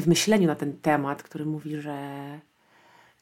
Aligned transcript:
wymyśleniu 0.00 0.46
na 0.46 0.54
ten 0.54 0.76
temat, 0.78 1.22
który 1.22 1.46
mówi, 1.46 1.80
że, 1.80 2.40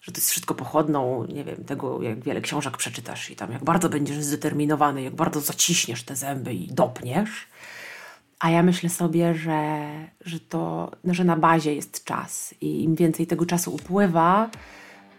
że 0.01 0.12
to 0.12 0.19
jest 0.19 0.30
wszystko 0.30 0.54
pochodną, 0.54 1.27
nie 1.27 1.45
wiem, 1.45 1.64
tego, 1.64 2.03
jak 2.03 2.21
wiele 2.21 2.41
książek 2.41 2.77
przeczytasz 2.77 3.30
i 3.30 3.37
tam 3.37 3.53
jak 3.53 3.64
bardzo 3.64 3.88
będziesz 3.88 4.25
zdeterminowany, 4.25 5.03
jak 5.03 5.14
bardzo 5.14 5.40
zaciśniesz 5.40 6.03
te 6.03 6.16
zęby 6.16 6.54
i 6.54 6.66
dopniesz. 6.66 7.46
A 8.38 8.50
ja 8.50 8.62
myślę 8.62 8.90
sobie, 8.90 9.35
że, 9.35 9.88
że 10.21 10.40
to, 10.40 10.90
że 11.04 11.24
na 11.24 11.37
bazie 11.37 11.74
jest 11.74 12.04
czas 12.04 12.54
i 12.61 12.85
im 12.85 12.95
więcej 12.95 13.27
tego 13.27 13.47
czasu 13.47 13.75
upływa, 13.75 14.51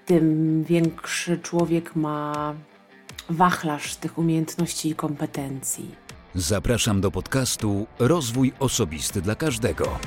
tym 0.06 0.64
większy 0.64 1.38
człowiek 1.38 1.96
ma 1.96 2.54
wachlarz 3.30 3.96
tych 3.96 4.18
umiejętności 4.18 4.90
i 4.90 4.96
kompetencji. 4.96 5.96
Zapraszam 6.36 7.02
do 7.02 7.12
podcastu 7.12 7.88
Rozwój 8.00 8.54
Osobisty 8.60 9.22
dla 9.22 9.36
Każdego. 9.36 10.00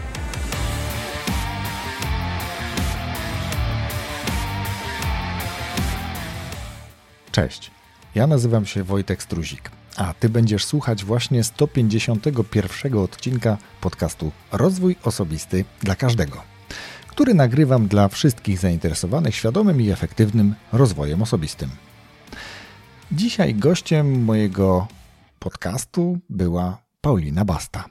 Cześć, 7.37 7.71
ja 8.15 8.27
nazywam 8.27 8.67
się 8.67 8.85
Wojtek 8.85 9.23
Struzik, 9.23 9.71
a 9.97 10.15
Ty 10.15 10.29
będziesz 10.29 10.65
słuchać 10.65 11.05
właśnie 11.05 11.45
151 11.45 12.99
odcinka 12.99 13.59
podcastu 13.81 14.33
Rozwój 14.53 14.97
Osobisty 15.03 15.65
dla 15.81 15.95
Każdego, 15.95 16.43
który 17.09 17.35
nagrywam 17.35 17.89
dla 17.89 18.09
wszystkich 18.09 18.59
zainteresowanych 18.59 19.35
świadomym 19.35 19.81
i 19.81 19.91
efektywnym 19.91 20.55
rozwojem 20.73 21.23
osobistym. 21.23 21.71
Dzisiaj 23.13 23.55
gościem 23.55 24.25
mojego 24.25 24.87
podcastu 25.39 26.19
była 26.29 26.79
Paulina 27.01 27.45
Basta. 27.45 27.85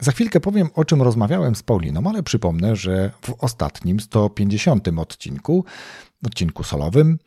Za 0.00 0.12
chwilkę 0.12 0.40
powiem, 0.40 0.68
o 0.74 0.84
czym 0.84 1.02
rozmawiałem 1.02 1.54
z 1.54 1.62
Pauliną, 1.62 2.02
ale 2.06 2.22
przypomnę, 2.22 2.76
że 2.76 3.10
w 3.22 3.34
ostatnim 3.38 4.00
150 4.00 4.88
odcinku, 4.88 5.64
odcinku 6.26 6.64
solowym, 6.64 7.18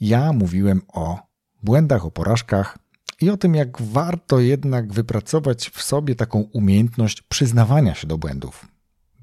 ja 0.00 0.32
mówiłem 0.32 0.82
o 0.88 1.18
błędach, 1.62 2.04
o 2.04 2.10
porażkach 2.10 2.78
i 3.20 3.30
o 3.30 3.36
tym, 3.36 3.54
jak 3.54 3.82
warto 3.82 4.40
jednak 4.40 4.92
wypracować 4.92 5.70
w 5.70 5.82
sobie 5.82 6.14
taką 6.14 6.40
umiejętność 6.52 7.22
przyznawania 7.22 7.94
się 7.94 8.06
do 8.06 8.18
błędów. 8.18 8.68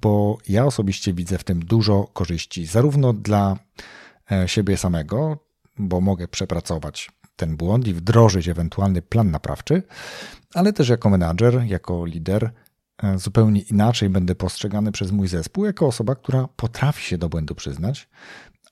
Bo 0.02 0.38
ja 0.50 0.66
osobiście 0.66 1.14
widzę 1.14 1.38
w 1.38 1.44
tym 1.44 1.59
dużo 1.59 2.08
korzyści, 2.14 2.66
zarówno 2.66 3.14
dla 3.14 3.58
e, 4.31 4.48
siebie 4.48 4.78
samego, 4.78 5.38
bo 5.78 6.02
mogę 6.02 6.28
przepracować 6.28 7.11
ten 7.36 7.58
błąd 7.58 7.88
i 7.88 7.94
wdrożyć 7.94 8.48
ewentualny 8.48 9.02
plan 9.02 9.31
naprawczy, 9.31 9.83
ale 10.53 10.73
też 10.73 10.89
jako 10.89 11.09
menadżer, 11.09 11.64
jako 11.66 12.05
lider 12.05 12.52
e, 13.03 13.20
zupełnie 13.20 13.61
inaczej 13.61 14.09
będę 14.09 14.36
postrzegany 14.36 14.92
przez 14.92 15.11
mój 15.11 15.28
zespół 15.28 15.66
jako 15.66 15.88
osoba, 15.88 16.16
która 16.16 16.48
potrafi 16.48 17.03
się 17.03 17.17
do 17.17 17.30
błędu 17.30 17.55
przyznać, 17.55 18.09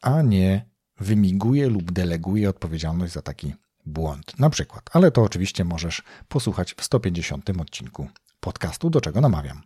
a 0.02 0.22
nie 0.22 0.75
wymiguje 1.00 1.68
lub 1.70 1.92
deleguje 1.92 2.50
odpowiedzialność 2.50 3.14
za 3.14 3.22
taki 3.22 3.54
błąd. 3.86 4.40
Na 4.40 4.50
przykład, 4.50 4.90
ale 4.94 5.12
to 5.12 5.24
oczywiście 5.24 5.66
możesz 5.66 6.04
posłuchać 6.28 6.74
w 6.74 6.84
150 6.84 7.50
odcinku 7.50 8.08
podcastu, 8.40 8.90
do 8.90 9.02
czego 9.02 9.22
namawiam. 9.22 9.62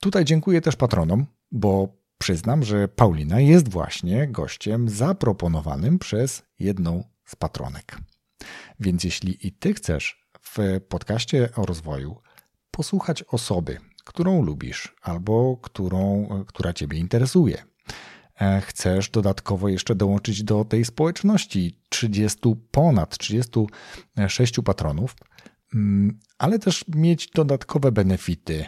Tutaj 0.00 0.24
dziękuję 0.24 0.60
też 0.60 0.76
patronom, 0.76 1.26
bo 1.52 1.88
przyznam, 2.18 2.62
że 2.62 2.88
Paulina 2.88 3.40
jest 3.40 3.68
właśnie 3.68 4.28
gościem 4.28 4.88
zaproponowanym 4.88 5.98
przez 5.98 6.42
jedną 6.58 7.04
z 7.24 7.36
patronek. 7.36 7.98
Więc 8.80 9.04
jeśli 9.04 9.46
i 9.46 9.52
ty 9.52 9.74
chcesz 9.74 10.26
w 10.40 10.80
podcaście 10.88 11.48
o 11.56 11.66
rozwoju 11.66 12.16
posłuchać 12.70 13.22
osoby, 13.22 13.78
którą 14.04 14.42
lubisz 14.42 14.94
albo 15.02 15.56
którą, 15.56 16.28
która 16.46 16.72
ciebie 16.72 16.98
interesuje, 16.98 17.64
chcesz 18.62 19.10
dodatkowo 19.10 19.68
jeszcze 19.68 19.94
dołączyć 19.94 20.42
do 20.42 20.64
tej 20.64 20.84
społeczności 20.84 21.78
30 21.88 22.38
ponad 22.70 23.18
36 23.18 24.54
patronów, 24.64 25.16
mm, 25.74 26.18
ale 26.38 26.58
też 26.58 26.84
mieć 26.88 27.30
dodatkowe 27.30 27.92
benefity 27.92 28.66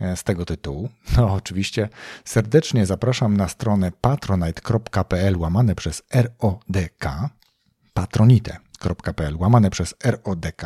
e, 0.00 0.16
z 0.16 0.24
tego 0.24 0.44
tytułu, 0.44 0.88
no 1.16 1.34
oczywiście 1.34 1.88
serdecznie 2.24 2.86
zapraszam 2.86 3.36
na 3.36 3.48
stronę 3.48 3.92
patronite.pl 4.00 5.36
łamane 5.36 5.74
przez 5.74 6.02
RODK 6.14 7.04
patronite.pl 7.94 9.36
łamane 9.36 9.70
przez 9.70 9.94
RODK 10.04 10.62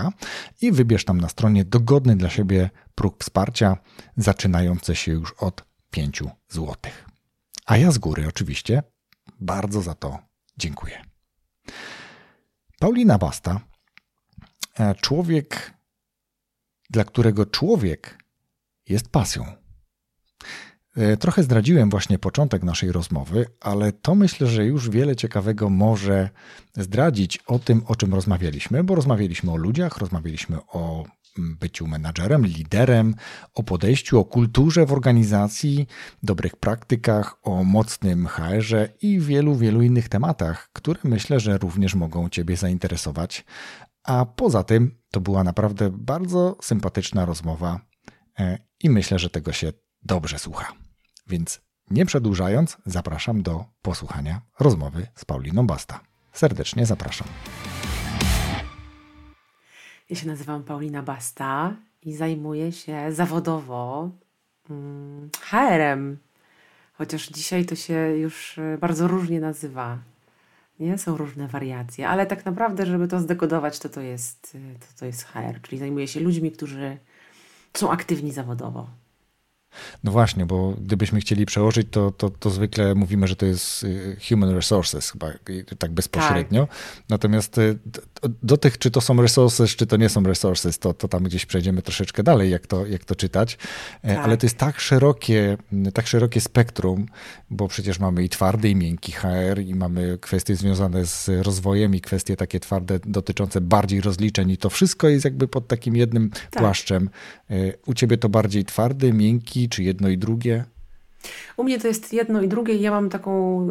i 0.61 0.73
wybierz 0.73 1.05
tam 1.05 1.21
na 1.21 1.29
stronie 1.29 1.65
dogodny 1.65 2.17
dla 2.17 2.31
siebie 2.31 2.71
próg 2.95 3.25
wsparcia 3.25 3.77
zaczynający 4.17 4.97
się 4.97 5.13
już 5.13 5.33
od 5.33 5.65
5 5.91 6.23
zł. 6.49 6.77
A 7.73 7.77
ja 7.77 7.91
z 7.91 7.99
góry 7.99 8.29
oczywiście 8.29 8.83
bardzo 9.41 9.83
za 9.83 9.95
to 9.95 10.19
dziękuję. 10.59 11.03
Paulina 12.79 13.19
Basta, 13.19 13.61
e, 14.79 14.95
człowiek, 14.95 15.75
dla 16.91 17.05
którego 17.05 17.47
człowiek 17.47 18.19
jest 18.89 19.09
pasją. 19.09 19.45
E, 20.97 21.17
trochę 21.17 21.43
zdradziłem 21.43 21.91
właśnie 21.91 22.19
początek 22.19 22.63
naszej 22.63 22.93
rozmowy, 22.93 23.47
ale 23.61 23.93
to 23.93 24.15
myślę, 24.15 24.47
że 24.47 24.65
już 24.65 24.91
wiele 24.91 25.17
ciekawego 25.17 25.71
może 25.71 26.31
zdradzić 26.77 27.39
o 27.39 27.59
tym, 27.59 27.83
o 27.87 27.97
czym 27.97 28.15
rozmawialiśmy, 28.15 28.85
bo 28.85 28.95
rozmawialiśmy 28.95 29.53
o 29.53 29.57
ludziach, 29.57 29.97
rozmawialiśmy 29.97 30.59
o 30.67 31.05
byciu 31.39 31.87
menadżerem, 31.87 32.47
liderem, 32.47 33.15
o 33.55 33.63
podejściu, 33.63 34.19
o 34.19 34.25
kulturze 34.25 34.87
w 34.87 34.93
organizacji, 34.93 35.87
dobrych 36.23 36.57
praktykach, 36.57 37.37
o 37.43 37.65
mocnym 37.65 38.27
HR-ze 38.27 38.89
i 39.03 39.21
wielu, 39.21 39.57
wielu 39.57 39.83
innych 39.83 40.09
tematach, 40.09 40.69
które 40.73 41.01
myślę, 41.05 41.41
że 41.41 41.59
również 41.59 41.95
mogą 41.95 42.29
Ciebie 42.29 42.57
zainteresować. 42.57 43.45
A 44.05 44.27
poza 44.27 44.63
tym 44.63 44.99
to 45.11 45.21
była 45.21 45.45
naprawdę 45.45 45.91
bardzo 45.91 46.57
sympatyczna 46.63 47.25
rozmowa 47.25 47.81
e, 48.39 48.59
i 48.81 48.91
myślę, 48.91 49.19
że 49.19 49.31
tego 49.31 49.53
się 49.53 49.73
dobrze 50.03 50.39
słucha. 50.39 50.73
Więc 51.27 51.61
nie 51.91 52.07
przedłużając, 52.07 52.77
zapraszam 52.87 53.43
do 53.43 53.65
posłuchania 53.83 54.43
rozmowy 54.61 55.07
z 55.15 55.25
Pauliną 55.25 55.67
Basta. 55.67 56.01
Serdecznie 56.33 56.87
zapraszam. 56.87 57.29
Ja 60.13 60.17
się 60.17 60.27
nazywam 60.27 60.65
Paulina 60.65 61.03
Basta 61.03 61.77
i 62.03 62.15
zajmuję 62.15 62.73
się 62.73 63.13
zawodowo 63.13 64.11
hmm, 64.69 65.31
HR-em. 65.41 66.19
Chociaż 66.93 67.29
dzisiaj 67.29 67.65
to 67.65 67.77
się 67.77 67.95
już 67.95 68.59
e, 68.59 68.79
bardzo 68.79 69.09
różnie 69.09 69.41
nazywa. 69.41 69.99
Nie? 70.81 70.99
Są 70.99 71.17
różne 71.17 71.49
wariacje, 71.49 72.09
ale 72.09 72.27
tak 72.27 72.45
naprawdę, 72.45 72.87
żeby 72.87 73.09
to 73.09 73.21
zdekodować, 73.21 73.79
to 73.79 73.89
to 73.89 74.01
jest, 74.01 74.57
e, 74.75 74.79
to, 74.79 74.87
to 74.99 75.07
jest 75.07 75.25
HR, 75.25 75.61
czyli 75.63 75.79
zajmuję 75.79 76.09
się 76.09 76.21
ludźmi, 76.21 76.53
którzy 76.53 76.99
są 77.75 77.91
aktywni 77.91 78.33
zawodowo. 78.33 78.91
No 80.05 80.13
właśnie, 80.13 80.47
bo 80.47 80.75
gdybyśmy 80.81 81.21
chcieli 81.21 81.47
przełożyć, 81.47 81.89
to, 81.91 82.11
to, 82.11 82.31
to 82.31 82.51
zwykle 82.51 82.95
mówimy, 82.95 83.27
że 83.27 83.37
to 83.37 83.47
jest 83.47 83.85
y, 83.85 84.17
human 84.29 84.51
resources, 84.51 85.11
chyba 85.11 85.33
tak 85.79 85.93
bezpośrednio. 85.93 86.67
Tak. 86.67 86.77
Natomiast 87.09 87.59
y, 87.59 87.79
do, 87.87 88.03
do, 88.43 88.57
tych, 88.57 88.79
czy 88.79 88.91
to 88.91 89.01
są 89.01 89.23
resources, 89.23 89.71
czy 89.71 89.87
to 89.87 89.97
nie 89.97 90.09
są 90.09 90.23
resources, 90.23 90.79
to, 90.79 90.95
to 90.95 91.09
tam 91.09 91.23
gdzieś 91.23 91.47
przejdziemy 91.47 91.83
troszeczkę 91.83 92.23
dalej, 92.23 92.51
jak 92.51 92.67
to, 92.67 92.87
jak 92.87 93.05
to 93.05 93.15
czytać. 93.15 93.59
E, 94.03 94.15
tak. 94.15 94.25
Ale 94.25 94.37
to 94.37 94.47
jest 94.47 94.59
tak 94.59 94.81
szerokie, 94.81 95.57
tak 95.95 96.07
szerokie 96.07 96.41
spektrum, 96.41 97.07
bo 97.51 97.69
przecież 97.69 97.99
mamy 97.99 98.25
i 98.25 98.29
twardy, 98.29 98.69
i 98.69 98.77
miękki 98.77 99.13
HR, 99.13 99.61
i 99.67 99.75
mamy 99.75 100.19
kwestie 100.21 100.57
związane 100.57 101.07
z 101.07 101.31
rozwojem, 101.43 101.95
i 101.95 102.01
kwestie 102.01 102.37
takie 102.37 102.61
twarde 102.61 102.99
dotyczące 103.05 103.61
bardziej 103.61 104.01
rozliczeń, 104.01 104.51
i 104.51 104.57
to 104.57 104.71
wszystko 104.71 105.09
jest 105.09 105.25
jakby 105.25 105.49
pod 105.49 105.69
takim 105.69 105.97
jednym 105.97 106.31
tak. 106.31 106.51
płaszczem. 106.51 107.11
E, 107.51 107.55
u 107.87 107.95
ciebie 107.95 108.19
to 108.19 108.29
bardziej 108.29 108.65
twardy, 108.65 109.13
miękki, 109.13 109.62
czy 109.69 109.83
jedno 109.83 110.09
i 110.09 110.19
drugie? 110.19 110.65
U 111.57 111.65
mnie 111.65 111.81
to 111.81 111.89
jest 111.89 112.13
jedno 112.13 112.43
i 112.43 112.49
drugie. 112.49 112.75
Ja 112.75 112.91
mam 112.91 113.11
taką, 113.11 113.63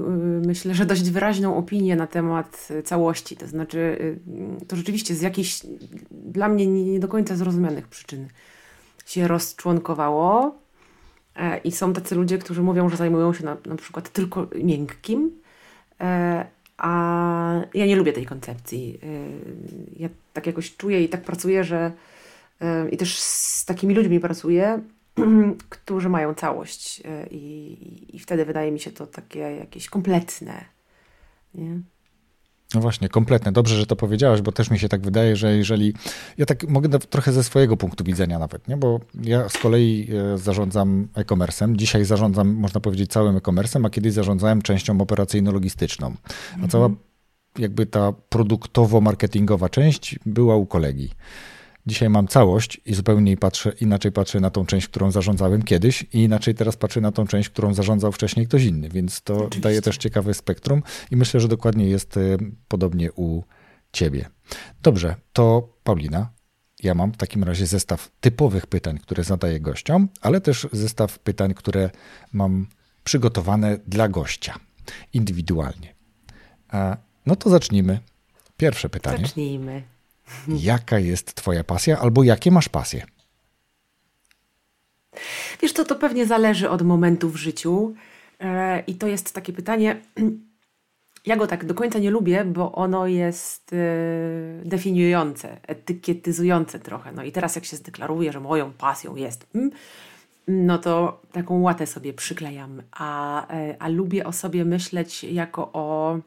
y, 0.44 0.48
myślę, 0.48 0.76
że 0.76 0.86
dość 0.86 1.10
wyraźną 1.10 1.58
opinię 1.58 1.96
na 1.96 2.08
temat 2.08 2.68
y, 2.72 2.84
całości. 2.84 3.38
To 3.38 3.48
znaczy, 3.48 3.78
y, 4.62 4.66
to 4.66 4.76
rzeczywiście 4.76 5.16
z 5.16 5.22
jakichś 5.22 5.62
dla 6.12 6.50
mnie 6.50 6.68
nie 6.68 7.00
do 7.00 7.08
końca 7.08 7.36
zrozumianych 7.36 7.88
przyczyn 7.88 8.28
się 9.06 9.28
rozczłonkowało. 9.28 10.56
E, 11.36 11.58
I 11.58 11.72
są 11.72 11.94
tacy 11.94 12.16
ludzie, 12.16 12.38
którzy 12.38 12.62
mówią, 12.62 12.90
że 12.90 12.98
zajmują 12.98 13.34
się 13.34 13.46
na, 13.46 13.58
na 13.66 13.76
przykład 13.76 14.10
tylko 14.10 14.48
miękkim. 14.64 15.32
E, 16.02 16.46
a 16.78 17.62
ja 17.74 17.86
nie 17.86 17.96
lubię 17.96 18.14
tej 18.14 18.26
koncepcji. 18.26 19.00
E, 19.04 19.08
ja 20.00 20.10
tak 20.34 20.48
jakoś 20.48 20.76
czuję 20.76 21.04
i 21.04 21.10
tak 21.10 21.22
pracuję, 21.22 21.64
że 21.64 21.92
i 22.92 22.98
też 22.98 23.20
z 23.20 23.66
takimi 23.66 23.96
ludźmi 23.96 24.20
pracuję, 24.20 24.82
którzy 25.70 26.10
mają 26.10 26.34
całość 26.34 27.02
e, 27.06 27.28
i, 27.28 28.16
i 28.16 28.20
wtedy 28.20 28.46
wydaje 28.46 28.72
mi 28.72 28.80
się 28.80 28.92
to 28.92 29.08
takie 29.08 29.40
jakieś 29.40 29.90
kompletne. 29.90 30.66
Nie? 31.56 31.80
No 32.76 32.82
właśnie, 32.82 33.10
kompletne. 33.10 33.52
Dobrze, 33.52 33.76
że 33.76 33.86
to 33.86 33.96
powiedziałaś, 33.96 34.42
bo 34.42 34.52
też 34.52 34.72
mi 34.72 34.80
się 34.80 34.90
tak 34.90 35.02
wydaje, 35.02 35.36
że 35.36 35.58
jeżeli. 35.58 35.94
Ja 36.38 36.46
tak 36.46 36.70
mogę 36.70 37.00
trochę 37.00 37.32
ze 37.32 37.44
swojego 37.44 37.78
punktu 37.78 38.04
widzenia 38.04 38.40
nawet, 38.40 38.68
nie? 38.68 38.78
bo 38.78 39.00
ja 39.24 39.50
z 39.50 39.58
kolei 39.58 40.08
e, 40.34 40.38
zarządzam 40.38 41.08
e-commerce'em. 41.16 41.76
Dzisiaj 41.76 42.06
zarządzam, 42.06 42.54
można 42.54 42.82
powiedzieć, 42.82 43.12
całym 43.12 43.38
e-commerce'em, 43.38 43.86
a 43.86 43.90
kiedyś 43.90 44.14
zarządzałem 44.14 44.62
częścią 44.62 44.98
operacyjno-logistyczną. 44.98 46.14
A 46.64 46.68
cała 46.68 46.90
jakby 47.58 47.86
ta 47.86 48.14
produktowo-marketingowa 48.30 49.70
część 49.70 50.20
była 50.26 50.56
u 50.56 50.66
kolegi. 50.66 51.10
Dzisiaj 51.86 52.10
mam 52.10 52.28
całość 52.28 52.82
i 52.86 52.94
zupełnie 52.94 53.38
patrzę, 53.38 53.72
inaczej 53.82 54.12
patrzę 54.12 54.40
na 54.40 54.50
tą 54.50 54.66
część, 54.66 54.88
którą 54.88 55.12
zarządzałem 55.12 55.62
kiedyś 55.62 56.04
i 56.04 56.24
inaczej 56.24 56.56
teraz 56.56 56.78
patrzę 56.78 57.02
na 57.02 57.12
tą 57.12 57.28
część, 57.28 57.50
którą 57.50 57.74
zarządzał 57.74 58.12
wcześniej 58.12 58.48
ktoś 58.48 58.64
inny, 58.64 58.90
więc 58.90 59.22
to 59.22 59.36
Oczywiście. 59.36 59.62
daje 59.62 59.82
też 59.82 59.98
ciekawe 59.98 60.34
spektrum 60.34 60.84
i 61.12 61.16
myślę, 61.16 61.40
że 61.40 61.48
dokładnie 61.48 61.88
jest 61.88 62.18
e, 62.18 62.38
podobnie 62.68 63.12
u 63.12 63.44
ciebie. 63.92 64.30
Dobrze, 64.84 65.16
to 65.34 65.74
Paulina, 65.84 66.30
ja 66.84 66.94
mam 66.94 67.12
w 67.12 67.18
takim 67.18 67.44
razie 67.44 67.68
zestaw 67.68 68.12
typowych 68.20 68.68
pytań, 68.68 68.98
które 68.98 69.24
zadaję 69.24 69.60
gościom, 69.60 70.10
ale 70.22 70.42
też 70.42 70.68
zestaw 70.72 71.20
pytań, 71.20 71.54
które 71.54 71.90
mam 72.32 72.68
przygotowane 73.04 73.78
dla 73.88 74.08
gościa 74.08 74.60
indywidualnie. 75.14 75.96
No 77.26 77.36
to 77.36 77.50
zacznijmy. 77.50 78.00
Pierwsze 78.58 78.90
pytanie. 78.90 79.26
Zacznijmy. 79.26 79.84
Jaka 80.48 81.00
jest 81.00 81.34
Twoja 81.36 81.64
pasja 81.64 82.00
albo 82.00 82.24
jakie 82.24 82.52
masz 82.52 82.70
pasje? 82.70 83.06
Wiesz, 85.62 85.74
to, 85.74 85.86
to 85.86 85.96
pewnie 85.96 86.26
zależy 86.26 86.70
od 86.70 86.82
momentu 86.82 87.30
w 87.30 87.36
życiu. 87.36 87.94
E, 88.40 88.80
I 88.88 88.96
to 88.96 89.08
jest 89.08 89.34
takie 89.34 89.54
pytanie. 89.54 89.96
Ja 91.26 91.38
go 91.38 91.48
tak 91.48 91.66
do 91.66 91.74
końca 91.74 92.00
nie 92.00 92.12
lubię, 92.12 92.46
bo 92.46 92.72
ono 92.72 93.08
jest 93.08 93.74
e, 93.74 93.78
definiujące, 94.66 95.58
etykietyzujące 95.68 96.80
trochę. 96.80 97.12
No 97.12 97.24
i 97.24 97.32
teraz, 97.32 97.56
jak 97.56 97.66
się 97.66 97.78
zdeklaruję, 97.78 98.32
że 98.32 98.40
moją 98.40 98.74
pasją 98.74 99.16
jest, 99.16 99.48
no 100.48 100.78
to 100.78 101.22
taką 101.32 101.62
łatę 101.62 101.88
sobie 101.88 102.14
przyklejam. 102.14 102.82
A, 102.92 103.48
e, 103.54 103.76
a 103.80 103.88
lubię 103.88 104.26
o 104.26 104.32
sobie 104.32 104.66
myśleć 104.66 105.24
jako 105.24 105.70
o 105.74 106.18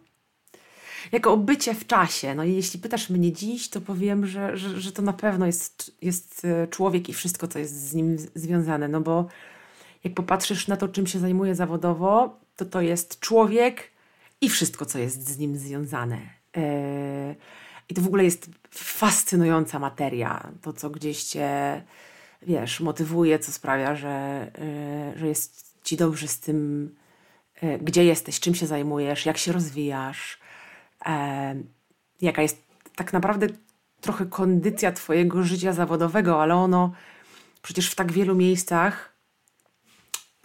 jako 1.12 1.36
bycie 1.36 1.74
w 1.74 1.86
czasie. 1.86 2.34
No 2.34 2.44
i 2.44 2.54
jeśli 2.54 2.80
pytasz 2.80 3.10
mnie 3.10 3.32
dziś, 3.32 3.68
to 3.68 3.80
powiem, 3.80 4.26
że, 4.26 4.56
że, 4.56 4.80
że 4.80 4.92
to 4.92 5.02
na 5.02 5.12
pewno 5.12 5.46
jest, 5.46 5.96
jest 6.02 6.44
e, 6.44 6.66
człowiek 6.66 7.08
i 7.08 7.12
wszystko, 7.12 7.48
co 7.48 7.58
jest 7.58 7.88
z 7.88 7.94
nim 7.94 8.16
związane. 8.34 8.88
No 8.88 9.00
bo 9.00 9.26
jak 10.04 10.14
popatrzysz 10.14 10.68
na 10.68 10.76
to, 10.76 10.88
czym 10.88 11.06
się 11.06 11.18
zajmuje 11.18 11.54
zawodowo, 11.54 12.40
to 12.56 12.64
to 12.64 12.80
jest 12.80 13.20
człowiek 13.20 13.90
i 14.40 14.48
wszystko, 14.48 14.86
co 14.86 14.98
jest 14.98 15.28
z 15.28 15.38
nim 15.38 15.56
związane. 15.56 16.18
Yy, 16.56 16.62
I 17.88 17.94
to 17.94 18.02
w 18.02 18.06
ogóle 18.06 18.24
jest 18.24 18.50
fascynująca 18.70 19.78
materia. 19.78 20.52
To, 20.62 20.72
co 20.72 20.90
gdzieś 20.90 21.24
cię, 21.24 21.82
wiesz, 22.42 22.80
motywuje, 22.80 23.38
co 23.38 23.52
sprawia, 23.52 23.96
że, 23.96 24.46
yy, 25.14 25.18
że 25.18 25.28
jest 25.28 25.64
ci 25.84 25.96
dobrze 25.96 26.28
z 26.28 26.40
tym, 26.40 26.90
gdzie 27.80 28.04
jesteś, 28.04 28.40
czym 28.40 28.54
się 28.54 28.66
zajmujesz, 28.66 29.26
jak 29.26 29.38
się 29.38 29.52
rozwijasz, 29.52 30.38
e, 31.06 31.54
jaka 32.20 32.42
jest 32.42 32.64
tak 32.96 33.12
naprawdę 33.12 33.46
trochę 34.00 34.26
kondycja 34.26 34.92
Twojego 34.92 35.42
życia 35.42 35.72
zawodowego, 35.72 36.42
ale 36.42 36.54
ono 36.54 36.92
przecież 37.62 37.90
w 37.90 37.94
tak 37.94 38.12
wielu 38.12 38.34
miejscach 38.34 39.14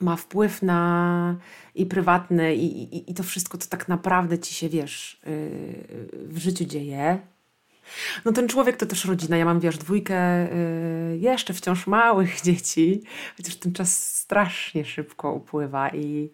ma 0.02 0.16
wpływ 0.16 0.62
na 0.62 1.36
i 1.76 1.86
prywatne, 1.86 2.56
i, 2.56 2.96
i, 2.96 3.12
i 3.12 3.14
to 3.14 3.24
wszystko, 3.24 3.58
co 3.58 3.70
tak 3.70 3.88
naprawdę 3.88 4.40
ci 4.40 4.54
się 4.54 4.70
wiesz, 4.70 5.22
yy, 5.26 6.28
w 6.28 6.38
życiu 6.38 6.66
dzieje. 6.66 7.20
No 8.26 8.32
ten 8.32 8.48
człowiek 8.48 8.78
to 8.78 8.86
też 8.86 9.06
rodzina. 9.06 9.38
Ja 9.38 9.46
mam, 9.46 9.60
wiesz, 9.60 9.78
dwójkę 9.78 10.48
yy, 11.12 11.18
jeszcze 11.18 11.54
wciąż 11.54 11.88
małych 11.88 12.42
dzieci, 12.46 13.02
chociaż 13.38 13.56
ten 13.56 13.74
czas 13.74 14.18
strasznie 14.18 14.86
szybko 14.86 15.34
upływa 15.34 15.90
i 15.90 16.30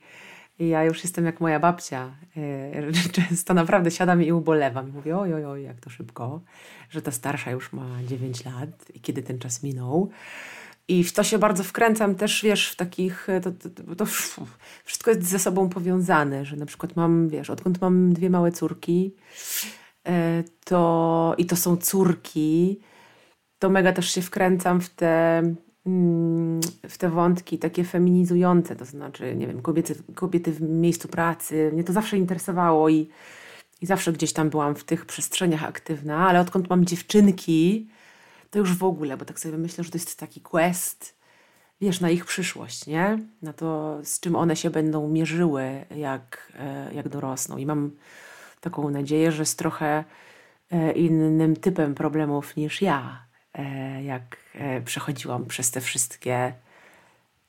ja 0.60 0.84
już 0.84 1.04
jestem 1.04 1.25
jak 1.25 1.42
moja 1.42 1.60
babcia. 1.60 2.16
E, 2.38 3.12
często 3.22 3.54
naprawdę 3.54 3.92
siadam 3.92 4.24
i 4.24 4.31
ubolewam. 4.31 4.90
Mówię, 4.90 5.18
oj, 5.18 5.34
oj, 5.34 5.46
oj, 5.46 5.63
jak 5.63 5.80
to 5.80 5.90
szybko, 5.90 6.42
że 6.90 7.02
ta 7.02 7.12
starsza 7.12 7.52
już 7.52 7.74
ma 7.74 8.04
9 8.04 8.46
lat 8.46 8.86
i 8.94 9.02
kiedy 9.02 9.24
ten 9.24 9.40
czas 9.40 9.63
minął. 9.63 10.10
I 10.88 11.04
w 11.04 11.13
to 11.13 11.24
się 11.24 11.38
bardzo 11.38 11.63
wkręcam 11.63 12.16
też, 12.16 12.44
wiesz, 12.44 12.72
w 12.72 12.75
takich, 12.75 13.28
to, 13.44 13.52
to, 13.52 13.96
to, 13.96 14.06
wszystko 14.86 15.12
jest 15.12 15.24
ze 15.24 15.40
sobą 15.40 15.69
powiązane, 15.69 16.46
że 16.46 16.56
na 16.56 16.66
przykład 16.66 16.96
mam, 16.96 17.30
wiesz, 17.30 17.50
odkąd 17.50 17.81
mam 17.81 18.13
dwie 18.13 18.30
małe 18.30 18.52
córki, 18.52 19.16
e, 20.07 20.44
to 20.66 21.36
i 21.38 21.46
to 21.46 21.56
są 21.56 21.78
córki, 21.78 22.80
to 23.60 23.69
mega 23.69 23.94
też 23.94 24.12
się 24.12 24.22
wkręcam 24.22 24.81
w 24.81 24.90
te 24.90 25.44
w 26.90 26.98
te 26.98 27.10
wątki 27.10 27.58
takie 27.58 27.84
feminizujące, 27.84 28.76
to 28.76 28.86
znaczy, 28.86 29.36
nie 29.36 29.48
wiem, 29.48 29.62
kobiety, 29.62 29.96
kobiety 30.16 30.52
w 30.52 30.62
miejscu 30.62 31.08
pracy. 31.08 31.70
Mnie 31.74 31.84
to 31.84 31.94
zawsze 31.94 32.18
interesowało 32.18 32.90
i, 32.90 33.10
i 33.82 33.86
zawsze 33.86 34.14
gdzieś 34.14 34.34
tam 34.34 34.50
byłam 34.50 34.76
w 34.76 34.84
tych 34.84 35.06
przestrzeniach 35.06 35.64
aktywna, 35.64 36.28
ale 36.28 36.40
odkąd 36.40 36.70
mam 36.70 36.86
dziewczynki, 36.86 37.90
to 38.50 38.60
już 38.60 38.78
w 38.78 38.84
ogóle, 38.84 39.18
bo 39.18 39.26
tak 39.26 39.40
sobie 39.40 39.58
myślę, 39.58 39.84
że 39.84 39.92
to 39.92 39.98
jest 39.98 40.20
taki 40.20 40.42
quest, 40.42 41.16
wiesz, 41.82 42.02
na 42.02 42.10
ich 42.10 42.26
przyszłość, 42.26 42.88
nie? 42.88 43.20
Na 43.42 43.54
to, 43.54 44.00
z 44.04 44.20
czym 44.20 44.36
one 44.36 44.56
się 44.56 44.70
będą 44.70 45.08
mierzyły, 45.08 45.86
jak, 45.96 46.54
e, 46.60 46.94
jak 46.94 47.10
dorosną. 47.10 47.58
I 47.58 47.66
mam 47.66 47.92
taką 48.62 48.90
nadzieję, 48.90 49.31
że 49.31 49.46
z 49.46 49.56
trochę 49.56 50.04
e, 50.72 50.92
innym 50.92 51.56
typem 51.56 51.96
problemów 51.96 52.56
niż 52.56 52.81
ja, 52.81 53.26
jak 54.04 54.38
e, 54.54 54.81
przechodziłam 54.81 55.46
przez 55.46 55.72
te 55.72 55.81
wszystkie 55.81 56.54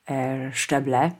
e, 0.09 0.51
szczeble. 0.53 1.11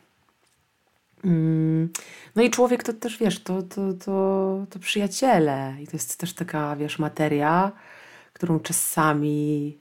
Mm, 1.23 1.89
no 2.35 2.41
i 2.43 2.49
człowiek 2.49 2.83
to 2.83 2.93
też, 2.93 3.17
wiesz, 3.17 3.43
to, 3.43 3.61
to, 3.61 3.93
to, 3.93 4.65
to 4.69 4.79
przyjaciele. 4.79 5.75
I 5.81 5.87
to 5.87 5.91
jest 5.93 6.17
też 6.17 6.33
taka, 6.33 6.75
wiesz, 6.75 6.99
materia, 6.99 7.71
którą 8.33 8.59
czasami, 8.59 9.77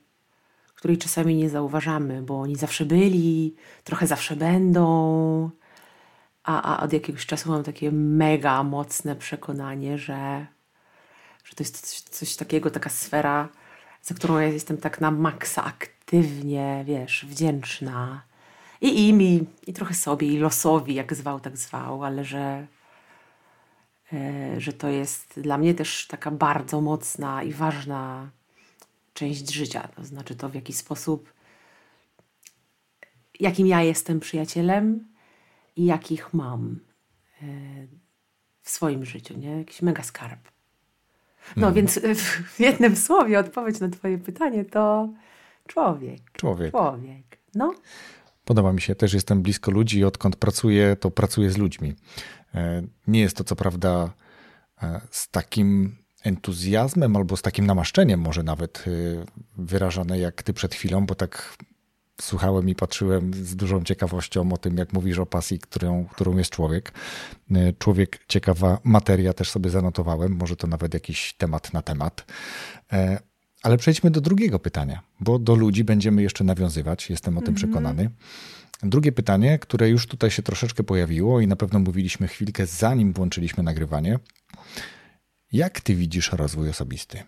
której 0.74 0.98
czasami 0.98 1.36
nie 1.36 1.50
zauważamy, 1.50 2.22
bo 2.22 2.40
oni 2.40 2.56
zawsze 2.56 2.84
byli, 2.84 3.54
trochę 3.84 4.06
zawsze 4.06 4.36
będą. 4.36 5.50
A, 6.44 6.76
a 6.76 6.82
od 6.84 6.92
jakiegoś 6.92 7.26
czasu 7.26 7.50
mam 7.50 7.62
takie 7.62 7.92
mega 7.92 8.62
mocne 8.62 9.16
przekonanie, 9.16 9.98
że, 9.98 10.46
że 11.44 11.54
to 11.56 11.62
jest 11.62 11.86
coś, 11.86 12.00
coś 12.00 12.36
takiego, 12.36 12.70
taka 12.70 12.90
sfera, 12.90 13.48
za 14.06 14.14
którą 14.14 14.38
ja 14.38 14.46
jestem 14.46 14.76
tak 14.78 15.00
na 15.00 15.10
maksa 15.10 15.64
aktywnie, 15.64 16.84
wiesz, 16.86 17.26
wdzięczna. 17.28 18.22
I 18.80 19.08
im, 19.08 19.22
i, 19.22 19.46
i 19.66 19.72
trochę 19.72 19.94
sobie, 19.94 20.26
i 20.26 20.38
losowi, 20.38 20.94
jak 20.94 21.14
zwał, 21.14 21.40
tak 21.40 21.56
zwał, 21.56 22.04
ale 22.04 22.24
że, 22.24 22.66
e, 24.12 24.60
że 24.60 24.72
to 24.72 24.88
jest 24.88 25.40
dla 25.40 25.58
mnie 25.58 25.74
też 25.74 26.06
taka 26.06 26.30
bardzo 26.30 26.80
mocna 26.80 27.42
i 27.42 27.52
ważna 27.52 28.30
część 29.14 29.52
życia. 29.52 29.88
To 29.96 30.04
znaczy 30.04 30.36
to, 30.36 30.48
w 30.48 30.54
jaki 30.54 30.72
sposób, 30.72 31.32
jakim 33.40 33.66
ja 33.66 33.82
jestem 33.82 34.20
przyjacielem 34.20 35.08
i 35.76 35.84
jakich 35.84 36.34
mam 36.34 36.80
e, 37.42 37.46
w 38.62 38.70
swoim 38.70 39.04
życiu, 39.04 39.38
nie? 39.38 39.58
Jakiś 39.58 39.82
mega 39.82 40.02
skarb. 40.02 40.55
No, 41.56 41.72
więc 41.72 42.00
w 42.54 42.60
jednym 42.60 42.96
słowie 42.96 43.38
odpowiedź 43.38 43.80
na 43.80 43.88
Twoje 43.88 44.18
pytanie 44.18 44.64
to 44.64 45.08
człowiek. 45.66 46.20
Człowiek. 46.32 46.70
Człowiek. 46.70 47.38
No. 47.54 47.74
Podoba 48.44 48.72
mi 48.72 48.80
się, 48.80 48.94
też 48.94 49.14
jestem 49.14 49.42
blisko 49.42 49.70
ludzi 49.70 49.98
i 49.98 50.04
odkąd 50.04 50.36
pracuję, 50.36 50.96
to 51.00 51.10
pracuję 51.10 51.50
z 51.50 51.56
ludźmi. 51.56 51.94
E, 52.54 52.82
nie 53.06 53.20
jest 53.20 53.36
to 53.36 53.44
co 53.44 53.56
prawda 53.56 54.12
e, 54.82 55.00
z 55.10 55.30
takim 55.30 55.96
entuzjazmem 56.24 57.16
albo 57.16 57.36
z 57.36 57.42
takim 57.42 57.66
namaszczeniem 57.66 58.20
może 58.20 58.42
nawet 58.42 58.84
e, 58.86 58.90
wyrażane 59.58 60.18
jak 60.18 60.42
ty 60.42 60.52
przed 60.52 60.74
chwilą, 60.74 61.06
bo 61.06 61.14
tak 61.14 61.56
słuchałem 62.20 62.68
i 62.68 62.74
patrzyłem 62.74 63.34
z 63.34 63.56
dużą 63.56 63.84
ciekawością 63.84 64.52
o 64.52 64.56
tym, 64.56 64.76
jak 64.76 64.92
mówisz 64.92 65.18
o 65.18 65.26
pasji, 65.26 65.58
którą, 65.58 66.04
którą 66.04 66.36
jest 66.36 66.50
człowiek. 66.50 66.92
E, 67.50 67.72
człowiek, 67.72 68.24
ciekawa 68.28 68.78
materia, 68.84 69.32
też 69.32 69.50
sobie 69.50 69.70
zanotowałem, 69.70 70.36
może 70.36 70.56
to 70.56 70.66
nawet 70.66 70.94
jakiś 70.94 71.34
temat 71.38 71.72
na 71.72 71.82
temat. 71.82 72.24
E, 72.92 73.18
ale 73.62 73.76
przejdźmy 73.76 74.10
do 74.10 74.20
drugiego 74.20 74.58
pytania, 74.58 75.02
bo 75.20 75.38
do 75.38 75.54
ludzi 75.54 75.84
będziemy 75.84 76.22
jeszcze 76.22 76.44
nawiązywać, 76.44 77.10
jestem 77.10 77.38
o 77.38 77.42
tym 77.42 77.54
-hmm. 77.54 77.56
przekonany. 77.56 78.10
Drugie 78.82 79.12
pytanie, 79.12 79.58
które 79.58 79.88
już 79.88 80.06
tutaj 80.06 80.30
się 80.30 80.42
troszeczkę 80.42 80.84
pojawiło 80.84 81.40
i 81.40 81.46
na 81.46 81.56
pewno 81.56 81.78
mówiliśmy 81.78 82.28
chwilkę 82.28 82.66
zanim 82.66 83.12
włączyliśmy 83.12 83.62
nagrywanie. 83.62 84.18
Jak 85.52 85.80
ty 85.80 85.94
widzisz 85.94 86.32
rozwój 86.32 86.68
osobisty? 86.68 87.22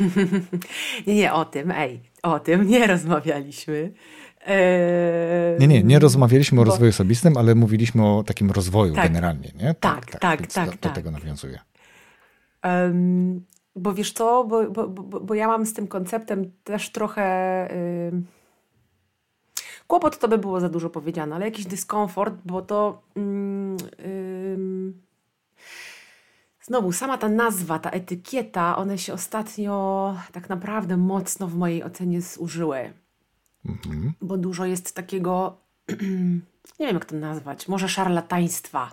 nie, 1.06 1.32
o 1.32 1.44
tym, 1.44 1.70
ej, 1.70 2.00
o 2.26 2.40
tym 2.40 2.68
nie 2.68 2.86
rozmawialiśmy. 2.86 3.92
Eee, 4.46 5.58
Nie, 5.58 5.68
nie, 5.68 5.82
nie 5.82 5.98
rozmawialiśmy 5.98 6.60
o 6.60 6.64
rozwoju 6.64 6.90
osobistym, 6.90 7.36
ale 7.36 7.54
mówiliśmy 7.54 8.06
o 8.06 8.22
takim 8.22 8.50
rozwoju 8.50 8.94
tak, 8.94 9.06
generalnie, 9.06 9.52
nie? 9.54 9.74
Tak, 9.80 10.06
tak, 10.06 10.20
tak. 10.20 10.46
tak, 10.46 10.66
do, 10.66 10.72
do 10.72 10.78
tak. 10.78 10.94
tego 10.94 11.10
nawiązuję. 11.10 11.58
Um, 12.64 13.44
bo 13.76 13.94
wiesz 13.94 14.12
co, 14.12 14.44
bo, 14.44 14.70
bo, 14.70 14.88
bo, 14.88 15.20
bo, 15.20 15.34
ja 15.34 15.48
mam 15.48 15.66
z 15.66 15.74
tym 15.74 15.88
konceptem 15.88 16.50
też 16.64 16.90
trochę... 16.90 17.68
Yy... 18.12 18.22
Kłopot 19.86 20.18
to 20.18 20.28
by 20.28 20.38
było 20.38 20.60
za 20.60 20.68
dużo 20.68 20.90
powiedziane, 20.90 21.34
ale 21.36 21.44
jakiś 21.44 21.66
dyskomfort, 21.66 22.34
bo 22.44 22.62
to... 22.62 23.02
Yy, 23.16 25.05
Znowu, 26.66 26.92
sama 26.92 27.18
ta 27.18 27.28
nazwa, 27.28 27.78
ta 27.78 27.90
etykieta, 27.90 28.76
one 28.76 28.98
się 28.98 29.12
ostatnio 29.12 30.16
tak 30.32 30.48
naprawdę 30.48 30.96
mocno 30.96 31.46
w 31.46 31.54
mojej 31.54 31.84
ocenie 31.84 32.22
zużyły. 32.22 32.92
Mhm. 33.64 34.12
Bo 34.22 34.36
dużo 34.36 34.64
jest 34.66 34.94
takiego, 34.94 35.56
nie 36.80 36.86
wiem 36.86 36.94
jak 36.94 37.04
to 37.04 37.16
nazwać, 37.16 37.68
może 37.68 37.88
szarlataństwa 37.88 38.90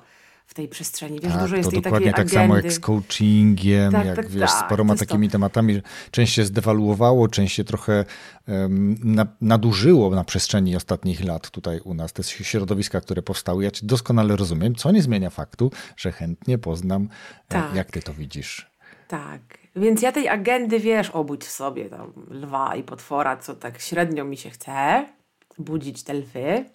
w 0.53 0.55
tej 0.55 0.67
przestrzeni. 0.67 1.19
Wiesz, 1.19 1.31
tak, 1.31 1.41
dużo 1.41 1.55
jest 1.55 1.71
to 1.71 1.81
dokładnie 1.81 2.11
tak 2.11 2.19
agendy. 2.19 2.33
samo 2.33 2.55
jak 2.55 2.71
z 2.71 2.79
coachingiem, 2.79 3.91
tak, 3.91 4.05
jak 4.05 4.15
tak, 4.15 4.29
wiesz, 4.29 4.51
tak, 4.51 4.65
z 4.65 4.69
paroma 4.69 4.95
takimi 4.95 5.27
to... 5.27 5.31
tematami. 5.31 5.81
Część 6.11 6.33
się 6.33 6.45
zdewaluowało, 6.45 7.27
część 7.27 7.55
się 7.55 7.63
trochę 7.63 8.05
um, 8.47 8.95
na, 9.03 9.27
nadużyło 9.41 10.09
na 10.09 10.23
przestrzeni 10.23 10.75
ostatnich 10.75 11.23
lat 11.25 11.49
tutaj 11.49 11.79
u 11.79 11.93
nas. 11.93 12.13
Te 12.13 12.23
środowiska, 12.23 13.01
które 13.01 13.21
powstały, 13.21 13.63
ja 13.63 13.71
cię 13.71 13.85
doskonale 13.85 14.35
rozumiem, 14.35 14.75
co 14.75 14.91
nie 14.91 15.01
zmienia 15.01 15.29
faktu, 15.29 15.71
że 15.97 16.11
chętnie 16.11 16.57
poznam, 16.57 17.03
e, 17.03 17.07
tak. 17.47 17.75
jak 17.75 17.91
ty 17.91 18.01
to 18.01 18.13
widzisz. 18.13 18.71
Tak. 19.07 19.41
Więc 19.75 20.01
ja 20.01 20.11
tej 20.11 20.29
agendy, 20.29 20.79
wiesz, 20.79 21.09
obudź 21.09 21.43
w 21.43 21.51
sobie 21.51 21.89
tam 21.89 22.13
lwa 22.29 22.75
i 22.75 22.83
potwora, 22.83 23.37
co 23.37 23.53
tak 23.55 23.79
średnio 23.79 24.25
mi 24.25 24.37
się 24.37 24.49
chce, 24.49 25.05
budzić 25.59 26.03
te 26.03 26.13
lwy 26.13 26.65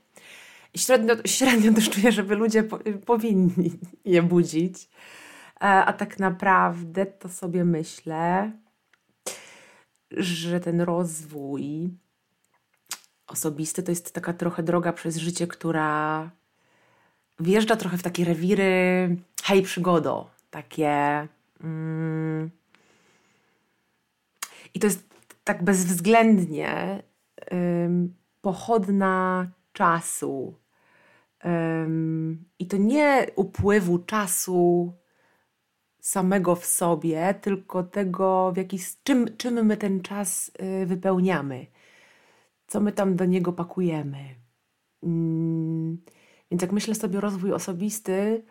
średnio, 0.76 1.14
średnio 1.26 1.72
też 1.72 1.90
czuję, 1.90 2.12
żeby 2.12 2.34
ludzie 2.34 2.62
po, 2.62 2.78
powinni 3.06 3.70
je 4.04 4.22
budzić. 4.22 4.88
E, 5.60 5.64
a 5.64 5.92
tak 5.92 6.18
naprawdę 6.18 7.06
to 7.06 7.28
sobie 7.28 7.64
myślę, 7.64 8.52
że 10.10 10.60
ten 10.60 10.80
rozwój 10.80 11.90
osobisty 13.26 13.82
to 13.82 13.92
jest 13.92 14.14
taka 14.14 14.32
trochę 14.32 14.62
droga 14.62 14.92
przez 14.92 15.16
życie, 15.16 15.46
która 15.46 16.30
wjeżdża 17.40 17.76
trochę 17.76 17.98
w 17.98 18.02
takie 18.02 18.24
rewiry 18.24 19.16
hej 19.44 19.62
przygodo, 19.62 20.30
takie 20.50 21.28
mm, 21.60 22.50
i 24.74 24.80
to 24.80 24.86
jest 24.86 25.08
tak 25.44 25.62
bezwzględnie 25.62 27.02
pochodna 28.40 29.46
czasu. 29.78 30.54
Um, 31.44 32.44
I 32.58 32.66
to 32.66 32.76
nie 32.76 33.26
upływu 33.36 33.98
czasu 33.98 34.92
samego 36.00 36.56
w 36.56 36.66
sobie, 36.66 37.34
tylko 37.40 37.82
tego, 37.82 38.52
w 38.52 38.56
jaki, 38.56 38.78
czym, 39.04 39.36
czym 39.36 39.66
my 39.66 39.76
ten 39.76 40.00
czas 40.00 40.50
y, 40.82 40.86
wypełniamy, 40.86 41.66
co 42.66 42.80
my 42.80 42.92
tam 42.92 43.16
do 43.16 43.24
niego 43.24 43.52
pakujemy. 43.52 44.34
Um, 45.02 46.04
więc 46.50 46.62
jak 46.62 46.72
myślę 46.72 46.94
sobie 46.94 47.18
o 47.18 47.20
rozwój 47.20 47.52
osobisty, 47.52 48.44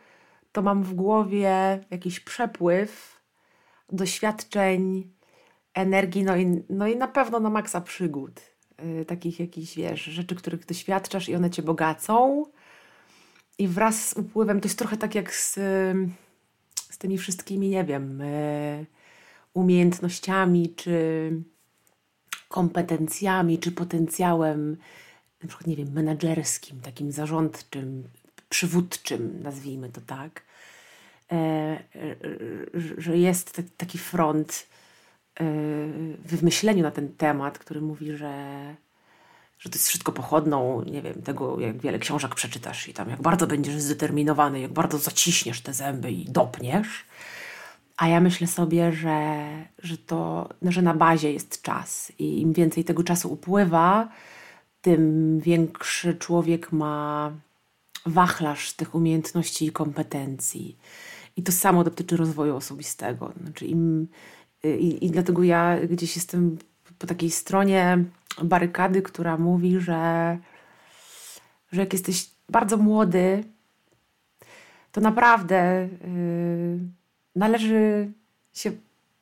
to 0.51 0.61
mam 0.61 0.83
w 0.83 0.93
głowie 0.93 1.79
jakiś 1.89 2.19
przepływ 2.19 3.21
doświadczeń, 3.89 5.11
energii, 5.73 6.23
no 6.23 6.37
i, 6.37 6.63
no 6.69 6.87
i 6.87 6.95
na 6.95 7.07
pewno 7.07 7.39
na 7.39 7.49
maksa 7.49 7.81
przygód. 7.81 8.56
Y, 8.83 9.05
takich 9.05 9.39
jakichś, 9.39 9.75
wiesz, 9.75 10.03
rzeczy, 10.03 10.35
których 10.35 10.65
doświadczasz 10.65 11.29
i 11.29 11.35
one 11.35 11.49
cię 11.49 11.61
bogacą. 11.61 12.45
I 13.57 13.67
wraz 13.67 14.09
z 14.09 14.17
upływem, 14.17 14.61
to 14.61 14.67
jest 14.67 14.77
trochę 14.77 14.97
tak 14.97 15.15
jak 15.15 15.33
z, 15.33 15.53
z 16.73 16.97
tymi 16.97 17.17
wszystkimi, 17.17 17.69
nie 17.69 17.83
wiem, 17.83 18.21
y, 18.21 18.85
umiejętnościami, 19.53 20.73
czy 20.75 21.31
kompetencjami, 22.49 23.59
czy 23.59 23.71
potencjałem, 23.71 24.77
na 25.43 25.47
przykład, 25.47 25.67
nie 25.67 25.75
wiem, 25.75 25.91
menedżerskim, 25.93 26.81
takim 26.81 27.11
zarządczym, 27.11 28.03
przywódczym, 28.49 29.39
nazwijmy 29.43 29.89
to 29.89 30.01
tak, 30.01 30.43
e, 31.31 31.35
e, 31.35 31.79
że 32.97 33.17
jest 33.17 33.61
taki 33.77 33.97
front 33.97 34.67
w 36.25 36.39
myśleniu 36.41 36.83
na 36.83 36.91
ten 36.91 37.13
temat, 37.13 37.59
który 37.59 37.81
mówi, 37.81 38.11
że, 38.11 38.75
że 39.59 39.69
to 39.69 39.75
jest 39.75 39.87
wszystko 39.87 40.11
pochodną, 40.11 40.83
nie 40.83 41.01
wiem, 41.01 41.21
tego, 41.21 41.59
jak 41.59 41.77
wiele 41.77 41.99
książek 41.99 42.35
przeczytasz 42.35 42.87
i 42.87 42.93
tam 42.93 43.09
jak 43.09 43.21
bardzo 43.21 43.47
będziesz 43.47 43.81
zdeterminowany, 43.81 44.59
jak 44.59 44.73
bardzo 44.73 44.97
zaciśniesz 44.97 45.61
te 45.61 45.73
zęby 45.73 46.11
i 46.11 46.25
dopniesz. 46.25 47.05
A 47.97 48.07
ja 48.07 48.19
myślę 48.19 48.47
sobie, 48.47 48.91
że, 48.91 49.47
że 49.79 49.97
to, 49.97 50.49
że 50.61 50.81
na 50.81 50.93
bazie 50.93 51.33
jest 51.33 51.61
czas 51.61 52.11
i 52.19 52.41
im 52.41 52.53
więcej 52.53 52.83
tego 52.83 53.03
czasu 53.03 53.33
upływa, 53.33 54.09
tym 54.81 55.39
większy 55.39 56.15
człowiek 56.15 56.71
ma 56.71 57.31
wachlarz 58.05 58.73
tych 58.73 58.95
umiejętności 58.95 59.65
i 59.65 59.71
kompetencji. 59.71 60.77
I 61.37 61.43
to 61.43 61.51
samo 61.51 61.83
dotyczy 61.83 62.17
rozwoju 62.17 62.55
osobistego. 62.55 63.31
Znaczy, 63.43 63.65
im, 63.65 64.07
i, 64.63 65.05
I 65.05 65.11
dlatego 65.11 65.43
ja 65.43 65.77
gdzieś 65.89 66.15
jestem 66.15 66.57
po 66.99 67.07
takiej 67.07 67.31
stronie 67.31 68.03
barykady, 68.43 69.01
która 69.01 69.37
mówi, 69.37 69.79
że, 69.79 70.37
że 71.71 71.81
jak 71.81 71.93
jesteś 71.93 72.29
bardzo 72.49 72.77
młody, 72.77 73.43
to 74.91 75.01
naprawdę 75.01 75.89
yy, 76.01 76.79
należy 77.35 78.11
się 78.53 78.71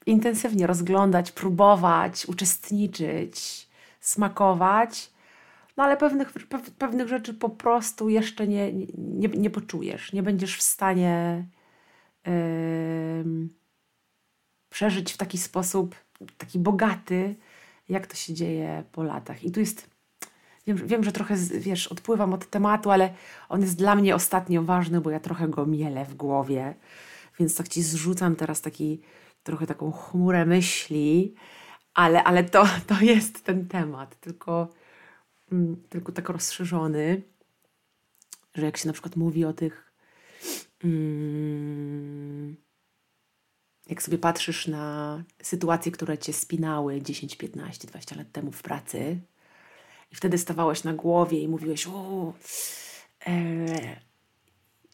intensywnie 0.06 0.68
rozglądać, 0.68 1.32
próbować, 1.32 2.26
uczestniczyć, 2.26 3.68
smakować, 4.00 5.12
no 5.78 5.84
ale 5.84 5.98
pewnych, 5.98 6.34
pewnych 6.78 7.08
rzeczy 7.08 7.34
po 7.34 7.50
prostu 7.50 8.10
jeszcze 8.10 8.48
nie, 8.48 8.74
nie, 8.98 9.28
nie 9.28 9.50
poczujesz, 9.50 10.14
nie 10.14 10.24
będziesz 10.24 10.58
w 10.58 10.62
stanie. 10.62 11.46
Yy, 12.26 13.50
przeżyć 14.76 15.14
w 15.14 15.18
taki 15.18 15.38
sposób, 15.38 15.96
taki 16.38 16.60
bogaty, 16.60 17.36
jak 17.90 18.08
to 18.08 18.16
się 18.16 18.34
dzieje 18.34 18.84
po 18.92 19.04
latach. 19.04 19.44
I 19.44 19.52
tu 19.52 19.60
jest, 19.60 19.90
wiem, 20.68 20.88
wiem 20.88 21.04
że 21.04 21.12
trochę, 21.12 21.36
wiesz, 21.60 21.88
odpływam 21.88 22.34
od 22.34 22.50
tematu, 22.50 22.92
ale 22.92 23.14
on 23.50 23.62
jest 23.62 23.78
dla 23.78 23.96
mnie 23.96 24.16
ostatnio 24.16 24.64
ważny, 24.64 25.02
bo 25.02 25.10
ja 25.10 25.20
trochę 25.20 25.48
go 25.48 25.66
mielę 25.66 26.06
w 26.06 26.16
głowie, 26.16 26.76
więc 27.40 27.56
tak 27.56 27.68
ci 27.68 27.82
zrzucam 27.82 28.36
teraz 28.36 28.62
taki, 28.62 29.02
trochę 29.44 29.68
taką 29.68 29.92
chmurę 29.92 30.46
myśli, 30.46 31.36
ale, 31.94 32.24
ale 32.24 32.44
to, 32.44 32.66
to 32.88 33.02
jest 33.02 33.44
ten 33.44 33.68
temat, 33.68 34.20
tylko, 34.20 34.70
mm, 35.52 35.84
tylko 35.90 36.12
tak 36.12 36.30
rozszerzony, 36.30 37.22
że 38.56 38.66
jak 38.66 38.78
się 38.78 38.88
na 38.88 38.94
przykład 38.94 39.16
mówi 39.16 39.46
o 39.46 39.54
tych 39.54 39.94
mm, 40.84 42.65
jak 43.88 44.04
sobie 44.04 44.18
patrzysz 44.18 44.68
na 44.68 45.24
sytuacje, 45.42 45.92
które 45.92 46.18
cię 46.18 46.34
spinały 46.34 47.02
10, 47.02 47.36
15, 47.36 47.88
20 47.88 48.16
lat 48.16 48.32
temu 48.32 48.52
w 48.52 48.62
pracy 48.62 49.20
i 50.12 50.16
wtedy 50.16 50.38
stawałeś 50.38 50.84
na 50.84 50.94
głowie 50.94 51.40
i 51.40 51.48
mówiłeś, 51.48 51.88
o, 51.88 52.34
e, 53.28 53.36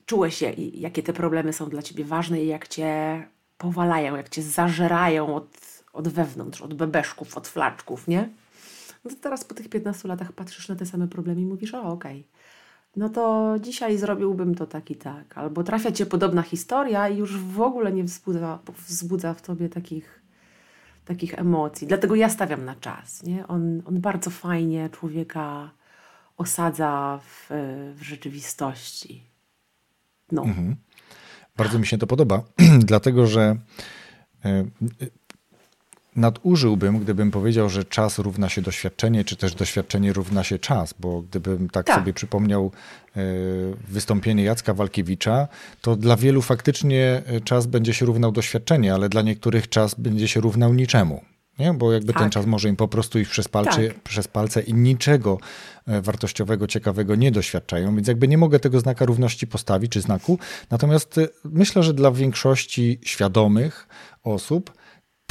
czułeś, 0.06 0.44
jakie 0.74 1.04
te 1.04 1.14
problemy 1.14 1.54
są 1.54 1.70
dla 1.70 1.82
ciebie 1.82 2.06
ważne 2.06 2.44
i 2.44 2.48
jak 2.48 2.68
cię 2.68 3.24
powalają, 3.58 4.16
jak 4.16 4.30
cię 4.30 4.42
zażerają 4.42 5.36
od, 5.36 5.58
od 5.94 6.08
wewnątrz, 6.08 6.62
od 6.62 6.74
bebeszków, 6.74 7.38
od 7.38 7.48
flaczków, 7.48 8.08
nie? 8.08 8.30
No 9.04 9.12
to 9.12 9.18
teraz 9.22 9.44
po 9.44 9.56
tych 9.56 9.70
15 9.70 10.08
latach 10.08 10.32
patrzysz 10.32 10.70
na 10.70 10.76
te 10.76 10.86
same 10.86 11.08
problemy 11.08 11.42
i 11.42 11.46
mówisz, 11.46 11.74
o 11.74 11.82
okej, 11.82 12.20
okay 12.20 12.41
no 12.96 13.10
to 13.10 13.56
dzisiaj 13.60 13.98
zrobiłbym 13.98 14.56
to 14.56 14.68
tak 14.68 14.92
i 14.92 14.96
tak. 14.96 15.38
Albo 15.38 15.64
trafia 15.64 15.92
cię 15.92 16.06
podobna 16.06 16.42
historia 16.42 17.10
i 17.10 17.18
już 17.18 17.38
w 17.38 17.62
ogóle 17.62 17.92
nie 17.92 18.04
wzbudza, 18.04 18.60
wzbudza 18.88 19.34
w 19.34 19.42
tobie 19.42 19.70
takich, 19.70 20.22
takich 21.06 21.40
emocji. 21.40 21.88
Dlatego 21.88 22.16
ja 22.16 22.30
stawiam 22.30 22.66
na 22.66 22.76
czas. 22.76 23.24
Nie? 23.24 23.48
On, 23.48 23.82
on 23.86 24.02
bardzo 24.02 24.30
fajnie 24.30 24.90
człowieka 24.90 25.72
osadza 26.38 27.20
w, 27.24 27.50
w 27.96 28.02
rzeczywistości. 28.02 29.24
No. 30.32 30.44
Mhm. 30.44 30.76
Bardzo 31.58 31.80
mi 31.80 31.88
się 31.88 31.98
to 31.98 32.08
podoba, 32.08 32.44
dlatego 32.92 33.28
że 33.28 33.56
e, 34.46 34.66
nadużyłbym, 36.16 37.00
gdybym 37.00 37.32
powiedział, 37.32 37.70
że 37.70 37.84
czas 37.84 38.20
równa 38.20 38.50
się 38.50 38.62
doświadczenie, 38.62 39.26
czy 39.26 39.36
też 39.36 39.56
doświadczenie 39.56 40.14
równa 40.14 40.44
się 40.44 40.60
czas, 40.60 40.94
bo 41.00 41.22
gdybym 41.22 41.70
tak, 41.70 41.86
tak. 41.86 41.96
sobie 41.96 42.14
przypomniał 42.14 42.72
e, 43.16 43.22
wystąpienie 43.88 44.44
Jacka 44.44 44.74
Walkiewicza, 44.74 45.48
to 45.82 45.96
dla 45.96 46.18
wielu 46.18 46.42
faktycznie 46.42 47.22
e, 47.26 47.42
czas 47.42 47.68
będzie 47.68 47.94
się 47.94 48.06
równał 48.06 48.32
doświadczenie, 48.32 48.94
ale 48.94 49.10
dla 49.10 49.22
niektórych 49.22 49.70
czas 49.70 49.96
będzie 49.96 50.28
się 50.28 50.42
równał 50.42 50.74
niczemu. 50.74 51.22
nie? 51.60 51.74
bo 51.74 51.94
jakby 51.94 52.14
tak. 52.14 52.22
ten 52.22 52.32
czas 52.32 52.46
może 52.46 52.70
im 52.70 52.76
po 52.76 52.88
prostu 52.88 53.20
iść 53.20 53.32
przez 53.32 53.48
palce, 53.48 53.88
tak. 53.88 54.00
przez 54.04 54.28
palce 54.28 54.62
i 54.62 54.74
niczego 54.74 55.38
e, 55.88 56.02
wartościowego, 56.02 56.68
ciekawego 56.68 57.16
nie 57.16 57.32
doświadczają, 57.32 57.96
więc 57.96 58.08
jakby 58.08 58.28
nie 58.28 58.38
mogę 58.38 58.60
tego 58.60 58.80
znaka 58.80 59.06
równości 59.06 59.48
postawić 59.48 59.92
czy 59.92 60.02
znaku. 60.02 60.40
Natomiast 60.70 61.20
myślę, 61.44 61.84
że 61.84 61.94
dla 61.94 62.12
większości 62.12 63.00
świadomych 63.04 63.88
osób 64.24 64.81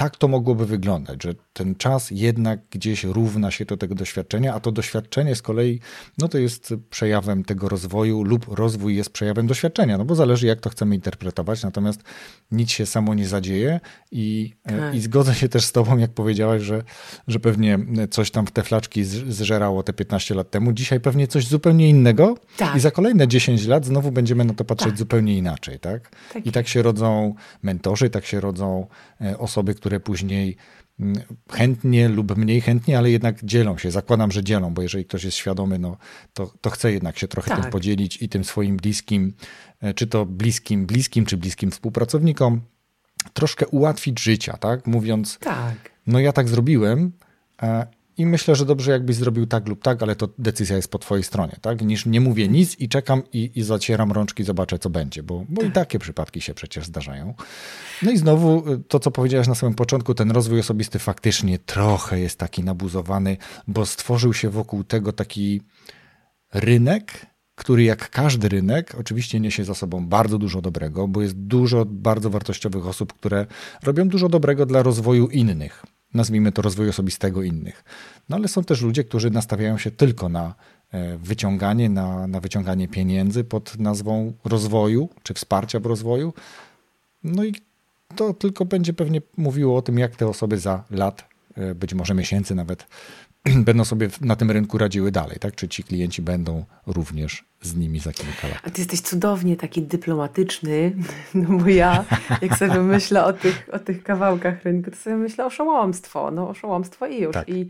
tak 0.00 0.16
to 0.16 0.28
mogłoby 0.28 0.66
wyglądać, 0.66 1.22
że 1.22 1.34
ten 1.52 1.74
czas 1.74 2.10
jednak 2.10 2.60
gdzieś 2.70 3.04
równa 3.04 3.50
się 3.50 3.64
do 3.64 3.76
tego 3.76 3.94
doświadczenia, 3.94 4.54
a 4.54 4.60
to 4.60 4.72
doświadczenie 4.72 5.34
z 5.34 5.42
kolei, 5.42 5.80
no 6.18 6.28
to 6.28 6.38
jest 6.38 6.74
przejawem 6.90 7.44
tego 7.44 7.68
rozwoju 7.68 8.22
lub 8.22 8.46
rozwój 8.48 8.96
jest 8.96 9.10
przejawem 9.10 9.46
doświadczenia, 9.46 9.98
no 9.98 10.04
bo 10.04 10.14
zależy 10.14 10.46
jak 10.46 10.60
to 10.60 10.70
chcemy 10.70 10.94
interpretować, 10.94 11.62
natomiast 11.62 12.02
nic 12.50 12.70
się 12.70 12.86
samo 12.86 13.14
nie 13.14 13.26
zadzieje 13.26 13.80
i, 14.12 14.54
tak. 14.62 14.94
i 14.94 15.00
zgodzę 15.00 15.34
się 15.34 15.48
też 15.48 15.64
z 15.64 15.72
tobą, 15.72 15.98
jak 15.98 16.10
powiedziałaś, 16.10 16.62
że, 16.62 16.82
że 17.28 17.40
pewnie 17.40 17.78
coś 18.10 18.30
tam 18.30 18.46
w 18.46 18.50
te 18.50 18.62
flaczki 18.62 19.04
zżerało 19.04 19.82
te 19.82 19.92
15 19.92 20.34
lat 20.34 20.50
temu, 20.50 20.72
dzisiaj 20.72 21.00
pewnie 21.00 21.26
coś 21.26 21.46
zupełnie 21.46 21.88
innego 21.88 22.36
tak. 22.56 22.76
i 22.76 22.80
za 22.80 22.90
kolejne 22.90 23.28
10 23.28 23.66
lat 23.66 23.84
znowu 23.84 24.12
będziemy 24.12 24.44
na 24.44 24.54
to 24.54 24.64
patrzeć 24.64 24.90
tak. 24.90 24.98
zupełnie 24.98 25.38
inaczej, 25.38 25.78
tak? 25.78 26.10
tak? 26.32 26.46
I 26.46 26.52
tak 26.52 26.68
się 26.68 26.82
rodzą 26.82 27.34
mentorzy, 27.62 28.10
tak 28.10 28.26
się 28.26 28.40
rodzą 28.40 28.86
e, 29.20 29.38
osoby, 29.38 29.74
które 29.74 29.89
później 30.00 30.56
chętnie 31.50 32.08
lub 32.08 32.36
mniej 32.36 32.60
chętnie, 32.60 32.98
ale 32.98 33.10
jednak 33.10 33.44
dzielą 33.44 33.78
się. 33.78 33.90
Zakładam, 33.90 34.32
że 34.32 34.44
dzielą, 34.44 34.74
bo 34.74 34.82
jeżeli 34.82 35.04
ktoś 35.04 35.24
jest 35.24 35.36
świadomy, 35.36 35.78
no, 35.78 35.96
to, 36.32 36.52
to 36.60 36.70
chce 36.70 36.92
jednak 36.92 37.18
się 37.18 37.28
trochę 37.28 37.48
tak. 37.48 37.62
tym 37.62 37.70
podzielić 37.70 38.22
i 38.22 38.28
tym 38.28 38.44
swoim 38.44 38.76
bliskim, 38.76 39.34
e, 39.80 39.94
czy 39.94 40.06
to 40.06 40.26
bliskim, 40.26 40.86
bliskim, 40.86 41.26
czy 41.26 41.36
bliskim 41.36 41.70
współpracownikom, 41.70 42.60
troszkę 43.32 43.66
ułatwić 43.66 44.20
życia, 44.20 44.56
tak? 44.56 44.86
Mówiąc, 44.86 45.38
tak. 45.38 45.90
no 46.06 46.20
ja 46.20 46.32
tak 46.32 46.48
zrobiłem, 46.48 47.12
e, 47.62 47.86
i 48.16 48.26
myślę, 48.26 48.56
że 48.56 48.66
dobrze 48.66 48.90
jakbyś 48.90 49.16
zrobił 49.16 49.46
tak 49.46 49.68
lub 49.68 49.82
tak, 49.82 50.02
ale 50.02 50.16
to 50.16 50.28
decyzja 50.38 50.76
jest 50.76 50.90
po 50.90 50.98
twojej 50.98 51.24
stronie, 51.24 51.56
tak? 51.60 51.82
Niż 51.82 52.06
nie 52.06 52.20
mówię 52.20 52.48
nic 52.48 52.80
i 52.80 52.88
czekam 52.88 53.22
i, 53.32 53.50
i 53.54 53.62
zacieram 53.62 54.12
rączki, 54.12 54.44
zobaczę 54.44 54.78
co 54.78 54.90
będzie, 54.90 55.22
bo, 55.22 55.44
bo 55.48 55.62
i 55.62 55.64
tak. 55.64 55.74
takie 55.74 55.98
przypadki 55.98 56.40
się 56.40 56.54
przecież 56.54 56.86
zdarzają. 56.86 57.34
No 58.02 58.10
i 58.10 58.18
znowu 58.18 58.72
y, 58.72 58.78
to, 58.88 59.00
co 59.00 59.10
powiedziałeś 59.10 59.48
na 59.48 59.54
samym 59.54 59.74
początku, 59.74 60.14
ten 60.14 60.30
rozwój 60.30 60.60
osobisty 60.60 60.98
faktycznie 60.98 61.58
trochę 61.58 62.20
jest 62.20 62.38
taki 62.38 62.64
nabuzowany, 62.64 63.36
bo 63.68 63.86
stworzył 63.86 64.34
się 64.34 64.50
wokół 64.50 64.84
tego 64.84 65.12
taki 65.12 65.62
rynek, 66.54 67.26
który 67.54 67.82
jak 67.82 68.10
każdy 68.10 68.48
rynek 68.48 68.96
oczywiście 68.98 69.40
niesie 69.40 69.64
za 69.64 69.74
sobą 69.74 70.06
bardzo 70.06 70.38
dużo 70.38 70.62
dobrego, 70.62 71.08
bo 71.08 71.22
jest 71.22 71.36
dużo 71.36 71.84
bardzo 71.84 72.30
wartościowych 72.30 72.86
osób, 72.86 73.12
które 73.12 73.46
robią 73.82 74.08
dużo 74.08 74.28
dobrego 74.28 74.66
dla 74.66 74.82
rozwoju 74.82 75.28
innych 75.28 75.84
nazwijmy 76.14 76.52
to 76.52 76.62
rozwoju 76.62 76.90
osobistego 76.90 77.42
innych. 77.42 77.84
No 78.28 78.36
ale 78.36 78.48
są 78.48 78.64
też 78.64 78.82
ludzie, 78.82 79.04
którzy 79.04 79.30
nastawiają 79.30 79.78
się 79.78 79.90
tylko 79.90 80.28
na 80.28 80.54
e, 80.92 81.18
wyciąganie, 81.18 81.88
na, 81.88 82.26
na 82.26 82.40
wyciąganie 82.40 82.88
pieniędzy 82.88 83.44
pod 83.44 83.78
nazwą 83.78 84.32
rozwoju 84.44 85.08
czy 85.22 85.34
wsparcia 85.34 85.80
w 85.80 85.86
rozwoju. 85.86 86.34
No 87.24 87.44
i 87.44 87.54
to 88.16 88.34
tylko 88.34 88.64
będzie 88.64 88.92
pewnie 88.92 89.22
mówiło 89.36 89.76
o 89.76 89.82
tym, 89.82 89.98
jak 89.98 90.16
te 90.16 90.28
osoby 90.28 90.58
za 90.58 90.84
lat, 90.90 91.24
e, 91.56 91.74
być 91.74 91.94
może 91.94 92.14
miesięcy 92.14 92.54
nawet, 92.54 92.86
będą 93.64 93.84
sobie 93.84 94.08
na 94.20 94.36
tym 94.36 94.50
rynku 94.50 94.78
radziły 94.78 95.10
dalej, 95.10 95.38
tak? 95.40 95.54
Czy 95.54 95.68
ci 95.68 95.84
klienci 95.84 96.22
będą 96.22 96.64
również 96.86 97.44
z 97.62 97.76
nimi 97.76 98.00
za 98.00 98.12
kilka 98.12 98.48
lat. 98.48 98.58
A 98.64 98.70
ty 98.70 98.80
jesteś 98.80 99.00
cudownie 99.00 99.56
taki 99.56 99.82
dyplomatyczny, 99.82 100.92
no 101.34 101.58
bo 101.58 101.68
ja, 101.68 102.04
jak 102.42 102.56
sobie 102.56 102.80
myślę 102.80 103.24
o 103.24 103.32
tych, 103.32 103.68
o 103.72 103.78
tych 103.78 104.02
kawałkach 104.02 104.64
rynku, 104.64 104.90
to 104.90 104.96
sobie 104.96 105.16
myślę 105.16 105.46
o 105.46 105.50
szołomstwo, 105.50 106.30
no 106.30 106.48
oszałomstwo 106.48 107.06
i 107.06 107.20
już. 107.20 107.34
Tak. 107.34 107.48
I, 107.48 107.68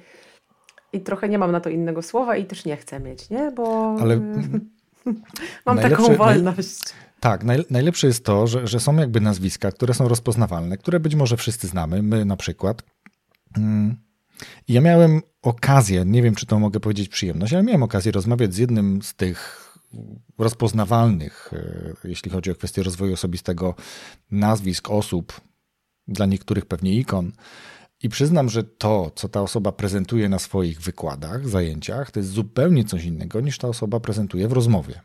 I 0.93 1.01
trochę 1.01 1.29
nie 1.29 1.39
mam 1.39 1.53
na 1.53 1.61
to 1.61 1.71
innego 1.71 2.03
słowa 2.03 2.37
i 2.37 2.45
też 2.45 2.65
nie 2.65 2.77
chcę 2.77 3.01
mieć, 3.01 3.31
nie? 3.31 3.51
Bo 3.51 3.97
Ale 4.01 4.21
mam 5.67 5.79
taką 5.79 6.17
wolność. 6.17 6.81
Tak, 7.21 7.45
naj, 7.45 7.65
najlepsze 7.71 8.07
jest 8.07 8.25
to, 8.25 8.47
że, 8.47 8.67
że 8.67 8.81
są 8.81 8.97
jakby 8.97 9.21
nazwiska, 9.21 9.73
które 9.73 9.95
są 9.95 10.09
rozpoznawalne, 10.09 10.77
które 10.77 11.01
być 11.01 11.15
może 11.15 11.37
wszyscy 11.37 11.67
znamy, 11.67 12.03
my 12.03 12.25
na 12.25 12.37
przykład. 12.37 12.83
Mm 13.57 14.10
ja 14.69 14.81
miałem 14.81 15.23
okazję, 15.43 16.05
nie 16.07 16.23
wiem 16.23 16.35
czy 16.35 16.47
to 16.47 16.59
mogę 16.59 16.81
powiedzieć 16.81 17.09
przyjemność, 17.09 17.53
ale 17.53 17.63
miałem 17.63 17.83
okazję 17.83 18.13
rozmawiać 18.13 18.55
z 18.55 18.59
jednym 18.59 19.03
z 19.03 19.15
tych 19.15 19.71
rozpoznawalnych, 20.39 21.51
e, 21.53 22.09
jeśli 22.09 22.31
chodzi 22.31 22.51
o 22.51 22.55
kwestię 22.55 22.83
rozwoju 22.83 23.13
osobistego, 23.13 23.75
nazwisk 24.31 24.91
osób, 24.91 25.41
dla 26.09 26.27
niektórych 26.27 26.67
pewnie 26.67 26.95
ikon. 26.95 27.33
I 28.03 28.09
przyznam, 28.09 28.49
że 28.49 28.65
to, 28.65 29.13
co 29.15 29.29
ta 29.29 29.43
osoba 29.43 29.73
prezentuje 29.73 30.29
na 30.29 30.39
swoich 30.39 30.81
wykładach, 30.81 31.49
zajęciach, 31.49 32.11
to 32.11 32.21
jest 32.21 32.31
zupełnie 32.31 32.85
coś 32.85 33.05
innego 33.05 33.41
niż 33.41 33.59
ta 33.59 33.69
osoba 33.69 34.01
prezentuje 34.01 34.49
w 34.49 34.53
rozmowie. 34.53 35.01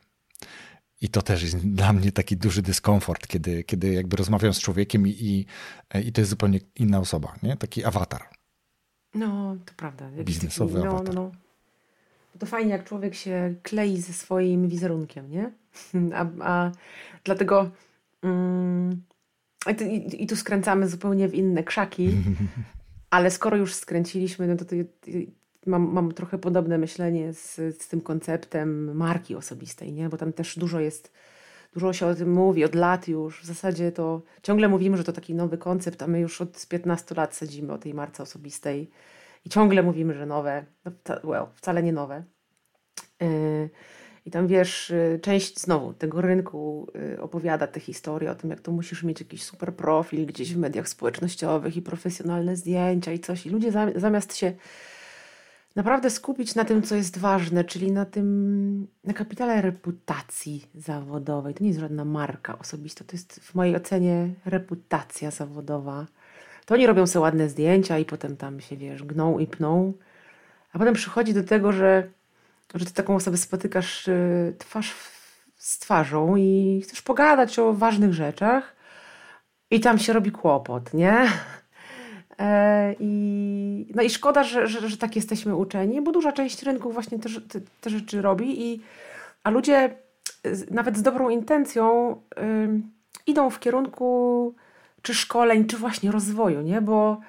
I 1.01 1.09
to 1.09 1.21
też 1.21 1.43
jest 1.43 1.57
dla 1.57 1.93
mnie 1.93 2.11
taki 2.11 2.37
duży 2.37 2.61
dyskomfort, 2.61 3.27
kiedy, 3.27 3.63
kiedy 3.63 3.93
jakby 3.93 4.17
rozmawiam 4.17 4.53
z 4.53 4.59
człowiekiem 4.59 5.07
i, 5.07 5.11
i, 5.11 5.45
i 6.07 6.11
to 6.11 6.21
jest 6.21 6.29
zupełnie 6.29 6.59
inna 6.75 6.99
osoba, 6.99 7.35
nie? 7.43 7.57
taki 7.57 7.83
awatar. 7.83 8.29
No, 9.15 9.55
to 9.65 9.73
prawda. 9.77 10.09
Jakiś 10.17 10.35
Biznesowy 10.35 10.81
taki, 10.81 10.85
no, 10.85 11.03
no, 11.03 11.13
no. 11.13 11.31
To 12.39 12.45
fajnie, 12.45 12.71
jak 12.71 12.83
człowiek 12.83 13.15
się 13.15 13.55
klei 13.63 14.01
ze 14.01 14.13
swoim 14.13 14.67
wizerunkiem, 14.67 15.31
nie? 15.31 15.51
A, 16.19 16.25
a 16.41 16.71
dlatego 17.23 17.71
mm, 18.21 19.01
i, 19.81 20.23
i, 20.23 20.27
tu 20.27 20.35
skręcamy 20.35 20.89
zupełnie 20.89 21.27
w 21.27 21.33
inne 21.33 21.63
krzaki, 21.63 22.09
ale 23.09 23.31
skoro 23.31 23.57
już 23.57 23.73
skręciliśmy, 23.73 24.47
no 24.47 24.55
to, 24.55 24.65
to, 24.65 24.75
to 25.01 25.11
mam, 25.65 25.93
mam 25.93 26.11
trochę 26.11 26.37
podobne 26.37 26.77
myślenie 26.77 27.33
z, 27.33 27.55
z 27.55 27.87
tym 27.87 28.01
konceptem 28.01 28.97
marki 28.97 29.35
osobistej, 29.35 29.93
nie? 29.93 30.09
Bo 30.09 30.17
tam 30.17 30.33
też 30.33 30.59
dużo 30.59 30.79
jest 30.79 31.11
Dużo 31.75 31.93
się 31.93 32.05
o 32.07 32.15
tym 32.15 32.31
mówi 32.33 32.65
od 32.65 32.75
lat 32.75 33.07
już. 33.07 33.41
W 33.41 33.45
zasadzie 33.45 33.91
to 33.91 34.21
ciągle 34.43 34.67
mówimy, 34.67 34.97
że 34.97 35.03
to 35.03 35.13
taki 35.13 35.35
nowy 35.35 35.57
koncept, 35.57 36.01
a 36.01 36.07
my 36.07 36.19
już 36.19 36.41
od 36.41 36.67
15 36.67 37.15
lat 37.15 37.35
sadzimy 37.35 37.73
o 37.73 37.77
tej 37.77 37.93
marce 37.93 38.23
osobistej 38.23 38.89
i 39.45 39.49
ciągle 39.49 39.83
mówimy, 39.83 40.13
że 40.13 40.25
nowe. 40.25 40.65
No, 40.85 40.91
well, 41.23 41.45
wcale 41.55 41.83
nie 41.83 41.93
nowe. 41.93 42.23
Yy, 43.21 43.69
I 44.25 44.31
tam 44.31 44.47
wiesz, 44.47 44.89
y, 44.89 45.19
część 45.21 45.59
znowu 45.59 45.93
tego 45.93 46.21
rynku 46.21 46.87
y, 47.15 47.21
opowiada 47.21 47.67
te 47.67 47.79
historie 47.79 48.31
o 48.31 48.35
tym, 48.35 48.49
jak 48.49 48.59
to 48.59 48.71
musisz 48.71 49.03
mieć 49.03 49.19
jakiś 49.19 49.43
super 49.43 49.73
profil 49.73 50.25
gdzieś 50.25 50.53
w 50.53 50.57
mediach 50.57 50.89
społecznościowych 50.89 51.77
i 51.77 51.81
profesjonalne 51.81 52.55
zdjęcia 52.55 53.11
i 53.11 53.19
coś. 53.19 53.45
I 53.45 53.49
ludzie 53.49 53.71
zamiast 53.95 54.35
się 54.35 54.53
naprawdę 55.75 56.09
skupić 56.09 56.55
na 56.55 56.65
tym, 56.65 56.81
co 56.81 56.95
jest 56.95 57.17
ważne, 57.17 57.63
czyli 57.63 57.91
na 57.91 58.05
tym, 58.05 58.87
na 59.03 59.13
kapitale 59.13 59.61
reputacji 59.61 60.67
zawodowej. 60.75 61.53
To 61.53 61.63
nie 61.63 61.69
jest 61.69 61.79
żadna 61.79 62.05
marka 62.05 62.59
osobista, 62.59 63.03
to 63.03 63.11
jest 63.11 63.39
w 63.39 63.55
mojej 63.55 63.75
ocenie 63.75 64.29
reputacja 64.45 65.31
zawodowa. 65.31 66.05
To 66.65 66.73
oni 66.73 66.87
robią 66.87 67.07
sobie 67.07 67.21
ładne 67.21 67.49
zdjęcia 67.49 67.99
i 67.99 68.05
potem 68.05 68.37
tam 68.37 68.59
się, 68.59 68.77
wiesz, 68.77 69.03
gną 69.03 69.39
i 69.39 69.47
pną, 69.47 69.93
a 70.73 70.79
potem 70.79 70.93
przychodzi 70.93 71.33
do 71.33 71.43
tego, 71.43 71.71
że, 71.71 72.07
że 72.75 72.85
ty 72.85 72.93
taką 72.93 73.15
osobę 73.15 73.37
spotykasz 73.37 74.07
y, 74.07 74.55
twarz 74.57 74.95
z 75.65 75.79
twarzą 75.79 76.35
i 76.35 76.81
chcesz 76.83 77.01
pogadać 77.01 77.59
o 77.59 77.73
ważnych 77.73 78.13
rzeczach 78.13 78.75
i 79.71 79.79
tam 79.79 79.99
się 79.99 80.13
robi 80.13 80.31
kłopot, 80.31 80.93
nie? 80.93 81.27
E, 82.39 82.95
I, 82.99 83.91
no 83.95 84.03
i 84.03 84.09
szkoda, 84.09 84.43
że, 84.43 84.67
że, 84.67 84.89
że 84.89 84.97
tak 84.97 85.15
jesteśmy 85.15 85.55
uczeni, 85.55 86.01
bo 86.01 86.11
duża 86.11 86.31
część 86.31 86.63
rynku 86.63 86.91
właśnie 86.91 87.19
te, 87.19 87.29
te, 87.29 87.59
te 87.81 87.89
rzeczy 87.89 88.21
robi, 88.21 88.71
i, 88.71 88.81
a 89.43 89.49
ludzie 89.49 89.95
nawet 90.71 90.97
z 90.97 91.01
dobrą 91.01 91.29
intencją 91.29 92.15
idą 93.27 93.49
w 93.49 93.59
kierunku 93.59 94.55
czy 95.01 95.13
szkoleń, 95.13 95.65
czy 95.65 95.77
właśnie 95.77 96.11
rozwoju, 96.11 96.61
nie? 96.61 96.81
Bo, 96.81 97.19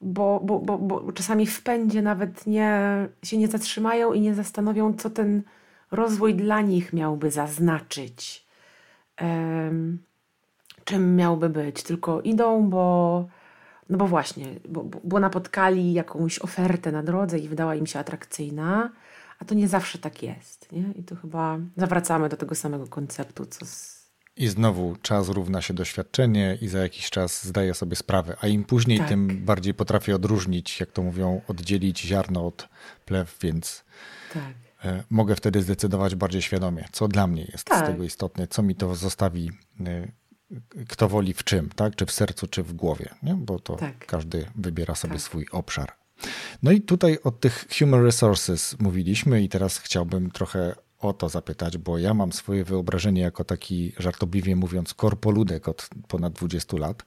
bo, 0.00 0.40
bo, 0.44 0.58
bo, 0.58 0.78
bo 0.78 1.12
czasami 1.12 1.46
w 1.46 1.62
pędzie 1.62 2.02
nawet 2.02 2.46
nie, 2.46 3.08
się 3.22 3.38
nie 3.38 3.48
zatrzymają 3.48 4.12
i 4.12 4.20
nie 4.20 4.34
zastanowią, 4.34 4.94
co 4.94 5.10
ten 5.10 5.42
rozwój 5.90 6.34
dla 6.34 6.60
nich 6.60 6.92
miałby 6.92 7.30
zaznaczyć. 7.30 8.46
czym 10.84 11.16
miałby 11.16 11.48
być. 11.48 11.82
Tylko 11.82 12.20
idą, 12.20 12.70
bo 12.70 13.26
no 13.88 13.98
bo 13.98 14.06
właśnie, 14.06 14.46
bo, 14.68 14.84
bo 15.04 15.20
napotkali 15.20 15.92
jakąś 15.92 16.38
ofertę 16.38 16.92
na 16.92 17.02
drodze 17.02 17.38
i 17.38 17.48
wydała 17.48 17.74
im 17.74 17.86
się 17.86 17.98
atrakcyjna, 17.98 18.90
a 19.38 19.44
to 19.44 19.54
nie 19.54 19.68
zawsze 19.68 19.98
tak 19.98 20.22
jest. 20.22 20.72
Nie? 20.72 20.84
I 20.96 21.02
tu 21.02 21.16
chyba 21.16 21.58
zawracamy 21.76 22.28
do 22.28 22.36
tego 22.36 22.54
samego 22.54 22.86
konceptu, 22.86 23.46
co 23.46 23.66
z... 23.66 24.04
I 24.36 24.48
znowu 24.48 24.96
czas 25.02 25.28
równa 25.28 25.62
się 25.62 25.74
doświadczenie 25.74 26.58
i 26.60 26.68
za 26.68 26.78
jakiś 26.78 27.10
czas 27.10 27.46
zdaję 27.46 27.74
sobie 27.74 27.96
sprawę, 27.96 28.36
a 28.40 28.46
im 28.46 28.64
później, 28.64 28.98
tak. 28.98 29.08
tym 29.08 29.44
bardziej 29.44 29.74
potrafię 29.74 30.14
odróżnić, 30.14 30.80
jak 30.80 30.92
to 30.92 31.02
mówią, 31.02 31.40
oddzielić 31.48 32.00
ziarno 32.00 32.46
od 32.46 32.68
plew, 33.04 33.38
więc 33.42 33.84
tak. 34.34 34.54
E, 34.84 35.04
mogę 35.10 35.36
wtedy 35.36 35.62
zdecydować 35.62 36.14
bardziej 36.14 36.42
świadomie, 36.42 36.84
co 36.92 37.08
dla 37.08 37.26
mnie 37.26 37.44
jest 37.52 37.64
tak. 37.64 37.84
z 37.84 37.90
tego 37.90 38.04
istotne, 38.04 38.46
co 38.46 38.62
mi 38.62 38.74
to 38.74 38.94
zostawi 38.94 39.50
e, 39.80 40.08
kto 40.88 41.08
woli 41.08 41.34
w 41.34 41.44
czym, 41.44 41.68
tak? 41.76 41.96
Czy 41.96 42.06
w 42.06 42.12
sercu, 42.12 42.46
czy 42.46 42.62
w 42.62 42.72
głowie, 42.72 43.14
nie? 43.22 43.34
Bo 43.34 43.58
to 43.58 43.76
tak. 43.76 44.06
każdy 44.06 44.46
wybiera 44.56 44.94
sobie 44.94 45.14
tak. 45.14 45.22
swój 45.22 45.46
obszar. 45.52 45.92
No 46.62 46.72
i 46.72 46.80
tutaj 46.80 47.18
o 47.24 47.30
tych 47.30 47.66
human 47.78 48.04
resources 48.04 48.76
mówiliśmy 48.80 49.42
i 49.42 49.48
teraz 49.48 49.78
chciałbym 49.78 50.30
trochę 50.30 50.74
o 50.98 51.12
to 51.12 51.28
zapytać, 51.28 51.78
bo 51.78 51.98
ja 51.98 52.14
mam 52.14 52.32
swoje 52.32 52.64
wyobrażenie 52.64 53.22
jako 53.22 53.44
taki, 53.44 53.92
żartobliwie 53.98 54.56
mówiąc, 54.56 54.94
korpoludek 54.94 55.68
od 55.68 55.88
ponad 56.08 56.32
20 56.32 56.76
lat, 56.76 57.04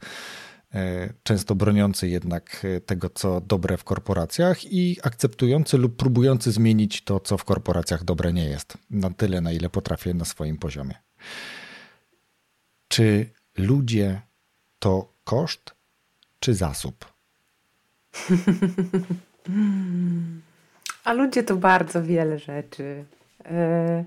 e, 0.73 1.13
często 1.23 1.55
broniący 1.55 2.07
jednak 2.07 2.65
e, 2.65 2.81
tego, 2.81 3.09
co 3.09 3.41
dobre 3.41 3.77
w 3.77 3.83
korporacjach 3.83 4.65
i 4.71 4.97
akceptujący 5.03 5.77
lub 5.77 5.95
próbujący 5.95 6.51
zmienić 6.51 7.03
to, 7.03 7.19
co 7.19 7.37
w 7.37 7.43
korporacjach 7.43 8.03
dobre 8.03 8.33
nie 8.33 8.45
jest, 8.45 8.77
na 8.89 9.09
tyle, 9.09 9.41
na 9.41 9.51
ile 9.51 9.69
potrafię 9.69 10.13
na 10.13 10.25
swoim 10.25 10.57
poziomie. 10.57 10.95
Czy 12.87 13.29
ludzie 13.57 14.21
to 14.79 15.13
koszt 15.23 15.75
czy 16.39 16.53
zasób? 16.53 17.13
A 21.03 21.13
ludzie 21.13 21.43
to 21.43 21.55
bardzo 21.55 22.03
wiele 22.03 22.39
rzeczy. 22.39 23.05
Yy, 23.45 24.05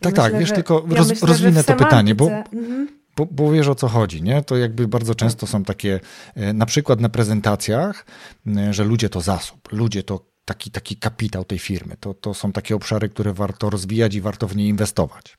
tak, 0.00 0.12
myślę, 0.12 0.12
tak, 0.12 0.38
wiesz, 0.38 0.48
że, 0.48 0.54
tylko 0.54 0.84
ja 0.90 0.96
roz, 0.96 1.08
myślę, 1.08 1.28
rozwinę 1.28 1.64
to 1.64 1.74
pytanie, 1.74 2.14
bo, 2.14 2.24
mhm. 2.28 2.88
bo, 3.16 3.26
bo 3.26 3.52
wiesz 3.52 3.68
o 3.68 3.74
co 3.74 3.88
chodzi, 3.88 4.22
nie? 4.22 4.42
To 4.42 4.56
jakby 4.56 4.88
bardzo 4.88 5.14
często 5.14 5.46
są 5.46 5.64
takie, 5.64 6.00
e, 6.34 6.52
na 6.52 6.66
przykład 6.66 7.00
na 7.00 7.08
prezentacjach, 7.08 8.06
e, 8.46 8.74
że 8.74 8.84
ludzie 8.84 9.08
to 9.08 9.20
zasób, 9.20 9.72
ludzie 9.72 10.02
to 10.02 10.24
taki, 10.44 10.70
taki 10.70 10.96
kapitał 10.96 11.44
tej 11.44 11.58
firmy. 11.58 11.96
To, 12.00 12.14
to 12.14 12.34
są 12.34 12.52
takie 12.52 12.76
obszary, 12.76 13.08
które 13.08 13.32
warto 13.32 13.70
rozwijać 13.70 14.14
i 14.14 14.20
warto 14.20 14.48
w 14.48 14.56
nie 14.56 14.68
inwestować. 14.68 15.38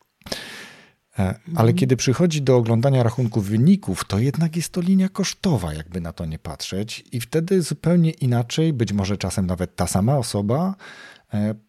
E, 1.20 1.36
ale 1.56 1.74
kiedy 1.74 1.98
przychodzi 1.98 2.42
do 2.42 2.58
oglądania 2.58 3.04
rachunków 3.04 3.46
wyników, 3.46 4.06
to 4.06 4.20
jednak 4.20 4.56
jest 4.56 4.70
to 4.74 4.82
linia 4.82 5.10
kosztowa, 5.10 5.74
jakby 5.74 6.02
na 6.02 6.14
to 6.14 6.26
nie 6.26 6.40
patrzeć, 6.40 7.04
i 7.12 7.22
wtedy 7.22 7.62
zupełnie 7.62 8.12
inaczej, 8.12 8.74
być 8.74 8.94
może 8.94 9.18
czasem 9.18 9.46
nawet 9.46 9.76
ta 9.76 9.88
sama 9.88 10.18
osoba, 10.18 10.76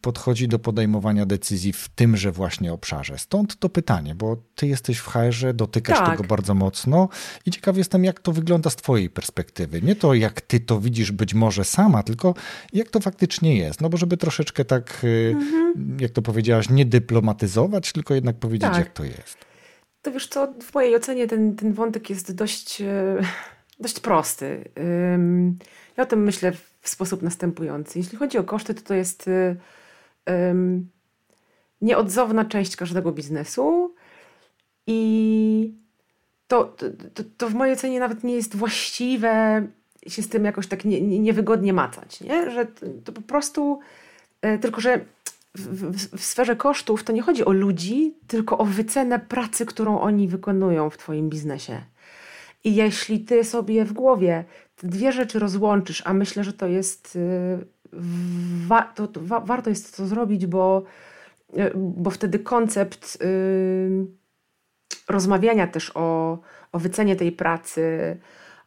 podchodzi 0.01 0.49
do 0.49 0.59
podejmowania 0.59 1.27
decyzji 1.27 1.73
w 1.73 1.89
tymże 1.89 2.33
właśnie 2.33 2.73
obszarze. 2.73 3.19
Stąd 3.19 3.59
to 3.59 3.69
pytanie, 3.69 4.15
bo 4.15 4.37
ty 4.55 4.67
jesteś 4.67 4.99
w 4.99 5.07
HR-ze, 5.07 5.55
dotykasz 5.55 5.99
tak. 5.99 6.11
tego 6.11 6.25
bardzo 6.25 6.55
mocno 6.55 7.09
i 7.47 7.51
ciekaw 7.51 7.77
jestem, 7.77 8.05
jak 8.05 8.21
to 8.21 8.33
wygląda 8.33 8.71
z 8.71 8.77
twojej 8.77 9.11
perspektywy. 9.11 9.83
Nie 9.83 9.97
to, 9.97 10.15
jak 10.15 10.41
ty 10.41 10.61
to 10.61 10.81
widzisz 10.81 11.13
być 11.13 11.35
może 11.35 11.65
sama, 11.65 12.03
tylko 12.03 12.35
jak 12.73 12.89
to 12.89 13.01
faktycznie 13.01 13.57
jest. 13.57 13.81
No 13.81 13.89
bo 13.89 13.97
żeby 13.97 14.17
troszeczkę 14.17 14.65
tak, 14.65 15.03
e, 15.05 15.31
mhm. 15.31 15.97
jak 16.01 16.11
to 16.11 16.23
powiedziałaś, 16.23 16.71
nie 16.71 16.87
dyplomatyzować, 16.87 17.93
tylko 17.93 18.15
jednak 18.15 18.37
powiedzieć, 18.37 18.71
tak. 18.71 18.79
jak 18.79 18.93
to 18.93 19.05
jest. 19.05 19.39
To 20.03 20.13
wiesz 20.13 20.29
co, 20.29 20.55
w 20.63 20.75
mojej 20.75 20.97
ocenie 20.97 21.27
ten, 21.27 21.57
ten 21.57 21.73
wątek 21.73 22.11
jest 22.11 22.35
dość, 22.35 22.81
e, 22.81 23.17
dość 23.81 24.01
prosty. 24.01 24.71
Ja 25.97 26.03
o 26.03 26.07
tym 26.07 26.23
myślę 26.23 26.53
w 26.81 26.89
sposób 26.89 27.23
następujący. 27.23 27.99
Jeśli 27.99 28.19
chodzi 28.19 28.39
o 28.39 28.45
koszty, 28.45 28.75
to 28.75 28.83
to 28.83 28.95
jest 28.95 29.31
um, 30.27 30.89
nieodzowna 31.81 32.45
część 32.45 32.77
każdego 32.77 33.13
biznesu 33.13 33.95
i 34.87 35.75
to, 36.49 36.65
to, 36.65 37.25
to, 37.37 37.49
w 37.49 37.55
mojej 37.55 37.75
ocenie 37.75 38.01
nawet 38.01 38.25
nie 38.25 38.35
jest 38.35 38.57
właściwe 38.57 39.67
się 40.07 40.23
z 40.23 40.29
tym 40.29 40.45
jakoś 40.45 40.67
tak 40.67 40.85
nie, 40.85 41.01
nie, 41.01 41.19
niewygodnie 41.19 41.73
macać, 41.73 42.21
nie? 42.21 42.51
że 42.51 42.67
to 43.05 43.13
po 43.13 43.23
prostu, 43.23 43.81
e, 44.43 44.59
tylko 44.59 44.81
że 44.81 45.01
w, 45.55 45.61
w, 45.61 46.17
w, 46.17 46.25
sferze 46.25 46.57
kosztów 46.57 47.05
to 47.05 47.13
nie 47.13 47.23
chodzi 47.23 47.45
o 47.45 47.53
ludzi, 47.53 48.15
tylko 48.27 48.59
o 48.59 48.65
wycenę 48.65 49.19
pracy, 49.19 49.67
którą 49.67 50.01
oni 50.01 50.29
wykonują 50.29 50.91
w 50.91 50.97
Twoim 50.97 51.31
biznesie. 51.31 51.81
I 52.65 52.75
jeśli 52.75 53.21
Ty 53.21 53.45
sobie 53.45 53.85
w 53.85 53.93
głowie 53.93 54.45
dwie 54.83 55.13
rzeczy 55.13 55.39
rozłączysz, 55.39 56.03
a 56.07 56.15
myślę, 56.15 56.45
że 56.45 56.53
to 56.53 56.67
jest 56.67 57.17
y, 57.17 57.59
wa 58.67 58.83
to, 58.83 59.09
to, 59.09 59.21
wa 59.21 59.41
warto 59.41 59.71
jest 59.71 59.97
to 59.97 60.07
zrobić, 60.07 60.47
bo, 60.47 60.83
y, 61.59 61.73
bo 61.75 62.11
wtedy 62.11 62.39
koncept 62.39 63.19
y, 63.23 64.07
rozmawiania 65.09 65.67
też 65.67 65.93
o, 65.95 66.39
o 66.73 66.79
wycenie 66.79 67.17
tej 67.17 67.33
pracy, 67.33 68.17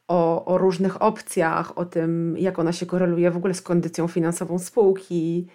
o, 0.07 0.45
o, 0.45 0.57
różnych 0.57 1.01
opcjach, 1.01 1.77
o 1.77 1.85
tym, 1.85 2.35
jak 2.37 2.59
ona 2.59 2.71
się 2.71 2.85
koreluje 2.85 3.31
w 3.31 3.37
ogóle 3.37 3.53
z 3.53 3.61
kondycją 3.61 4.07
finansową 4.07 4.59
spółki. 4.59 5.47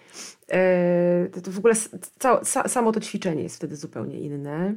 To, 1.33 1.41
to 1.41 1.51
w 1.51 1.57
ogóle 1.57 1.73
ca, 2.19 2.67
samo 2.67 2.91
to 2.91 2.99
ćwiczenie 2.99 3.43
jest 3.43 3.55
wtedy 3.55 3.75
zupełnie 3.75 4.19
inne. 4.19 4.75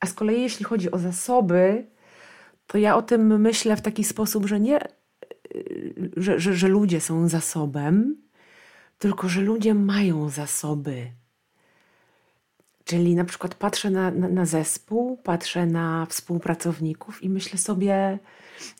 A 0.00 0.06
z 0.06 0.14
kolei, 0.14 0.42
jeśli 0.42 0.64
chodzi 0.64 0.90
o 0.90 0.98
zasoby, 0.98 1.86
to 2.66 2.78
ja 2.78 2.96
o 2.96 3.02
tym 3.02 3.40
myślę 3.40 3.76
w 3.76 3.82
taki 3.82 4.04
sposób, 4.04 4.46
że 4.46 4.60
nie 4.60 4.80
że, 6.16 6.40
że, 6.40 6.54
że 6.54 6.68
ludzie 6.68 7.00
są 7.00 7.28
zasobem, 7.28 8.16
tylko 8.98 9.28
że 9.28 9.40
ludzie 9.40 9.74
mają 9.74 10.28
zasoby. 10.28 11.06
Czyli 12.84 13.14
na 13.14 13.24
przykład 13.24 13.54
patrzę 13.54 13.90
na, 13.90 14.10
na, 14.10 14.28
na, 14.28 14.46
zespół, 14.46 15.16
patrzę 15.16 15.66
na 15.66 16.06
współpracowników 16.06 17.22
i 17.22 17.30
myślę 17.30 17.58
sobie, 17.58 18.18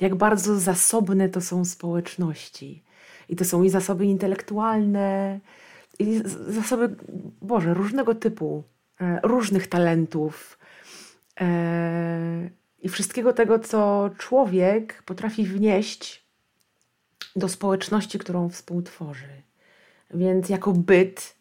jak 0.01 0.14
bardzo 0.14 0.61
zasobne 0.61 1.29
to 1.29 1.40
są 1.40 1.64
społeczności. 1.64 2.83
I 3.29 3.37
to 3.37 3.44
są 3.44 3.62
i 3.62 3.70
zasoby 3.70 4.05
intelektualne, 4.05 5.40
i 5.99 6.23
zasoby, 6.49 6.97
Boże, 7.42 7.75
różnego 7.75 8.14
typu, 8.14 8.64
e, 9.01 9.20
różnych 9.23 9.66
talentów 9.66 10.59
e, 11.40 12.51
i 12.85 12.88
wszystkiego 12.88 13.33
tego, 13.33 13.59
co 13.59 14.11
człowiek 14.18 15.03
potrafi 15.03 15.44
wnieść 15.44 16.25
do 17.37 17.49
społeczności, 17.49 18.18
którą 18.18 18.49
współtworzy. 18.49 19.42
Więc 20.11 20.49
jako 20.49 20.73
byt, 20.73 21.37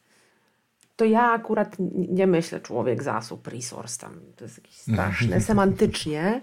to 0.96 1.06
ja 1.06 1.32
akurat 1.32 1.76
nie 2.10 2.28
myślę 2.28 2.60
człowiek, 2.60 3.04
zasób, 3.04 3.48
resource, 3.48 4.00
tam 4.00 4.20
to 4.36 4.46
jest 4.46 4.58
jakieś 4.58 4.76
straszne 4.94 5.42
semantycznie, 5.42 6.42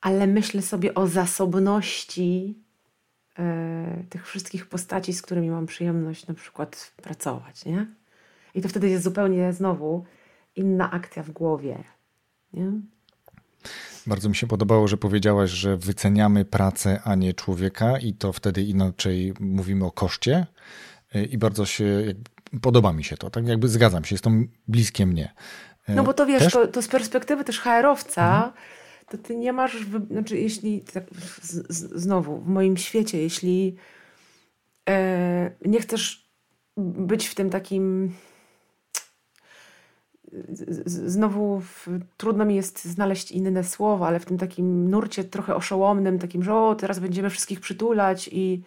ale 0.00 0.26
myślę 0.26 0.62
sobie 0.62 0.94
o 0.94 1.06
zasobności 1.06 2.58
e, 3.38 4.04
tych 4.10 4.28
wszystkich 4.28 4.66
postaci, 4.66 5.12
z 5.12 5.22
którymi 5.22 5.50
mam 5.50 5.66
przyjemność 5.66 6.26
na 6.26 6.34
przykład 6.34 6.92
pracować, 6.96 7.64
nie? 7.64 7.86
I 8.54 8.62
to 8.62 8.68
wtedy 8.68 8.88
jest 8.88 9.04
zupełnie 9.04 9.52
znowu 9.52 10.04
inna 10.56 10.90
akcja 10.90 11.22
w 11.22 11.30
głowie, 11.30 11.84
nie? 12.52 12.72
Bardzo 14.08 14.28
mi 14.28 14.36
się 14.36 14.46
podobało, 14.46 14.88
że 14.88 14.96
powiedziałaś, 14.96 15.50
że 15.50 15.76
wyceniamy 15.76 16.44
pracę, 16.44 17.00
a 17.04 17.14
nie 17.14 17.34
człowieka, 17.34 17.98
i 17.98 18.12
to 18.12 18.32
wtedy 18.32 18.62
inaczej 18.62 19.34
mówimy 19.40 19.84
o 19.84 19.90
koszcie. 19.90 20.46
I 21.30 21.38
bardzo 21.38 21.66
się 21.66 22.14
podoba 22.62 22.92
mi 22.92 23.04
się 23.04 23.16
to. 23.16 23.30
Tak 23.30 23.46
jakby 23.46 23.68
zgadzam 23.68 24.04
się, 24.04 24.14
jest 24.14 24.24
to 24.24 24.30
bliskie 24.68 25.06
mnie. 25.06 25.34
No 25.88 26.04
bo 26.04 26.14
to 26.14 26.26
wiesz, 26.26 26.42
też... 26.42 26.52
to, 26.52 26.66
to, 26.66 26.82
z 26.82 26.88
perspektywy 26.88 27.44
też 27.44 27.60
HR-owca, 27.60 28.34
mhm. 28.36 28.52
to 29.08 29.18
ty 29.18 29.36
nie 29.36 29.52
masz, 29.52 29.76
znaczy 30.10 30.38
jeśli, 30.38 30.80
tak, 30.80 31.04
z, 31.42 31.76
z, 31.76 32.02
znowu, 32.02 32.40
w 32.40 32.48
moim 32.48 32.76
świecie, 32.76 33.22
jeśli 33.22 33.76
e, 34.88 35.50
nie 35.64 35.80
chcesz 35.80 36.30
być 36.76 37.26
w 37.26 37.34
tym 37.34 37.50
takim 37.50 38.14
znowu 40.86 41.60
w, 41.60 41.88
trudno 42.16 42.44
mi 42.44 42.54
jest 42.54 42.84
znaleźć 42.84 43.30
inne 43.30 43.64
słowo, 43.64 44.06
ale 44.06 44.20
w 44.20 44.24
tym 44.24 44.38
takim 44.38 44.90
nurcie 44.90 45.24
trochę 45.24 45.54
oszołomnym, 45.54 46.18
takim, 46.18 46.42
że 46.42 46.54
o, 46.54 46.74
teraz 46.74 46.98
będziemy 46.98 47.30
wszystkich 47.30 47.60
przytulać 47.60 48.28
i 48.32 48.62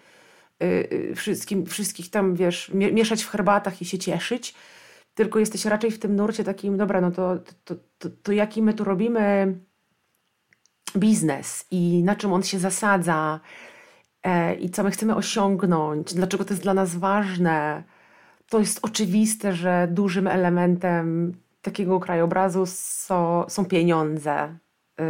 y, 0.63 1.13
wszystkim, 1.15 1.65
wszystkich 1.65 2.09
tam, 2.09 2.35
wiesz, 2.35 2.71
mieszać 2.73 3.23
w 3.23 3.29
herbatach 3.29 3.81
i 3.81 3.85
się 3.85 3.99
cieszyć, 3.99 4.55
tylko 5.15 5.39
jesteś 5.39 5.65
raczej 5.65 5.91
w 5.91 5.99
tym 5.99 6.15
nurcie 6.15 6.43
takim, 6.43 6.77
dobra, 6.77 7.01
no 7.01 7.11
to, 7.11 7.37
to, 7.65 7.75
to, 7.97 8.09
to 8.23 8.31
jaki 8.31 8.61
my 8.61 8.73
tu 8.73 8.83
robimy 8.83 9.55
biznes 10.97 11.65
i 11.71 12.03
na 12.03 12.15
czym 12.15 12.33
on 12.33 12.43
się 12.43 12.59
zasadza 12.59 13.39
e, 14.23 14.55
i 14.55 14.69
co 14.69 14.83
my 14.83 14.91
chcemy 14.91 15.15
osiągnąć, 15.15 16.13
dlaczego 16.13 16.45
to 16.45 16.53
jest 16.53 16.63
dla 16.63 16.73
nas 16.73 16.95
ważne. 16.95 17.83
To 18.49 18.59
jest 18.59 18.79
oczywiste, 18.81 19.53
że 19.53 19.87
dużym 19.91 20.27
elementem 20.27 21.33
takiego 21.61 21.99
krajobrazu 21.99 22.65
są, 22.65 23.45
są 23.47 23.65
pieniądze, 23.65 24.57
yy, 24.99 25.05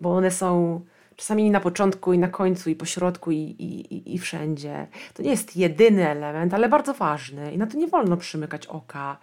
bo 0.00 0.16
one 0.16 0.30
są 0.30 0.80
czasami 1.16 1.50
na 1.50 1.60
początku 1.60 2.12
i 2.12 2.18
na 2.18 2.28
końcu 2.28 2.70
i 2.70 2.74
po 2.74 2.84
środku 2.84 3.30
i, 3.30 3.36
i, 3.36 4.14
i 4.14 4.18
wszędzie. 4.18 4.86
To 5.14 5.22
nie 5.22 5.30
jest 5.30 5.56
jedyny 5.56 6.08
element, 6.08 6.54
ale 6.54 6.68
bardzo 6.68 6.94
ważny 6.94 7.52
i 7.52 7.58
na 7.58 7.66
to 7.66 7.78
nie 7.78 7.86
wolno 7.86 8.16
przymykać 8.16 8.66
oka. 8.66 9.18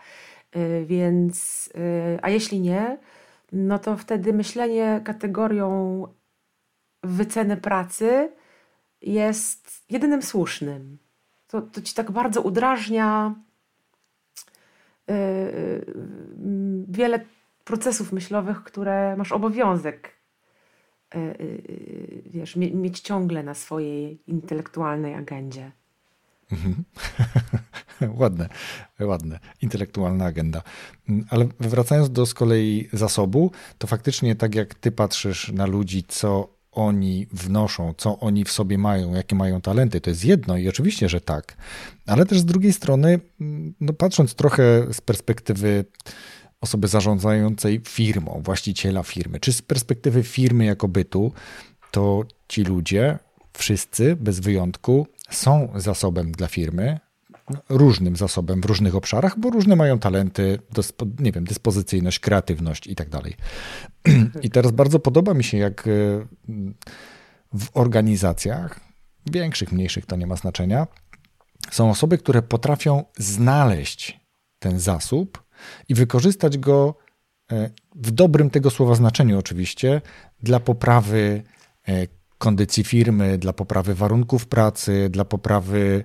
Yy, 0.56 0.86
więc, 0.86 1.68
yy, 1.76 2.20
a 2.22 2.30
jeśli 2.30 2.60
nie, 2.60 2.98
no 3.52 3.80
to 3.80 3.98
wtedy 3.98 4.34
myślenie 4.34 5.02
kategorią 5.04 6.04
wyceny 7.04 7.58
pracy 7.58 8.32
jest 9.02 9.92
jedynym 9.92 10.22
słusznym. 10.22 10.98
To, 11.48 11.62
to 11.62 11.82
ci 11.82 11.94
tak 11.94 12.12
bardzo 12.12 12.42
udrażnia 12.42 13.36
Y, 13.36 13.44
y, 13.44 13.45
wiele 16.88 17.26
procesów 17.64 18.12
myślowych, 18.12 18.64
które 18.64 19.16
masz 19.18 19.32
obowiązek 19.32 20.16
wiesz, 22.26 22.56
mieć 22.56 23.00
ciągle 23.00 23.44
na 23.44 23.54
swojej 23.54 24.20
intelektualnej 24.28 25.14
agendzie. 25.14 25.72
Mhm. 26.52 26.84
ładne, 28.22 28.50
ładne. 29.00 29.40
Intelektualna 29.62 30.26
agenda. 30.26 30.62
Ale 31.30 31.48
wracając 31.60 32.10
do 32.10 32.26
z 32.26 32.34
kolei 32.34 32.90
zasobu, 32.94 33.52
to 33.78 33.88
faktycznie 33.88 34.36
tak 34.36 34.56
jak 34.56 34.76
ty 34.76 34.92
patrzysz 34.92 35.52
na 35.52 35.66
ludzi, 35.66 36.04
co 36.08 36.55
oni 36.76 37.28
wnoszą, 37.32 37.94
co 37.98 38.20
oni 38.20 38.44
w 38.44 38.52
sobie 38.52 38.78
mają, 38.78 39.14
jakie 39.14 39.36
mają 39.36 39.62
talenty, 39.62 40.02
to 40.02 40.10
jest 40.10 40.26
jedno 40.26 40.58
i 40.58 40.70
oczywiście, 40.70 41.10
że 41.10 41.22
tak. 41.22 41.58
Ale 42.08 42.26
też 42.26 42.40
z 42.40 42.46
drugiej 42.46 42.74
strony, 42.74 43.20
no 43.80 43.94
patrząc 43.94 44.36
trochę 44.36 44.94
z 44.94 45.02
perspektywy 45.02 45.86
osoby 46.62 46.88
zarządzającej 46.88 47.82
firmą, 47.86 48.42
właściciela 48.44 49.04
firmy, 49.04 49.40
czy 49.40 49.54
z 49.54 49.62
perspektywy 49.62 50.24
firmy 50.24 50.66
jako 50.66 50.88
bytu, 50.88 51.32
to 51.92 52.24
ci 52.48 52.64
ludzie, 52.64 53.20
wszyscy 53.58 54.16
bez 54.16 54.40
wyjątku, 54.40 55.08
są 55.30 55.70
zasobem 55.76 56.32
dla 56.32 56.48
firmy, 56.48 57.00
różnym 57.70 58.16
zasobem 58.16 58.62
w 58.62 58.66
różnych 58.66 58.96
obszarach, 58.96 59.40
bo 59.40 59.50
różne 59.50 59.76
mają 59.76 60.00
talenty, 60.00 60.60
nie 61.20 61.32
wiem, 61.32 61.44
dyspozycyjność, 61.44 62.20
kreatywność 62.20 62.88
i 62.88 62.96
tak 62.96 63.10
dalej. 63.10 63.36
I 64.42 64.50
teraz 64.50 64.72
bardzo 64.72 65.00
podoba 65.00 65.34
mi 65.34 65.44
się, 65.44 65.58
jak 65.58 65.88
e, 65.88 65.92
w 67.54 67.68
organizacjach, 67.74 68.80
większych, 69.32 69.72
mniejszych, 69.72 70.06
to 70.06 70.16
nie 70.16 70.28
ma 70.28 70.36
znaczenia, 70.36 70.88
są 71.72 71.90
osoby, 71.90 72.18
które 72.18 72.42
potrafią 72.42 73.04
znaleźć 73.18 74.20
ten 74.60 74.80
zasób 74.80 75.44
i 75.90 75.96
wykorzystać 75.96 76.58
go 76.58 76.96
e, 77.52 77.70
w 77.96 78.12
dobrym 78.12 78.50
tego 78.50 78.70
słowa 78.70 78.96
znaczeniu, 78.96 79.40
oczywiście, 79.40 80.02
dla 80.44 80.60
poprawy 80.60 81.44
e, 81.88 82.08
kondycji 82.38 82.84
firmy, 82.84 83.38
dla 83.38 83.54
poprawy 83.54 83.96
warunków 83.96 84.48
pracy, 84.48 85.10
dla 85.10 85.26
poprawy 85.26 86.04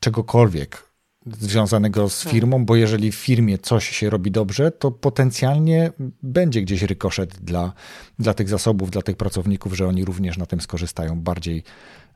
czegokolwiek 0.00 0.90
związanego 1.26 2.08
z 2.10 2.22
tak. 2.22 2.32
firmą, 2.32 2.64
bo 2.64 2.76
jeżeli 2.76 3.12
w 3.12 3.14
firmie 3.14 3.58
coś 3.58 3.88
się 3.88 4.10
robi 4.10 4.30
dobrze, 4.30 4.70
to 4.70 4.90
potencjalnie 4.90 5.92
będzie 6.22 6.62
gdzieś 6.62 6.82
rykoszet 6.82 7.36
dla, 7.36 7.72
dla 8.18 8.34
tych 8.34 8.48
zasobów, 8.48 8.90
dla 8.90 9.02
tych 9.02 9.16
pracowników, 9.16 9.74
że 9.76 9.88
oni 9.88 10.04
również 10.04 10.38
na 10.38 10.46
tym 10.46 10.60
skorzystają 10.60 11.20
bardziej, 11.20 11.62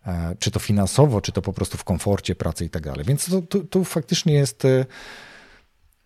e, 0.06 0.36
czy 0.38 0.50
to 0.50 0.60
finansowo, 0.60 1.20
czy 1.20 1.32
to 1.32 1.42
po 1.42 1.52
prostu 1.52 1.78
w 1.78 1.84
komforcie 1.84 2.34
pracy 2.34 2.64
i 2.64 2.70
tak 2.70 2.82
dalej. 2.82 3.04
Więc 3.04 3.30
to, 3.48 3.58
to 3.70 3.84
faktycznie 3.84 4.34
jest 4.34 4.64
e, 4.64 4.86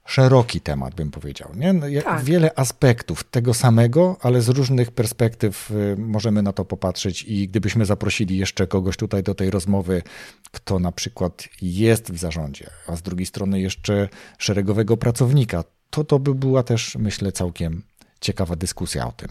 szeroki 0.09 0.61
temat, 0.61 0.95
bym 0.95 1.11
powiedział. 1.11 1.51
Nie? 1.55 2.03
Tak. 2.03 2.25
Wiele 2.25 2.59
aspektów 2.59 3.25
tego 3.25 3.55
samego, 3.55 4.17
ale 4.21 4.43
z 4.43 4.49
różnych 4.49 4.91
perspektyw 4.91 5.71
y, 5.71 5.97
możemy 5.99 6.43
na 6.43 6.53
to 6.53 6.65
popatrzeć 6.65 7.23
i 7.23 7.49
gdybyśmy 7.49 7.87
zaprosili 7.87 8.39
jeszcze 8.39 8.67
kogoś 8.67 8.97
tutaj 8.97 9.23
do 9.23 9.35
tej 9.35 9.51
rozmowy, 9.51 10.03
kto 10.51 10.79
na 10.79 10.93
przykład 10.93 11.49
jest 11.63 12.13
w 12.13 12.19
zarządzie, 12.19 12.71
a 12.87 12.97
z 12.97 13.03
drugiej 13.03 13.27
strony 13.27 13.61
jeszcze 13.61 14.09
szeregowego 14.39 14.97
pracownika, 14.97 15.65
to 15.91 16.05
to 16.05 16.19
by 16.19 16.35
była 16.35 16.63
też, 16.63 16.97
myślę, 16.97 17.33
całkiem 17.33 17.83
ciekawa 18.21 18.57
dyskusja 18.57 19.07
o 19.07 19.13
tym. 19.13 19.29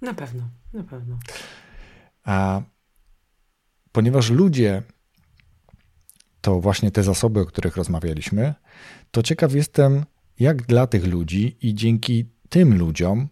Na 0.00 0.14
pewno, 0.14 0.48
na 0.72 0.84
pewno. 0.84 1.18
A 2.24 2.62
ponieważ 3.92 4.30
ludzie 4.30 4.82
to 6.40 6.60
właśnie 6.60 6.90
te 6.90 7.02
zasoby, 7.02 7.40
o 7.40 7.46
których 7.46 7.76
rozmawialiśmy, 7.76 8.54
to 9.14 9.22
ciekaw 9.22 9.54
jestem, 9.54 10.04
jak 10.40 10.62
dla 10.62 10.86
tych 10.86 11.06
ludzi 11.06 11.56
i 11.62 11.74
dzięki 11.74 12.24
tym 12.48 12.78
ludziom 12.78 13.28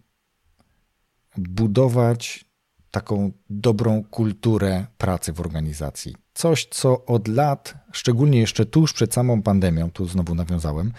budować 1.37 2.45
taką 2.91 3.31
dobrą 3.49 4.03
kulturę 4.03 4.85
pracy 4.97 5.33
w 5.33 5.39
organizacji. 5.39 6.15
Coś, 6.33 6.65
co 6.65 7.05
od 7.05 7.27
lat, 7.27 7.75
szczególnie 7.91 8.39
jeszcze 8.39 8.65
tuż 8.65 8.93
przed 8.93 9.13
samą 9.13 9.41
pandemią, 9.41 9.91
tu 9.91 10.05
znowu 10.05 10.35
nawiązałem, 10.35 10.93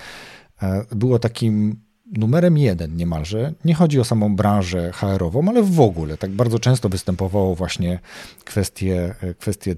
e, 0.62 0.84
było 0.90 1.18
takim 1.18 1.80
numerem 2.06 2.58
jeden 2.58 2.96
niemalże. 2.96 3.52
Nie 3.64 3.74
chodzi 3.74 4.00
o 4.00 4.04
samą 4.04 4.36
branżę 4.36 4.92
HR-ową, 4.92 5.48
ale 5.48 5.62
w 5.62 5.80
ogóle. 5.80 6.16
Tak 6.16 6.30
bardzo 6.30 6.58
często 6.58 6.88
występowało 6.88 7.54
właśnie 7.54 7.98
kwestie, 8.44 9.14
e, 9.20 9.34
kwestie 9.34 9.74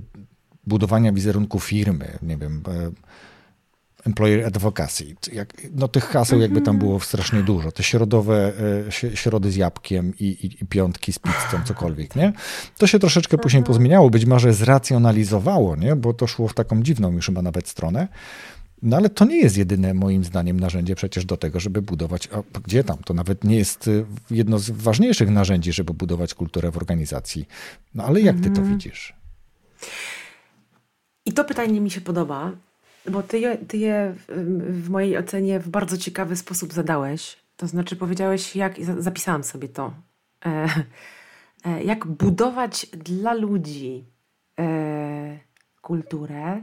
budowania 0.65 1.13
wizerunku 1.13 1.61
firmy, 1.61 2.19
nie 2.23 2.37
wiem, 2.37 2.63
e, 2.69 2.91
employer 4.07 4.47
advocacy. 4.47 5.17
Jak, 5.33 5.53
no 5.75 5.89
tych 5.89 6.05
haseł 6.05 6.41
jakby 6.41 6.61
tam 6.61 6.79
było 6.79 7.01
strasznie 7.01 7.43
dużo. 7.43 7.73
Te 7.73 7.83
środowe, 7.83 8.53
e, 8.89 9.17
środy 9.17 9.51
z 9.51 9.57
jabłkiem 9.57 10.13
i, 10.21 10.25
i, 10.25 10.63
i 10.63 10.67
piątki 10.67 11.13
z 11.13 11.19
pizzą, 11.19 11.65
cokolwiek, 11.65 12.17
nie? 12.17 12.33
To 12.79 12.87
się 12.87 12.99
troszeczkę 12.99 13.39
później 13.39 13.59
mhm. 13.59 13.75
pozmieniało, 13.75 14.11
być 14.11 14.27
może 14.27 14.53
zracjonalizowało, 14.53 15.77
nie? 15.77 15.97
Bo 15.97 16.15
to 16.15 16.27
szło 16.27 16.49
w 16.49 16.55
taką 16.55 16.83
dziwną 16.83 17.13
już 17.13 17.27
chyba 17.27 17.43
nawet 17.43 17.69
stronę. 17.69 18.09
No 18.83 18.97
ale 18.97 19.11
to 19.11 19.25
nie 19.25 19.41
jest 19.41 19.57
jedyne 19.57 19.95
moim 19.95 20.25
zdaniem 20.25 20.61
narzędzie 20.61 20.95
przecież 20.95 21.25
do 21.25 21.37
tego, 21.37 21.61
żeby 21.61 21.83
budować, 21.83 22.29
a 22.33 22.61
gdzie 22.61 22.85
tam, 22.85 22.99
to 22.99 23.15
nawet 23.15 23.45
nie 23.45 23.57
jest 23.57 23.89
e, 23.89 23.91
jedno 24.31 24.59
z 24.59 24.71
ważniejszych 24.71 25.31
narzędzi, 25.31 25.73
żeby 25.73 25.95
budować 25.95 26.35
kulturę 26.35 26.71
w 26.71 26.77
organizacji. 26.77 27.49
No 27.95 28.05
ale 28.05 28.21
jak 28.21 28.37
ty 28.37 28.51
to 28.51 28.61
mhm. 28.61 28.69
widzisz? 28.69 29.15
I 31.27 31.33
to 31.33 31.45
pytanie 31.45 31.81
mi 31.81 31.91
się 31.91 32.01
podoba, 32.01 32.53
bo 33.11 33.23
ty 33.23 33.39
je, 33.39 33.57
ty 33.57 33.79
je 33.79 34.15
w 34.69 34.91
mojej 34.91 35.19
ocenie 35.19 35.61
w 35.61 35.69
bardzo 35.69 35.97
ciekawy 35.99 36.37
sposób 36.37 36.73
zadałeś. 36.73 37.37
To 37.57 37.67
znaczy 37.67 37.97
powiedziałeś, 37.97 38.57
jak, 38.57 38.75
zapisałam 38.99 39.45
sobie 39.45 39.69
to, 39.69 39.93
e, 40.47 40.69
e, 41.65 41.83
jak 41.83 42.07
budować 42.07 42.87
dla 42.87 43.35
ludzi 43.35 44.05
e, 44.59 45.39
kulturę, 45.81 46.61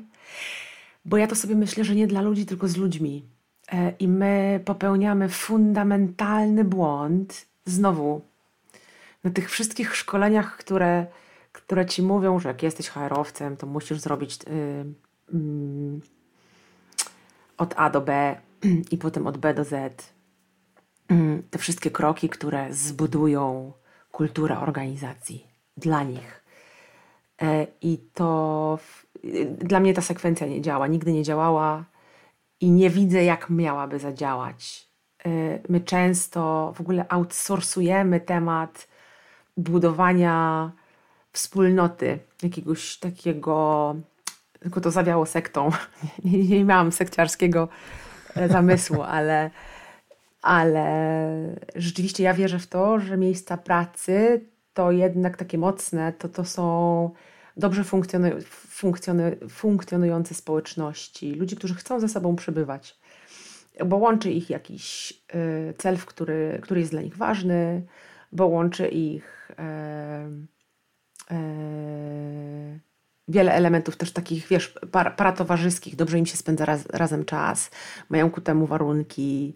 bo 1.06 1.18
ja 1.18 1.28
to 1.28 1.36
sobie 1.36 1.56
myślę, 1.56 1.84
że 1.84 1.96
nie 1.96 2.08
dla 2.08 2.22
ludzi, 2.22 2.46
tylko 2.46 2.68
z 2.68 2.78
ludźmi. 2.78 3.26
E, 3.72 3.94
I 4.00 4.08
my 4.08 4.62
popełniamy 4.66 5.30
fundamentalny 5.30 6.64
błąd, 6.64 7.46
znowu, 7.66 8.22
na 9.24 9.32
tych 9.32 9.52
wszystkich 9.52 9.96
szkoleniach, 9.96 10.58
które 10.58 11.08
które 11.54 11.86
ci 11.86 12.02
mówią, 12.02 12.40
że 12.40 12.50
jak 12.50 12.64
jesteś 12.64 12.90
HR-owcem, 12.90 13.58
to 13.58 13.68
musisz 13.68 14.00
zrobić 14.00 14.40
yy, 14.48 14.86
yy, 15.40 16.00
od 17.58 17.74
A 17.78 17.90
do 17.90 18.02
B 18.02 18.36
i 18.92 18.98
potem 18.98 19.28
od 19.28 19.38
B 19.38 19.54
do 19.54 19.64
Z 19.64 20.14
te 21.52 21.60
wszystkie 21.60 21.92
kroki, 21.92 22.30
które 22.30 22.74
zbudują 22.74 23.74
kulturę 24.12 24.60
organizacji 24.60 25.48
dla 25.78 26.04
nich. 26.04 26.44
E, 27.42 27.68
I 27.82 27.98
to 28.14 28.80
w, 28.82 29.06
dla 29.58 29.80
mnie 29.80 29.94
ta 29.94 30.02
sekwencja 30.02 30.48
nie 30.48 30.62
działa, 30.62 30.88
nigdy 30.88 31.14
nie 31.14 31.24
działała 31.24 31.86
i 32.60 32.72
nie 32.72 32.90
widzę, 32.90 33.24
jak 33.24 33.50
miałaby 33.50 34.00
zadziałać. 34.00 34.90
E, 35.26 35.30
my 35.70 35.80
często 35.82 36.74
w 36.76 36.82
ogóle 36.82 37.06
outsourcujemy 37.10 38.20
temat 38.20 38.88
budowania 39.58 40.72
wspólnoty, 41.32 42.20
jakiegoś 42.44 43.00
takiego, 43.00 43.96
tylko 44.64 44.82
to 44.82 44.92
zawiało 44.92 45.26
sektą. 45.26 45.70
Nie, 46.26 46.44
nie 46.44 46.64
miałam 46.64 46.92
sekciarskiego 46.92 47.70
e, 48.36 48.50
zamysłu, 48.50 49.02
ale, 49.18 49.52
ale 50.42 50.86
rzeczywiście 51.76 52.24
ja 52.24 52.34
wierzę 52.34 52.60
w 52.60 52.68
to, 52.68 53.00
że 53.00 53.18
miejsca 53.18 53.58
pracy 53.58 54.46
to 54.74 54.92
jednak 54.92 55.38
takie 55.38 55.58
mocne, 55.58 56.14
to 56.14 56.30
to 56.30 56.46
są 56.46 57.10
dobrze 57.58 57.84
funkcjonu, 57.84 58.28
funkcjonu, 58.50 59.24
funkcjonujące 59.50 60.34
społeczności, 60.34 61.34
ludzi, 61.36 61.56
którzy 61.56 61.76
chcą 61.76 62.00
ze 62.00 62.10
sobą 62.10 62.36
przebywać, 62.36 63.00
bo 63.86 63.98
łączy 63.98 64.32
ich 64.32 64.50
jakiś 64.50 65.14
y, 65.36 65.74
cel, 65.78 65.98
który, 65.98 66.60
który 66.62 66.80
jest 66.80 66.92
dla 66.92 67.02
nich 67.02 67.18
ważny, 67.18 67.86
bo 68.32 68.48
łączy 68.48 68.88
ich 68.88 69.52
y, 69.52 70.54
Yy, 71.32 72.80
wiele 73.28 73.54
elementów 73.54 73.98
też 73.98 74.12
takich, 74.12 74.48
wiesz, 74.48 74.74
par, 74.92 75.16
paratowarzyskich, 75.16 75.96
dobrze 75.96 76.20
im 76.20 76.26
się 76.26 76.38
spędza 76.38 76.66
raz, 76.66 76.86
razem 76.94 77.26
czas, 77.26 77.72
mają 78.10 78.32
ku 78.32 78.42
temu 78.42 78.68
warunki, 78.68 79.56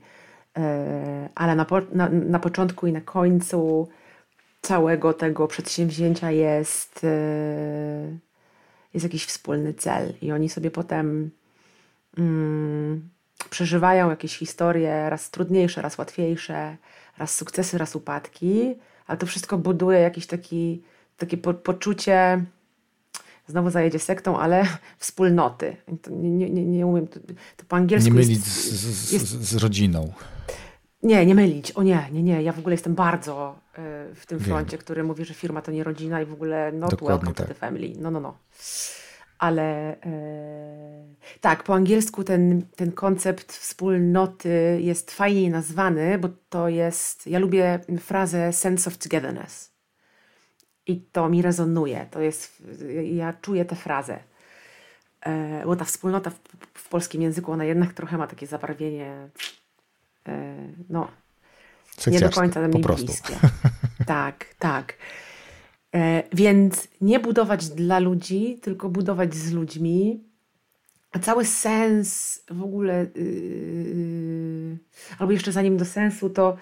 yy, 0.58 0.64
ale 1.36 1.56
na, 1.56 1.66
po, 1.66 1.82
na, 1.94 2.10
na 2.10 2.40
początku 2.40 2.88
i 2.88 2.92
na 2.92 3.02
końcu 3.02 3.90
całego 4.62 5.14
tego 5.14 5.48
przedsięwzięcia 5.48 6.32
jest, 6.32 7.04
yy, 7.04 8.20
jest 8.94 9.04
jakiś 9.04 9.26
wspólny 9.26 9.74
cel. 9.74 10.14
I 10.22 10.32
oni 10.32 10.50
sobie 10.50 10.72
potem 10.72 11.32
mm, 12.18 13.10
przeżywają 13.50 14.10
jakieś 14.10 14.38
historie, 14.38 15.10
raz 15.10 15.30
trudniejsze, 15.32 15.82
raz 15.82 15.98
łatwiejsze, 15.98 16.78
raz 17.18 17.36
sukcesy, 17.36 17.78
raz 17.78 17.96
upadki, 17.96 18.76
ale 19.08 19.18
to 19.18 19.26
wszystko 19.26 19.58
buduje 19.58 20.00
jakiś 20.00 20.28
taki 20.28 20.84
takie 21.18 21.38
po, 21.38 21.54
poczucie, 21.54 22.46
znowu 23.48 23.70
zajedzie 23.70 24.00
sektą, 24.00 24.40
ale 24.40 24.68
wspólnoty. 24.98 25.78
nie, 26.10 26.50
nie, 26.50 26.66
nie 26.66 26.88
umiem, 26.88 27.08
to, 27.08 27.20
to 27.58 27.66
po 27.68 27.76
angielsku 27.76 28.10
Nie 28.10 28.16
mylić 28.16 28.38
jest, 28.38 28.48
z, 28.48 29.08
z, 29.08 29.12
jest, 29.12 29.28
z 29.28 29.56
rodziną. 29.56 30.14
Nie, 31.04 31.26
nie 31.26 31.36
mylić. 31.36 31.72
O 31.72 31.84
nie, 31.84 32.10
nie, 32.12 32.24
nie. 32.24 32.44
Ja 32.44 32.52
w 32.52 32.60
ogóle 32.60 32.74
jestem 32.74 32.96
bardzo 32.96 33.60
y, 34.12 34.16
w 34.16 34.26
tym 34.26 34.40
froncie, 34.40 34.78
który 34.78 35.04
mówi, 35.04 35.26
że 35.26 35.34
firma 35.34 35.62
to 35.62 35.72
nie 35.72 35.84
rodzina 35.84 36.22
i 36.22 36.26
w 36.26 36.34
ogóle 36.34 36.72
not 36.72 36.92
Dokładnie 36.92 37.18
welcome 37.18 37.34
tak. 37.34 37.48
to 37.48 37.54
the 37.54 37.60
family. 37.60 37.94
No, 38.00 38.12
no, 38.12 38.20
no. 38.20 38.38
Ale 39.40 39.98
e, 40.02 41.06
tak, 41.42 41.64
po 41.64 41.74
angielsku 41.74 42.24
ten, 42.24 42.62
ten 42.76 42.92
koncept 42.92 43.54
wspólnoty 43.54 44.80
jest 44.82 45.12
fajniej 45.12 45.50
nazwany, 45.50 46.18
bo 46.18 46.30
to 46.50 46.70
jest, 46.70 47.28
ja 47.28 47.40
lubię 47.40 47.80
frazę 48.00 48.54
sense 48.54 48.90
of 48.90 48.98
togetherness. 48.98 49.77
I 50.88 51.02
to 51.12 51.30
mi 51.30 51.41
rezonuje. 51.41 52.08
To 52.12 52.21
jest, 52.21 52.63
ja 53.12 53.34
czuję 53.41 53.65
tę 53.65 53.76
frazę. 53.76 54.19
E, 55.21 55.65
bo 55.65 55.76
ta 55.76 55.86
wspólnota 55.86 56.30
w, 56.30 56.39
w 56.73 56.89
polskim 56.89 57.21
języku, 57.21 57.52
ona 57.52 57.65
jednak 57.65 57.93
trochę 57.93 58.17
ma 58.17 58.28
takie 58.28 58.47
zabarwienie 58.47 59.30
E, 60.28 60.56
no, 60.89 61.08
nie 62.08 62.19
do 62.19 62.30
końca 62.30 62.67
mi 62.67 62.82
bliskie. 62.82 63.36
Tak, 64.06 64.45
tak. 64.60 64.93
E, 65.95 66.23
więc 66.34 66.88
nie 67.02 67.19
budować 67.19 67.69
dla 67.69 68.00
ludzi, 68.00 68.60
tylko 68.62 68.89
budować 68.89 69.36
z 69.36 69.52
ludźmi. 69.52 70.23
A 71.12 71.19
cały 71.19 71.45
sens 71.45 72.41
w 72.50 72.63
ogóle, 72.63 73.08
yy, 73.15 74.78
albo 75.19 75.34
jeszcze 75.34 75.52
zanim 75.52 75.78
do 75.78 75.86
sensu, 75.86 76.30
to, 76.30 76.58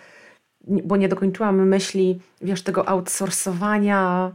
bo 0.68 0.98
nie 0.98 1.10
dokończyłam 1.10 1.68
myśli, 1.68 2.20
wiesz, 2.42 2.62
tego 2.64 2.90
outsourcowania 2.90 4.32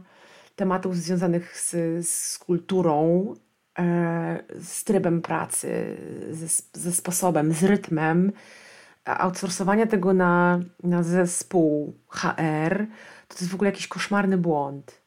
tematów 0.55 0.97
związanych 0.97 1.59
z, 1.59 1.75
z 2.07 2.39
kulturą, 2.39 3.33
e, 3.79 4.43
z 4.59 4.83
trybem 4.83 5.21
pracy, 5.21 5.97
ze, 6.31 6.47
ze 6.73 6.91
sposobem, 6.91 7.53
z 7.53 7.63
rytmem 7.63 8.31
outsourcowania 9.05 9.87
tego 9.87 10.13
na, 10.13 10.59
na 10.83 11.03
zespół 11.03 11.93
HR, 12.07 12.87
to, 13.27 13.35
to 13.35 13.39
jest 13.39 13.49
w 13.49 13.55
ogóle 13.55 13.69
jakiś 13.69 13.87
koszmarny 13.87 14.37
błąd. 14.37 15.01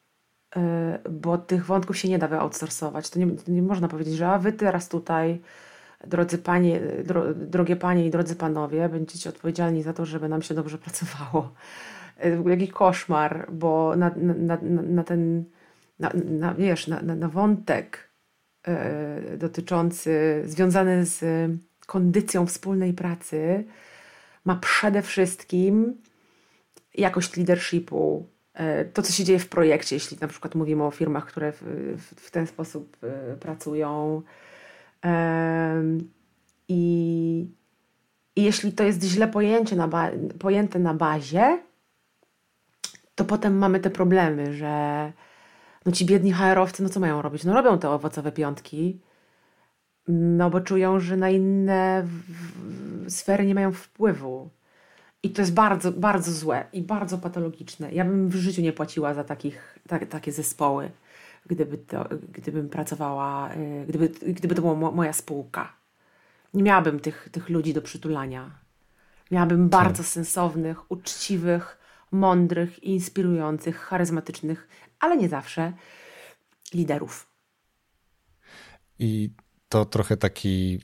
E, 0.55 0.99
bo 1.09 1.37
tych 1.37 1.65
wątków 1.65 1.97
się 1.97 2.09
nie 2.09 2.19
da 2.19 2.27
wyoutsourcować. 2.27 3.09
To 3.09 3.19
nie, 3.19 3.27
nie 3.47 3.61
można 3.61 3.87
powiedzieć, 3.87 4.15
że 4.15 4.27
a 4.27 4.39
wy 4.39 4.53
teraz 4.53 4.89
tutaj, 4.89 5.41
drodzy 6.07 6.37
panie, 6.37 6.79
dro, 7.03 7.33
drogie 7.33 7.75
panie 7.75 8.05
i 8.07 8.09
drodzy 8.09 8.35
panowie, 8.35 8.89
będziecie 8.89 9.29
odpowiedzialni 9.29 9.83
za 9.83 9.93
to, 9.93 10.05
żeby 10.05 10.29
nam 10.29 10.41
się 10.41 10.53
dobrze 10.53 10.77
pracowało. 10.77 11.53
E, 12.19 12.49
jakiś 12.49 12.71
koszmar, 12.71 13.47
bo 13.51 13.95
na, 13.95 14.11
na, 14.15 14.57
na, 14.61 14.81
na 14.83 15.03
ten, 15.03 15.43
na, 15.99 16.11
na, 16.29 16.53
wiesz, 16.53 16.87
na, 16.87 17.01
na, 17.01 17.29
wątek 17.29 18.09
e, 18.67 19.37
dotyczący, 19.37 20.43
związany 20.45 21.05
z 21.05 21.51
kondycją 21.85 22.45
wspólnej 22.45 22.93
pracy, 22.93 23.63
ma 24.45 24.55
przede 24.55 25.01
wszystkim 25.01 26.01
jakość 26.93 27.37
leadershipu, 27.37 28.27
e, 28.53 28.85
to, 28.85 29.01
co 29.01 29.13
się 29.13 29.23
dzieje 29.23 29.39
w 29.39 29.49
projekcie, 29.49 29.95
jeśli 29.95 30.17
na 30.21 30.27
przykład 30.27 30.55
mówimy 30.55 30.83
o 30.83 30.91
firmach, 30.91 31.25
które 31.25 31.51
w, 31.51 31.61
w, 31.97 32.21
w 32.21 32.31
ten 32.31 32.47
sposób 32.47 32.97
pracują. 33.39 34.21
I, 36.67 37.47
I, 38.35 38.43
jeśli 38.43 38.71
to 38.71 38.83
jest 38.83 39.03
źle 39.03 39.27
pojęcie 39.27 39.75
na 39.75 39.89
pojęte 40.39 40.79
na 40.79 40.93
bazie, 40.93 41.59
to 43.15 43.25
potem 43.25 43.57
mamy 43.57 43.79
te 43.79 43.89
problemy, 43.89 44.53
że 44.53 45.11
no 45.85 45.91
ci 45.91 46.05
biedni 46.05 46.31
HR-owcy, 46.31 46.83
no 46.83 46.89
co 46.89 46.99
mają 46.99 47.21
robić? 47.21 47.43
No 47.43 47.53
robią 47.53 47.79
te 47.79 47.89
owocowe 47.89 48.31
piątki, 48.31 48.99
no 50.07 50.49
bo 50.49 50.61
czują, 50.61 50.99
że 50.99 51.17
na 51.17 51.29
inne 51.29 52.07
sfery 53.07 53.45
nie 53.45 53.55
mają 53.55 53.71
wpływu. 53.71 54.49
I 55.23 55.29
to 55.29 55.41
jest 55.41 55.53
bardzo, 55.53 55.91
bardzo 55.91 56.31
złe 56.31 56.65
i 56.73 56.81
bardzo 56.81 57.17
patologiczne. 57.17 57.91
Ja 57.91 58.05
bym 58.05 58.29
w 58.29 58.35
życiu 58.35 58.61
nie 58.61 58.73
płaciła 58.73 59.13
za 59.13 59.23
takich, 59.23 59.79
ta, 59.87 59.99
takie 59.99 60.31
zespoły, 60.31 60.91
gdyby 61.45 61.77
to, 61.77 62.09
gdybym 62.33 62.69
pracowała, 62.69 63.53
y, 63.53 63.85
gdyby, 63.87 64.09
gdyby 64.09 64.55
to 64.55 64.61
była 64.61 64.91
moja 64.91 65.13
spółka. 65.13 65.73
Nie 66.53 66.63
miałabym 66.63 66.99
tych, 66.99 67.29
tych 67.31 67.49
ludzi 67.49 67.73
do 67.73 67.81
przytulania. 67.81 68.59
Miałabym 69.31 69.69
tak. 69.69 69.83
bardzo 69.83 70.03
sensownych, 70.03 70.91
uczciwych, 70.91 71.77
mądrych, 72.11 72.83
inspirujących, 72.83 73.77
charyzmatycznych, 73.77 74.67
ale 74.99 75.17
nie 75.17 75.29
zawsze, 75.29 75.73
liderów. 76.73 77.27
I 78.99 79.29
to 79.69 79.85
trochę 79.85 80.17
taki 80.17 80.79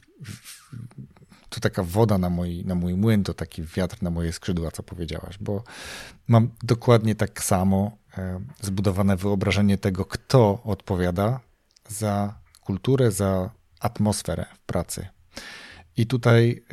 to 1.49 1.59
taka 1.59 1.83
woda 1.83 2.17
na 2.17 2.29
mój, 2.29 2.65
na 2.65 2.75
mój 2.75 2.93
młyn, 2.93 3.23
to 3.23 3.33
taki 3.33 3.63
wiatr 3.63 4.03
na 4.03 4.09
moje 4.09 4.33
skrzydła, 4.33 4.71
co 4.71 4.83
powiedziałaś, 4.83 5.37
bo 5.41 5.63
mam 6.27 6.49
dokładnie 6.63 7.15
tak 7.15 7.43
samo 7.43 7.97
zbudowane 8.61 9.17
wyobrażenie 9.17 9.77
tego, 9.77 10.05
kto 10.05 10.61
odpowiada 10.63 11.39
za 11.87 12.39
kulturę, 12.61 13.11
za 13.11 13.49
atmosferę 13.79 14.45
w 14.53 14.59
pracy. 14.59 15.07
I 15.97 16.07
tutaj 16.07 16.63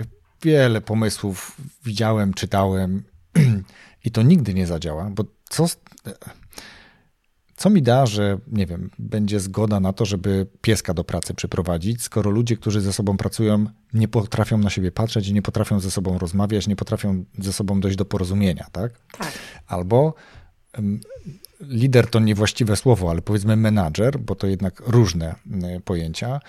wiele 0.43 0.81
pomysłów 0.81 1.57
widziałem, 1.85 2.35
czytałem 2.35 3.05
i 4.05 4.11
to 4.11 4.23
nigdy 4.23 4.55
nie 4.55 4.67
zadziała, 4.67 5.11
bo 5.11 5.25
co 5.49 5.67
co 7.59 7.71
mi 7.71 7.83
da, 7.83 8.07
że 8.07 8.39
nie 8.47 8.67
wiem, 8.67 8.91
będzie 8.99 9.41
zgoda 9.41 9.81
na 9.81 9.93
to, 9.93 10.05
żeby 10.05 10.47
pieska 10.61 10.95
do 10.95 11.05
pracy 11.05 11.35
przyprowadzić, 11.35 12.03
skoro 12.03 12.31
ludzie, 12.31 12.57
którzy 12.57 12.81
ze 12.81 12.93
sobą 12.93 13.17
pracują, 13.17 13.67
nie 13.93 14.09
potrafią 14.09 14.59
na 14.59 14.71
siebie 14.71 14.93
patrzeć, 14.93 15.31
nie 15.31 15.43
potrafią 15.43 15.81
ze 15.81 15.91
sobą 15.91 16.19
rozmawiać, 16.19 16.67
nie 16.67 16.77
potrafią 16.77 17.25
ze 17.39 17.53
sobą 17.53 17.81
dojść 17.81 17.97
do 17.97 18.05
porozumienia, 18.05 18.67
tak? 18.73 18.93
Tak. 19.19 19.33
Albo 19.67 20.15
lider 21.61 22.11
to 22.11 22.21
niewłaściwe 22.21 22.77
słowo, 22.77 23.11
ale 23.11 23.23
powiedzmy 23.23 23.57
menadżer, 23.57 24.19
bo 24.19 24.35
to 24.35 24.47
jednak 24.47 24.83
różne 24.87 25.35
pojęcia, 25.85 26.41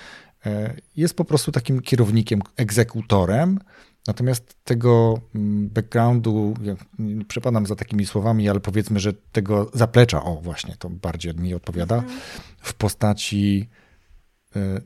y, 0.45 0.49
jest 0.95 1.13
po 1.13 1.25
prostu 1.25 1.51
takim 1.51 1.82
kierownikiem, 1.82 2.41
egzekutorem, 2.58 3.60
Natomiast 4.08 4.55
tego 4.63 5.21
backgroundu, 5.69 6.53
ja 6.63 6.75
nie 6.99 7.25
przepadam 7.25 7.65
za 7.65 7.75
takimi 7.75 8.05
słowami, 8.05 8.49
ale 8.49 8.60
powiedzmy, 8.60 8.99
że 8.99 9.13
tego 9.13 9.71
zaplecza, 9.73 10.23
o 10.23 10.36
właśnie, 10.36 10.75
to 10.79 10.89
bardziej 10.89 11.36
mi 11.36 11.53
odpowiada, 11.53 11.95
mhm. 11.95 12.19
w 12.62 12.73
postaci 12.73 13.69
e, 13.71 13.88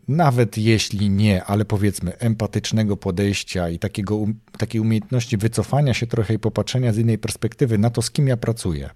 nawet 0.07 0.57
jeśli 0.57 1.09
nie, 1.09 1.43
ale 1.43 1.65
powiedzmy 1.65 2.17
empatycznego 2.17 2.97
podejścia 2.97 3.69
i 3.69 3.79
takiego, 3.79 4.15
um, 4.15 4.39
takiej 4.57 4.81
umiejętności 4.81 5.37
wycofania 5.37 5.93
się 5.93 6.07
trochę 6.07 6.33
i 6.33 6.39
popatrzenia 6.39 6.93
z 6.93 6.97
innej 6.97 7.17
perspektywy 7.17 7.77
na 7.77 7.89
to, 7.89 8.01
z 8.01 8.11
kim 8.11 8.27
ja 8.27 8.37
pracuję. 8.37 8.89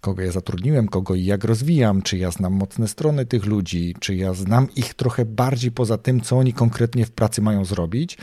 Kogo 0.00 0.22
ja 0.22 0.32
zatrudniłem, 0.32 0.88
kogo 0.88 1.14
i 1.14 1.24
jak 1.24 1.44
rozwijam, 1.44 2.02
czy 2.02 2.18
ja 2.18 2.30
znam 2.30 2.52
mocne 2.52 2.88
strony 2.88 3.26
tych 3.26 3.46
ludzi, 3.46 3.94
czy 4.00 4.14
ja 4.14 4.34
znam 4.34 4.68
ich 4.76 4.94
trochę 4.94 5.24
bardziej 5.24 5.72
poza 5.72 5.98
tym, 5.98 6.20
co 6.20 6.38
oni 6.38 6.52
konkretnie 6.52 7.06
w 7.06 7.10
pracy 7.10 7.42
mają 7.42 7.64
zrobić 7.64 8.18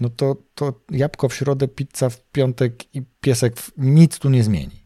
no 0.00 0.08
to, 0.08 0.36
to 0.54 0.80
jabłko 0.90 1.28
w 1.28 1.34
środę, 1.34 1.68
pizza 1.68 2.10
w 2.10 2.22
piątek 2.30 2.94
i 2.94 3.02
piesek 3.20 3.60
w... 3.60 3.72
nic 3.78 4.18
tu 4.18 4.30
nie 4.30 4.44
zmieni. 4.44 4.85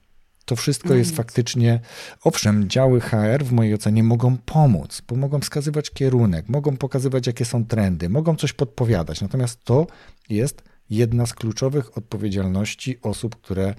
To 0.50 0.56
wszystko 0.56 0.88
no 0.88 0.94
jest 0.94 1.10
nic. 1.10 1.16
faktycznie, 1.16 1.80
owszem, 2.24 2.68
działy 2.68 3.00
HR 3.00 3.44
w 3.44 3.52
mojej 3.52 3.74
ocenie 3.74 4.02
mogą 4.02 4.36
pomóc, 4.36 5.02
bo 5.08 5.16
mogą 5.16 5.40
wskazywać 5.40 5.90
kierunek, 5.90 6.48
mogą 6.48 6.76
pokazywać, 6.76 7.26
jakie 7.26 7.44
są 7.44 7.64
trendy, 7.64 8.08
mogą 8.08 8.36
coś 8.36 8.52
podpowiadać. 8.52 9.20
Natomiast 9.20 9.64
to 9.64 9.86
jest 10.28 10.62
jedna 10.90 11.26
z 11.26 11.34
kluczowych 11.34 11.98
odpowiedzialności 11.98 12.98
osób, 13.02 13.36
które 13.36 13.74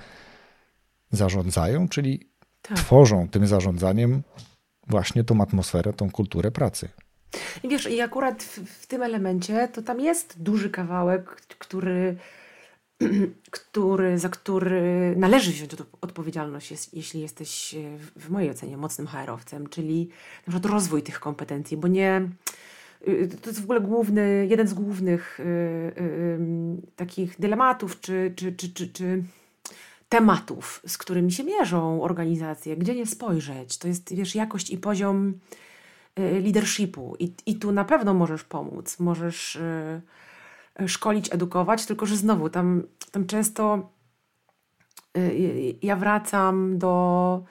zarządzają, 1.12 1.88
czyli 1.88 2.30
tak. 2.62 2.78
tworzą 2.78 3.30
tym 3.30 3.48
zarządzaniem 3.48 4.24
właśnie 4.88 5.24
tą 5.24 5.42
atmosferę, 5.42 5.94
tą 5.94 6.12
kulturę 6.12 6.52
pracy. 6.52 6.90
I 7.64 7.70
wiesz, 7.70 7.90
i 7.90 8.02
akurat 8.02 8.44
w, 8.44 8.58
w 8.82 8.88
tym 8.88 9.04
elemencie 9.04 9.68
to 9.68 9.82
tam 9.82 10.00
jest 10.00 10.42
duży 10.42 10.70
kawałek, 10.70 11.30
który, 11.60 12.18
który, 13.52 14.20
za 14.20 14.30
który 14.30 15.14
należy 15.18 15.52
wziąć 15.52 15.72
odpowiedzialność, 16.02 16.72
jest, 16.72 16.94
jeśli 16.94 17.22
jesteś 17.22 17.76
e, 17.76 17.98
w 18.20 18.30
mojej 18.30 18.50
ocenie 18.50 18.78
mocnym 18.78 19.08
HR-owcem, 19.08 19.70
czyli 19.70 20.10
na 20.48 20.54
przykład 20.54 20.74
rozwój 20.74 21.04
tych 21.04 21.20
kompetencji, 21.20 21.78
bo 21.78 21.88
nie. 21.88 22.30
Y, 23.08 23.30
to 23.42 23.50
jest 23.50 23.62
w 23.62 23.64
ogóle 23.64 23.82
główny, 23.82 24.48
jeden 24.50 24.68
z 24.68 24.74
głównych 24.74 25.40
y, 25.40 25.44
y, 25.44 26.40
takich 26.96 27.40
dylematów 27.40 28.00
czy, 28.00 28.34
czy, 28.36 28.54
czy, 28.54 28.74
czy, 28.74 28.88
czy 28.88 29.24
tematów, 30.10 30.82
z 30.88 30.98
którymi 30.98 31.32
się 31.32 31.44
mierzą 31.44 32.04
organizacje, 32.04 32.78
gdzie 32.78 32.96
nie 32.96 33.06
spojrzeć. 33.06 33.78
To 33.78 33.88
jest, 33.88 34.16
wiesz, 34.16 34.36
jakość 34.36 34.70
i 34.70 34.78
poziom 34.78 35.34
Y, 36.20 36.42
leadershipu 36.42 37.16
i, 37.20 37.34
i 37.46 37.56
tu 37.56 37.72
na 37.72 37.86
pewno 37.86 38.14
możesz 38.14 38.44
pomóc, 38.44 39.00
możesz 39.00 39.56
y, 39.56 40.02
szkolić, 40.88 41.34
edukować, 41.34 41.86
tylko 41.86 42.06
że 42.06 42.18
znowu 42.18 42.50
tam, 42.50 42.84
tam 43.12 43.26
często 43.26 43.92
y, 45.18 45.76
ja 45.82 45.96
wracam 45.96 46.78
do. 46.78 47.44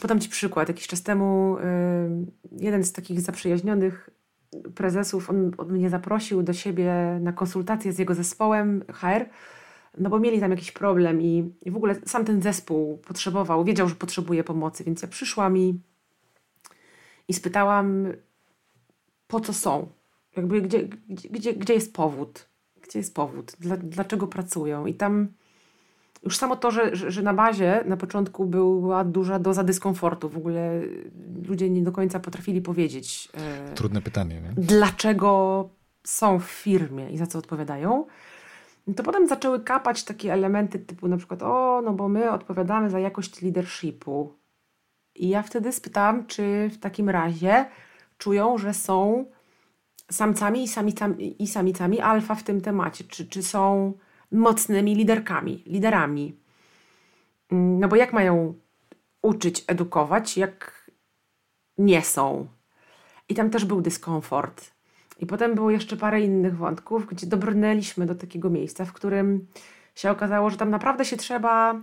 Podam 0.00 0.20
Ci 0.20 0.28
przykład. 0.28 0.68
Jakiś 0.68 0.86
czas 0.86 1.02
temu 1.02 1.56
jeden 2.52 2.84
z 2.84 2.92
takich 2.92 3.20
zaprzyjaźnionych 3.20 4.10
prezesów, 4.74 5.30
on, 5.30 5.50
on 5.58 5.72
mnie 5.72 5.90
zaprosił 5.90 6.42
do 6.42 6.52
siebie 6.52 7.18
na 7.20 7.32
konsultację 7.32 7.92
z 7.92 7.98
jego 7.98 8.14
zespołem 8.14 8.84
HR, 8.92 9.24
no 9.98 10.10
bo 10.10 10.18
mieli 10.18 10.40
tam 10.40 10.50
jakiś 10.50 10.72
problem 10.72 11.22
i, 11.22 11.52
i 11.62 11.70
w 11.70 11.76
ogóle 11.76 11.94
sam 12.06 12.24
ten 12.24 12.42
zespół 12.42 12.98
potrzebował, 12.98 13.64
wiedział, 13.64 13.88
że 13.88 13.94
potrzebuje 13.94 14.44
pomocy, 14.44 14.84
więc 14.84 15.02
ja 15.02 15.08
przyszłam 15.08 15.58
i, 15.58 15.80
i 17.28 17.34
spytałam, 17.34 18.06
po 19.28 19.40
co 19.40 19.52
są, 19.52 19.88
jakby 20.36 20.62
gdzie, 20.62 20.88
gdzie, 21.08 21.54
gdzie, 21.54 21.74
jest 21.74 21.94
powód, 21.94 22.48
gdzie 22.82 22.98
jest 22.98 23.14
powód, 23.14 23.52
Dla, 23.60 23.76
dlaczego 23.76 24.26
pracują 24.26 24.86
i 24.86 24.94
tam 24.94 25.28
już 26.22 26.36
samo 26.36 26.56
to, 26.56 26.70
że, 26.70 26.96
że, 26.96 27.22
na 27.22 27.34
bazie 27.34 27.84
na 27.86 27.96
początku 27.96 28.46
była 28.46 29.04
duża 29.04 29.38
doza 29.38 29.64
dyskomfortu. 29.64 30.28
W 30.28 30.36
ogóle 30.36 30.80
ludzie 31.48 31.70
nie 31.70 31.82
do 31.82 31.92
końca 31.92 32.20
potrafili 32.20 32.62
powiedzieć. 32.62 33.28
E, 33.34 33.74
Trudne 33.74 34.02
pytanie, 34.02 34.40
nie? 34.40 34.52
Dlaczego 34.56 35.68
są 36.04 36.38
w 36.38 36.44
firmie 36.44 37.10
i 37.10 37.18
za 37.18 37.26
co 37.26 37.38
odpowiadają. 37.38 38.06
To 38.96 39.02
potem 39.02 39.28
zaczęły 39.28 39.60
kapać 39.60 40.04
takie 40.04 40.32
elementy 40.32 40.78
typu 40.78 41.08
na 41.08 41.16
przykład, 41.16 41.42
o, 41.42 41.82
no 41.84 41.92
bo 41.92 42.08
my 42.08 42.30
odpowiadamy 42.30 42.90
za 42.90 42.98
jakość 42.98 43.42
leadershipu. 43.42 44.34
I 45.14 45.28
ja 45.28 45.42
wtedy 45.42 45.72
spytałam, 45.72 46.26
czy 46.26 46.70
w 46.72 46.78
takim 46.78 47.08
razie 47.08 47.64
czują, 48.18 48.58
że 48.58 48.74
są 48.74 49.24
samcami 50.10 50.62
i 50.62 50.68
samicami, 50.68 51.42
i 51.42 51.46
samicami 51.46 52.00
alfa 52.00 52.34
w 52.34 52.42
tym 52.42 52.60
temacie, 52.60 53.04
czy, 53.04 53.26
czy 53.26 53.42
są 53.42 53.92
mocnymi 54.32 54.94
liderkami, 54.94 55.62
liderami. 55.66 56.36
Mm, 57.52 57.80
no 57.80 57.88
bo 57.88 57.96
jak 57.96 58.12
mają 58.12 58.54
uczyć, 59.22 59.64
edukować, 59.66 60.36
jak 60.36 60.90
nie 61.78 62.02
są? 62.02 62.46
I 63.28 63.34
tam 63.34 63.50
też 63.50 63.64
był 63.64 63.80
dyskomfort. 63.80 64.70
I 65.18 65.26
potem 65.26 65.54
było 65.54 65.70
jeszcze 65.70 65.96
parę 65.96 66.20
innych 66.20 66.56
wątków, 66.56 67.06
gdzie 67.06 67.26
dobrnęliśmy 67.26 68.06
do 68.06 68.14
takiego 68.14 68.50
miejsca, 68.50 68.84
w 68.84 68.92
którym 68.92 69.46
się 69.94 70.10
okazało, 70.10 70.50
że 70.50 70.56
tam 70.56 70.70
naprawdę 70.70 71.04
się 71.04 71.16
trzeba 71.16 71.80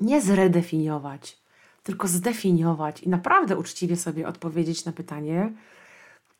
nie 0.00 0.20
zredefiniować, 0.20 1.38
tylko 1.82 2.08
zdefiniować 2.08 3.02
i 3.02 3.08
naprawdę 3.08 3.56
uczciwie 3.56 3.96
sobie 3.96 4.28
odpowiedzieć 4.28 4.84
na 4.84 4.92
pytanie, 4.92 5.52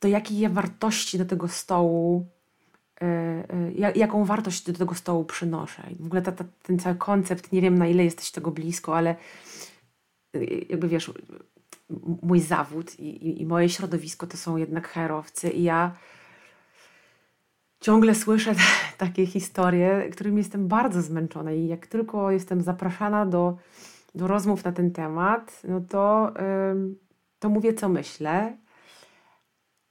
to 0.00 0.08
jakie 0.08 0.40
ja 0.40 0.48
wartości 0.48 1.18
do 1.18 1.24
tego 1.24 1.48
stołu 1.48 2.26
E, 3.02 3.44
e, 3.86 3.92
jaką 3.94 4.24
wartość 4.24 4.72
do 4.72 4.78
tego 4.78 4.94
stołu 4.94 5.24
przynoszę. 5.24 5.82
w 6.00 6.06
ogóle 6.06 6.22
ta, 6.22 6.32
ta, 6.32 6.44
ten 6.62 6.78
cały 6.78 6.96
koncept, 6.96 7.52
nie 7.52 7.60
wiem 7.60 7.78
na 7.78 7.86
ile 7.86 8.04
jesteś 8.04 8.30
tego 8.30 8.50
blisko, 8.50 8.96
ale 8.96 9.16
e, 10.34 10.44
jakby 10.44 10.88
wiesz, 10.88 11.12
mój 12.22 12.40
zawód 12.40 13.00
i, 13.00 13.08
i, 13.08 13.42
i 13.42 13.46
moje 13.46 13.68
środowisko 13.68 14.26
to 14.26 14.36
są 14.36 14.56
jednak 14.56 14.88
herowcy 14.88 15.50
i 15.50 15.62
ja 15.62 15.96
ciągle 17.80 18.14
słyszę 18.14 18.54
takie 18.98 19.26
historie, 19.26 20.08
którymi 20.12 20.38
jestem 20.38 20.68
bardzo 20.68 21.02
zmęczona 21.02 21.52
i 21.52 21.66
jak 21.66 21.86
tylko 21.86 22.30
jestem 22.30 22.62
zapraszana 22.62 23.26
do, 23.26 23.56
do 24.14 24.26
rozmów 24.26 24.64
na 24.64 24.72
ten 24.72 24.90
temat, 24.90 25.62
no 25.68 25.80
to, 25.80 26.32
to 27.38 27.48
mówię, 27.48 27.74
co 27.74 27.88
myślę. 27.88 28.56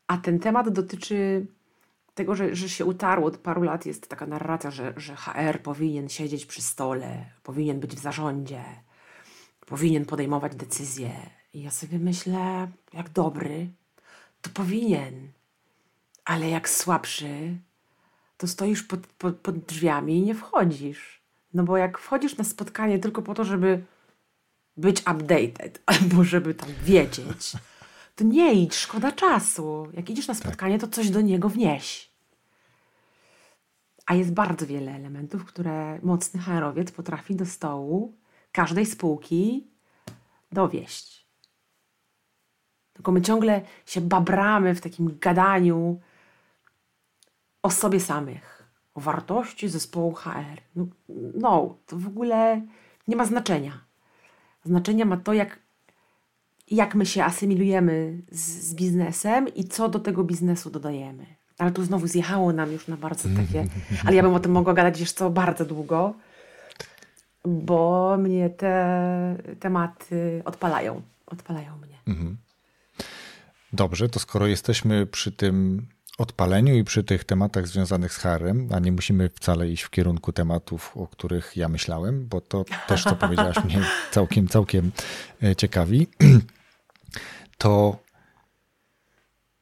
A 0.10 0.18
ten 0.18 0.40
temat 0.40 0.70
dotyczy 0.70 1.46
tego, 2.16 2.36
że, 2.36 2.56
że 2.56 2.70
się 2.70 2.86
utarło 2.86 3.28
od 3.28 3.38
paru 3.38 3.64
lat, 3.64 3.86
jest 3.86 4.08
taka 4.08 4.26
narracja, 4.26 4.72
że, 4.72 4.94
że 4.98 5.16
HR 5.16 5.62
powinien 5.64 6.10
siedzieć 6.10 6.46
przy 6.46 6.62
stole, 6.62 7.26
powinien 7.44 7.80
być 7.80 7.96
w 7.96 8.00
zarządzie, 8.00 8.64
powinien 9.66 10.06
podejmować 10.06 10.56
decyzje. 10.56 11.12
I 11.54 11.62
ja 11.62 11.72
sobie 11.72 12.00
myślę, 12.00 12.68
jak 12.94 13.10
dobry, 13.10 13.68
to 14.42 14.50
powinien, 14.50 15.32
ale 16.26 16.50
jak 16.50 16.70
słabszy, 16.70 17.58
to 18.38 18.48
stoisz 18.48 18.84
pod, 18.84 19.08
pod, 19.08 19.36
pod 19.36 19.58
drzwiami 19.60 20.18
i 20.18 20.22
nie 20.22 20.36
wchodzisz. 20.36 21.22
No 21.54 21.64
bo 21.64 21.78
jak 21.78 21.98
wchodzisz 21.98 22.38
na 22.38 22.44
spotkanie 22.44 23.00
tylko 23.00 23.22
po 23.22 23.34
to, 23.34 23.44
żeby 23.44 23.84
być 24.78 25.00
updated 25.00 25.82
albo 25.92 26.24
żeby 26.24 26.54
tam 26.54 26.70
wiedzieć, 26.84 27.54
to 28.20 28.26
nie 28.26 28.54
idź, 28.54 28.76
szkoda 28.76 29.12
czasu. 29.12 29.88
Jak 29.94 30.10
idziesz 30.10 30.28
na 30.28 30.34
spotkanie, 30.34 30.80
to 30.80 30.88
coś 30.88 31.10
do 31.10 31.22
niego 31.22 31.50
wnieś. 31.50 32.12
A 34.06 34.16
jest 34.16 34.34
bardzo 34.34 34.68
wiele 34.68 34.96
elementów, 34.96 35.46
które 35.46 36.00
mocny 36.04 36.40
HR-owiec 36.40 36.92
potrafi 36.92 37.36
do 37.36 37.46
stołu 37.46 38.18
każdej 38.52 38.86
spółki 38.86 39.68
dowieść. 40.52 41.28
Tylko 42.94 43.12
my 43.12 43.22
ciągle 43.22 43.62
się 43.86 44.02
babramy 44.02 44.76
w 44.76 44.82
takim 44.82 45.20
gadaniu 45.20 46.02
o 47.64 47.72
sobie 47.72 48.00
samych, 48.00 48.70
o 48.94 49.00
wartości 49.00 49.70
zespołu 49.70 50.14
HR. 50.14 50.62
No, 50.76 50.88
no 51.34 51.78
to 51.86 51.98
w 51.98 52.08
ogóle 52.08 52.62
nie 53.08 53.16
ma 53.16 53.26
znaczenia. 53.26 53.86
Znaczenia 54.66 55.06
ma 55.06 55.18
to, 55.18 55.34
jak, 55.34 55.60
jak 56.72 56.96
my 56.96 57.06
się 57.06 57.24
asymilujemy 57.24 58.22
z, 58.32 58.40
z 58.40 58.76
biznesem 58.76 59.48
i 59.56 59.64
co 59.64 59.90
do 59.90 60.00
tego 60.00 60.24
biznesu 60.24 60.70
dodajemy. 60.70 61.26
Ale 61.58 61.72
tu 61.72 61.84
znowu 61.84 62.08
zjechało 62.08 62.54
nam 62.54 62.72
już 62.72 62.88
na 62.88 62.98
bardzo 62.98 63.30
takie. 63.30 63.66
Ale 64.06 64.16
ja 64.16 64.24
bym 64.24 64.34
o 64.34 64.40
tym 64.40 64.52
mogła 64.52 64.74
gadać 64.74 65.00
jeszcze 65.00 65.30
bardzo 65.30 65.66
długo, 65.66 66.14
bo 67.46 68.18
mnie 68.18 68.50
te 68.50 69.38
tematy 69.60 70.42
odpalają. 70.46 71.02
Odpalają 71.26 71.78
mnie. 71.78 71.98
Mhm. 72.08 72.38
Dobrze, 73.74 74.10
to 74.10 74.20
skoro 74.20 74.48
jesteśmy 74.48 75.06
przy 75.06 75.32
tym 75.32 75.88
odpaleniu 76.18 76.76
i 76.76 76.84
przy 76.84 77.04
tych 77.04 77.24
tematach 77.24 77.68
związanych 77.68 78.14
z 78.14 78.18
harem, 78.18 78.70
a 78.72 78.80
nie 78.80 78.92
musimy 78.92 79.30
wcale 79.30 79.70
iść 79.70 79.84
w 79.84 79.90
kierunku 79.90 80.32
tematów, 80.32 80.98
o 80.98 81.08
których 81.08 81.58
ja 81.58 81.70
myślałem, 81.70 82.28
bo 82.28 82.42
to 82.42 82.66
też, 82.88 83.04
co 83.04 83.16
powiedziałaś, 83.16 83.64
mnie 83.66 83.82
całkiem, 84.12 84.48
całkiem 84.48 84.92
e, 85.44 85.56
ciekawi, 85.56 86.08
to 87.58 88.00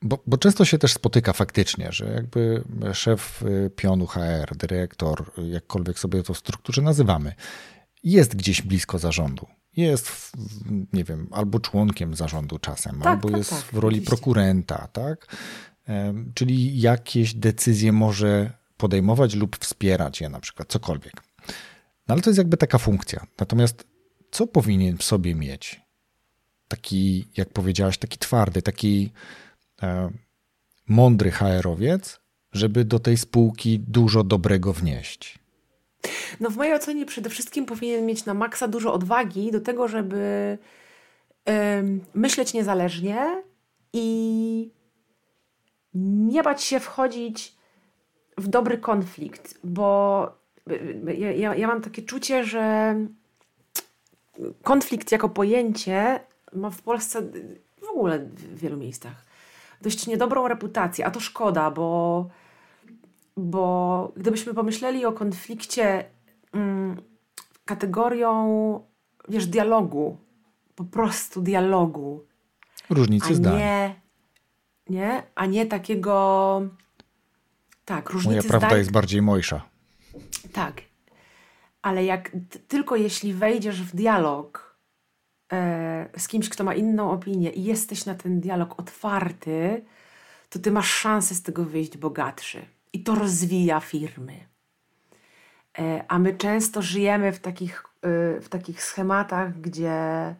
bo, 0.01 0.23
bo, 0.27 0.37
często 0.37 0.65
się 0.65 0.77
też 0.77 0.93
spotyka 0.93 1.33
faktycznie, 1.33 1.91
że 1.91 2.05
jakby 2.05 2.63
szef 2.93 3.43
y, 3.43 3.69
pionu 3.75 4.07
HR, 4.07 4.57
dyrektor, 4.57 5.31
jakkolwiek 5.37 5.99
sobie 5.99 6.23
to 6.23 6.33
w 6.33 6.37
strukturze 6.37 6.81
nazywamy, 6.81 7.35
jest 8.03 8.35
gdzieś 8.35 8.61
blisko 8.61 8.99
zarządu. 8.99 9.47
Jest, 9.77 10.31
nie 10.93 11.03
wiem, 11.03 11.27
albo 11.31 11.59
członkiem 11.59 12.15
zarządu 12.15 12.59
czasem, 12.59 12.99
tak, 12.99 13.07
albo 13.07 13.29
tak, 13.29 13.37
jest 13.37 13.49
tak, 13.49 13.59
w 13.59 13.73
roli 13.73 13.95
oczywiście. 13.95 14.09
prokurenta, 14.09 14.87
tak? 14.87 15.35
Czyli 16.33 16.81
jakieś 16.81 17.33
decyzje 17.33 17.91
może 17.91 18.51
podejmować 18.77 19.35
lub 19.35 19.57
wspierać 19.57 20.21
je 20.21 20.29
na 20.29 20.39
przykład, 20.39 20.67
cokolwiek. 20.67 21.13
No 22.07 22.13
ale 22.13 22.21
to 22.21 22.29
jest 22.29 22.37
jakby 22.37 22.57
taka 22.57 22.77
funkcja. 22.77 23.27
Natomiast 23.39 23.87
co 24.31 24.47
powinien 24.47 24.97
w 24.97 25.03
sobie 25.03 25.35
mieć? 25.35 25.81
Taki, 26.67 27.27
jak 27.37 27.49
powiedziałaś, 27.49 27.97
taki 27.97 28.17
twardy, 28.17 28.61
taki 28.61 29.11
E, 29.83 30.09
mądry 30.87 31.31
HR-owiec, 31.31 32.19
żeby 32.51 32.85
do 32.85 32.99
tej 32.99 33.17
spółki 33.17 33.79
dużo 33.79 34.23
dobrego 34.23 34.73
wnieść? 34.73 35.39
No 36.39 36.49
w 36.49 36.57
mojej 36.57 36.73
ocenie 36.73 37.05
przede 37.05 37.29
wszystkim 37.29 37.65
powinien 37.65 38.05
mieć 38.05 38.25
na 38.25 38.33
maksa 38.33 38.67
dużo 38.67 38.93
odwagi 38.93 39.51
do 39.51 39.61
tego, 39.61 39.87
żeby 39.87 40.57
myśleć 42.13 42.53
niezależnie 42.53 43.43
i 43.93 44.71
nie 45.93 46.43
bać 46.43 46.63
się 46.63 46.79
wchodzić 46.79 47.55
w 48.37 48.47
dobry 48.47 48.77
konflikt, 48.77 49.59
bo 49.63 50.21
ja, 51.17 51.31
ja, 51.31 51.55
ja 51.55 51.67
mam 51.67 51.81
takie 51.81 52.01
czucie, 52.01 52.43
że 52.43 52.95
konflikt 54.63 55.11
jako 55.11 55.29
pojęcie 55.29 56.19
ma 56.53 56.69
w 56.69 56.81
Polsce 56.81 57.21
w 57.81 57.89
ogóle 57.89 58.19
w 58.19 58.59
wielu 58.59 58.77
miejscach 58.77 59.27
dość 59.81 60.07
niedobrą 60.07 60.47
reputację, 60.47 61.05
a 61.05 61.11
to 61.11 61.19
szkoda, 61.19 61.71
bo, 61.71 62.29
bo 63.37 64.11
gdybyśmy 64.15 64.53
pomyśleli 64.53 65.05
o 65.05 65.11
konflikcie 65.11 66.05
mm, 66.53 67.01
kategorią, 67.65 68.85
wiesz, 69.29 69.47
dialogu, 69.47 70.17
po 70.75 70.83
prostu 70.83 71.41
dialogu. 71.41 72.25
Różnicy 72.89 73.35
zdań. 73.35 73.57
Nie, 73.57 73.95
nie, 74.89 75.23
a 75.35 75.45
nie 75.45 75.65
takiego. 75.65 76.61
Tak, 77.85 78.09
różnicy 78.09 78.37
Moja 78.37 78.49
prawda 78.49 78.67
zdań. 78.67 78.79
jest 78.79 78.91
bardziej 78.91 79.21
mojsza. 79.21 79.61
Tak. 80.53 80.81
Ale 81.81 82.05
jak 82.05 82.31
tylko 82.67 82.95
jeśli 82.95 83.33
wejdziesz 83.33 83.81
w 83.81 83.95
dialog 83.95 84.66
z 86.17 86.27
kimś, 86.27 86.49
kto 86.49 86.63
ma 86.63 86.73
inną 86.73 87.11
opinię 87.11 87.49
i 87.49 87.63
jesteś 87.63 88.05
na 88.05 88.15
ten 88.15 88.39
dialog 88.39 88.79
otwarty, 88.79 89.85
to 90.49 90.59
ty 90.59 90.71
masz 90.71 90.89
szansę 90.89 91.35
z 91.35 91.41
tego 91.41 91.65
wyjść 91.65 91.97
bogatszy. 91.97 92.65
I 92.93 93.03
to 93.03 93.15
rozwija 93.15 93.79
firmy. 93.79 94.47
E, 95.79 96.05
a 96.07 96.19
my 96.19 96.33
często 96.33 96.81
żyjemy 96.81 97.31
w 97.31 97.39
takich, 97.39 97.83
e, 98.01 98.41
w 98.41 98.49
takich 98.49 98.83
schematach, 98.83 99.61
gdzie 99.61 100.35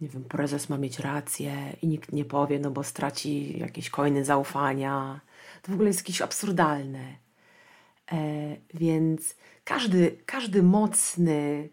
nie 0.00 0.08
wiem, 0.08 0.24
prezes 0.24 0.68
ma 0.68 0.78
mieć 0.78 0.98
rację 0.98 1.76
i 1.82 1.86
nikt 1.86 2.12
nie 2.12 2.24
powie, 2.24 2.58
no 2.58 2.70
bo 2.70 2.84
straci 2.84 3.58
jakieś 3.58 3.90
coiny 3.90 4.24
zaufania. 4.24 5.20
To 5.62 5.72
w 5.72 5.74
ogóle 5.74 5.88
jest 5.88 6.00
jakieś 6.00 6.22
absurdalne. 6.22 7.16
E, 8.12 8.16
więc 8.74 9.36
każdy, 9.64 10.16
każdy 10.26 10.62
mocny 10.62 11.68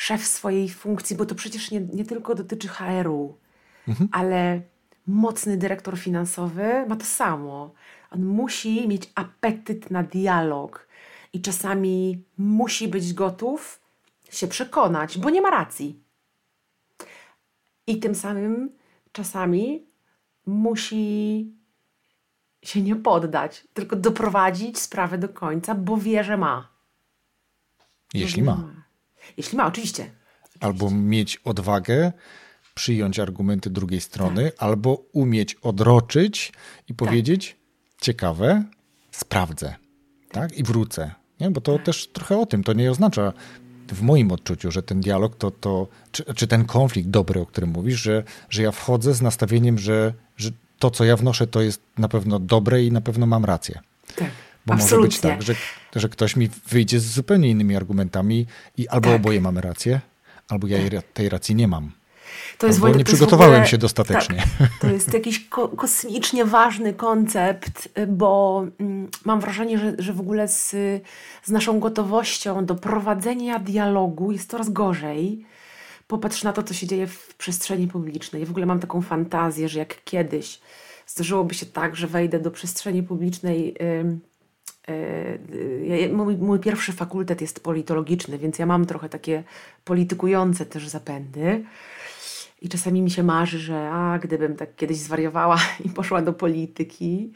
szef 0.00 0.26
swojej 0.26 0.68
funkcji, 0.68 1.16
bo 1.16 1.26
to 1.26 1.34
przecież 1.34 1.70
nie, 1.70 1.80
nie 1.80 2.04
tylko 2.04 2.34
dotyczy 2.34 2.68
HR-u, 2.68 3.36
mhm. 3.88 4.08
ale 4.12 4.62
mocny 5.06 5.56
dyrektor 5.56 5.98
finansowy 5.98 6.86
ma 6.88 6.96
to 6.96 7.04
samo. 7.04 7.74
On 8.10 8.24
musi 8.24 8.88
mieć 8.88 9.12
apetyt 9.14 9.90
na 9.90 10.02
dialog 10.02 10.88
i 11.32 11.40
czasami 11.40 12.24
musi 12.38 12.88
być 12.88 13.12
gotów 13.12 13.80
się 14.30 14.48
przekonać, 14.48 15.18
bo 15.18 15.30
nie 15.30 15.40
ma 15.40 15.50
racji. 15.50 16.02
I 17.86 17.98
tym 17.98 18.14
samym 18.14 18.70
czasami 19.12 19.86
musi 20.46 21.46
się 22.62 22.82
nie 22.82 22.96
poddać, 22.96 23.66
tylko 23.74 23.96
doprowadzić 23.96 24.78
sprawę 24.78 25.18
do 25.18 25.28
końca, 25.28 25.74
bo 25.74 25.96
wie, 25.96 26.24
że 26.24 26.36
ma. 26.36 26.68
Jeśli 28.14 28.42
ma. 28.42 28.80
Jeśli 29.36 29.58
ma, 29.58 29.66
oczywiście. 29.66 30.10
Albo 30.60 30.90
mieć 30.90 31.36
odwagę 31.36 32.12
przyjąć 32.74 33.18
argumenty 33.18 33.70
drugiej 33.70 34.00
strony, 34.00 34.44
tak. 34.44 34.62
albo 34.62 35.02
umieć 35.12 35.54
odroczyć 35.54 36.52
i 36.88 36.94
tak. 36.94 36.96
powiedzieć: 36.96 37.48
tak. 37.48 38.00
ciekawe, 38.00 38.64
sprawdzę, 39.10 39.74
tak? 40.32 40.58
I 40.58 40.62
wrócę. 40.62 41.10
Nie? 41.40 41.50
Bo 41.50 41.60
to 41.60 41.76
tak. 41.76 41.86
też 41.86 42.08
trochę 42.08 42.38
o 42.38 42.46
tym. 42.46 42.64
To 42.64 42.72
nie 42.72 42.90
oznacza 42.90 43.32
w 43.88 44.02
moim 44.02 44.32
odczuciu, 44.32 44.70
że 44.70 44.82
ten 44.82 45.00
dialog 45.00 45.36
to, 45.36 45.50
to 45.50 45.88
czy, 46.12 46.34
czy, 46.34 46.46
ten 46.46 46.64
konflikt 46.64 47.08
dobry, 47.08 47.40
o 47.40 47.46
którym 47.46 47.70
mówisz, 47.70 48.00
że, 48.00 48.24
że 48.50 48.62
ja 48.62 48.72
wchodzę 48.72 49.14
z 49.14 49.22
nastawieniem, 49.22 49.78
że, 49.78 50.14
że 50.36 50.50
to, 50.78 50.90
co 50.90 51.04
ja 51.04 51.16
wnoszę, 51.16 51.46
to 51.46 51.60
jest 51.60 51.82
na 51.98 52.08
pewno 52.08 52.38
dobre 52.38 52.84
i 52.84 52.92
na 52.92 53.00
pewno 53.00 53.26
mam 53.26 53.44
rację. 53.44 53.80
Tak. 54.16 54.30
Bo 54.66 54.74
Absolutnie. 54.74 54.98
może 54.98 55.08
być 55.08 55.20
tak, 55.20 55.42
że, 55.42 55.54
że 56.00 56.08
ktoś 56.08 56.36
mi 56.36 56.48
wyjdzie 56.68 57.00
z 57.00 57.04
zupełnie 57.04 57.50
innymi 57.50 57.76
argumentami 57.76 58.46
i 58.76 58.88
albo 58.88 59.08
tak. 59.08 59.16
oboje 59.16 59.40
mamy 59.40 59.60
rację, 59.60 60.00
albo 60.48 60.66
ja 60.66 60.90
tak. 60.90 61.04
tej 61.14 61.28
racji 61.28 61.54
nie 61.54 61.68
mam. 61.68 61.92
To 62.58 62.66
jest 62.66 62.78
Wojtek, 62.78 62.98
nie 62.98 63.04
przygotowałem 63.04 63.54
ogóle, 63.54 63.68
się 63.68 63.78
dostatecznie. 63.78 64.36
Tak, 64.58 64.70
to 64.80 64.86
jest 64.86 65.14
jakiś 65.14 65.48
ko 65.48 65.68
kosmicznie 65.68 66.44
ważny 66.44 66.94
koncept, 66.94 67.88
bo 68.08 68.64
mm, 68.80 69.08
mam 69.24 69.40
wrażenie, 69.40 69.78
że, 69.78 69.94
że 69.98 70.12
w 70.12 70.20
ogóle 70.20 70.48
z, 70.48 70.70
z 71.44 71.50
naszą 71.50 71.80
gotowością 71.80 72.66
do 72.66 72.74
prowadzenia 72.74 73.58
dialogu 73.58 74.32
jest 74.32 74.50
coraz 74.50 74.70
gorzej. 74.70 75.46
Popatrz 76.06 76.42
na 76.42 76.52
to, 76.52 76.62
co 76.62 76.74
się 76.74 76.86
dzieje 76.86 77.06
w 77.06 77.34
przestrzeni 77.34 77.88
publicznej. 77.88 78.40
Ja 78.40 78.46
w 78.46 78.50
ogóle 78.50 78.66
mam 78.66 78.80
taką 78.80 79.02
fantazję, 79.02 79.68
że 79.68 79.78
jak 79.78 80.04
kiedyś 80.04 80.60
zdarzyłoby 81.06 81.54
się 81.54 81.66
tak, 81.66 81.96
że 81.96 82.06
wejdę 82.06 82.40
do 82.40 82.50
przestrzeni 82.50 83.02
publicznej. 83.02 83.76
Yy, 83.80 84.29
Mój, 86.12 86.36
mój, 86.36 86.58
pierwszy 86.58 86.92
fakultet 86.92 87.40
jest 87.40 87.62
politologiczny, 87.62 88.38
więc 88.38 88.58
ja 88.58 88.66
mam 88.66 88.86
trochę 88.86 89.08
takie 89.08 89.42
politykujące 89.84 90.66
też 90.66 90.88
zapędy. 90.88 91.64
I 92.62 92.68
czasami 92.68 93.02
mi 93.02 93.10
się 93.10 93.22
marzy, 93.22 93.58
że 93.58 93.90
a, 93.92 94.18
gdybym 94.18 94.56
tak 94.56 94.76
kiedyś 94.76 94.96
zwariowała 94.96 95.58
i 95.84 95.88
poszła 95.88 96.22
do 96.22 96.32
polityki, 96.32 97.32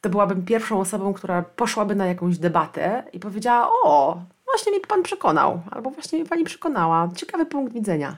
to 0.00 0.10
byłabym 0.10 0.44
pierwszą 0.44 0.80
osobą, 0.80 1.12
która 1.12 1.42
poszłaby 1.42 1.94
na 1.94 2.06
jakąś 2.06 2.38
debatę 2.38 3.04
i 3.12 3.20
powiedziała: 3.20 3.68
O, 3.82 4.22
właśnie 4.44 4.72
mi 4.72 4.80
pan 4.80 5.02
przekonał, 5.02 5.62
albo 5.70 5.90
właśnie 5.90 6.18
mi 6.18 6.24
pani 6.24 6.44
przekonała. 6.44 7.08
Ciekawy 7.16 7.46
punkt 7.46 7.72
widzenia. 7.72 8.16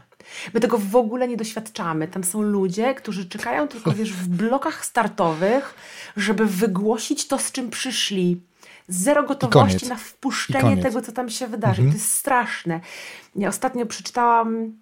My 0.54 0.60
tego 0.60 0.78
w 0.78 0.96
ogóle 0.96 1.28
nie 1.28 1.36
doświadczamy. 1.36 2.08
Tam 2.08 2.24
są 2.24 2.42
ludzie, 2.42 2.94
którzy 2.94 3.28
czekają 3.28 3.68
tylko, 3.68 3.92
wiesz, 3.92 4.12
w 4.12 4.28
blokach 4.28 4.84
startowych, 4.84 5.74
żeby 6.16 6.46
wygłosić 6.46 7.28
to, 7.28 7.38
z 7.38 7.52
czym 7.52 7.70
przyszli. 7.70 8.40
Zero 8.88 9.22
gotowości 9.22 9.88
na 9.88 9.96
wpuszczenie 9.96 10.76
tego, 10.76 11.02
co 11.02 11.12
tam 11.12 11.30
się 11.30 11.46
wydarzy. 11.46 11.82
Mhm. 11.82 11.90
To 11.90 11.98
jest 11.98 12.14
straszne. 12.14 12.80
Ja 13.36 13.48
ostatnio 13.48 13.86
przeczytałam 13.86 14.72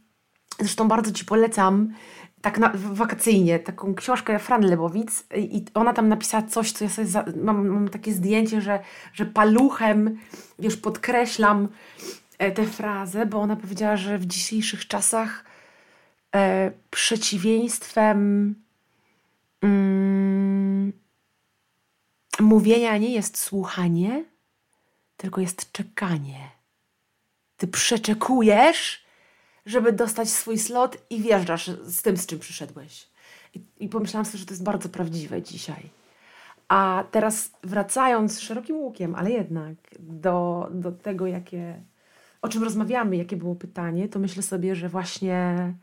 Zresztą 0.59 0.89
bardzo 0.89 1.13
Ci 1.13 1.25
polecam 1.25 1.93
tak 2.43 2.59
na, 2.59 2.73
wakacyjnie 2.75 3.59
taką 3.59 3.95
książkę 3.95 4.39
Fran 4.39 4.63
Lebowic 4.63 5.25
i 5.37 5.65
ona 5.75 5.93
tam 5.93 6.09
napisała 6.09 6.43
coś, 6.43 6.73
co 6.73 6.85
ja 6.85 6.91
sobie 6.91 7.09
za, 7.09 7.25
mam, 7.43 7.69
mam, 7.69 7.89
takie 7.89 8.13
zdjęcie, 8.13 8.61
że, 8.61 8.81
że 9.13 9.27
paluchem, 9.27 10.19
wiesz, 10.59 10.77
podkreślam 10.77 11.69
e, 12.39 12.53
tę 12.53 12.65
frazę, 12.67 13.27
bo 13.27 13.41
ona 13.41 13.57
powiedziała, 13.57 13.97
że 13.97 14.19
w 14.19 14.27
dzisiejszych 14.27 14.89
czasach 14.89 15.45
e, 16.35 16.71
przeciwieństwem 16.91 18.55
mm, 19.63 20.54
mówienia 22.41 22.97
nie 22.97 23.15
jest 23.15 23.39
słuchanie, 23.39 24.25
tylko 25.17 25.41
jest 25.41 25.73
czekanie. 25.73 26.51
Ty 27.57 27.67
przeczekujesz, 27.69 29.05
żeby 29.67 29.93
dostać 29.93 30.31
swój 30.31 30.59
slot 30.59 30.99
i 31.11 31.23
wjeżdżasz 31.23 31.67
z 31.67 32.03
tym, 32.03 32.17
z 32.17 32.27
czym 32.27 32.39
przyszedłeś. 32.39 33.09
I, 33.55 33.61
i 33.79 33.89
pomyślałam 33.89 34.25
sobie, 34.25 34.39
że 34.39 34.47
to 34.47 34.53
jest 34.53 34.65
bardzo 34.65 34.89
prawdziwe 34.89 35.43
dzisiaj. 35.43 35.91
A 36.69 37.05
teraz 37.11 37.51
wracając 37.63 38.41
szerokim 38.41 38.77
łukiem, 38.77 39.15
ale 39.15 39.31
jednak 39.31 39.77
do, 39.99 40.69
do 40.71 40.93
tego, 40.93 41.27
jakie, 41.27 41.83
o 42.43 42.49
czym 42.49 42.63
rozmawiamy, 42.63 43.17
jakie 43.17 43.37
było 43.37 43.55
pytanie, 43.55 44.09
to 44.09 44.19
myślę 44.19 44.43
sobie, 44.43 44.75
że 44.75 44.89
właśnie 44.89 45.75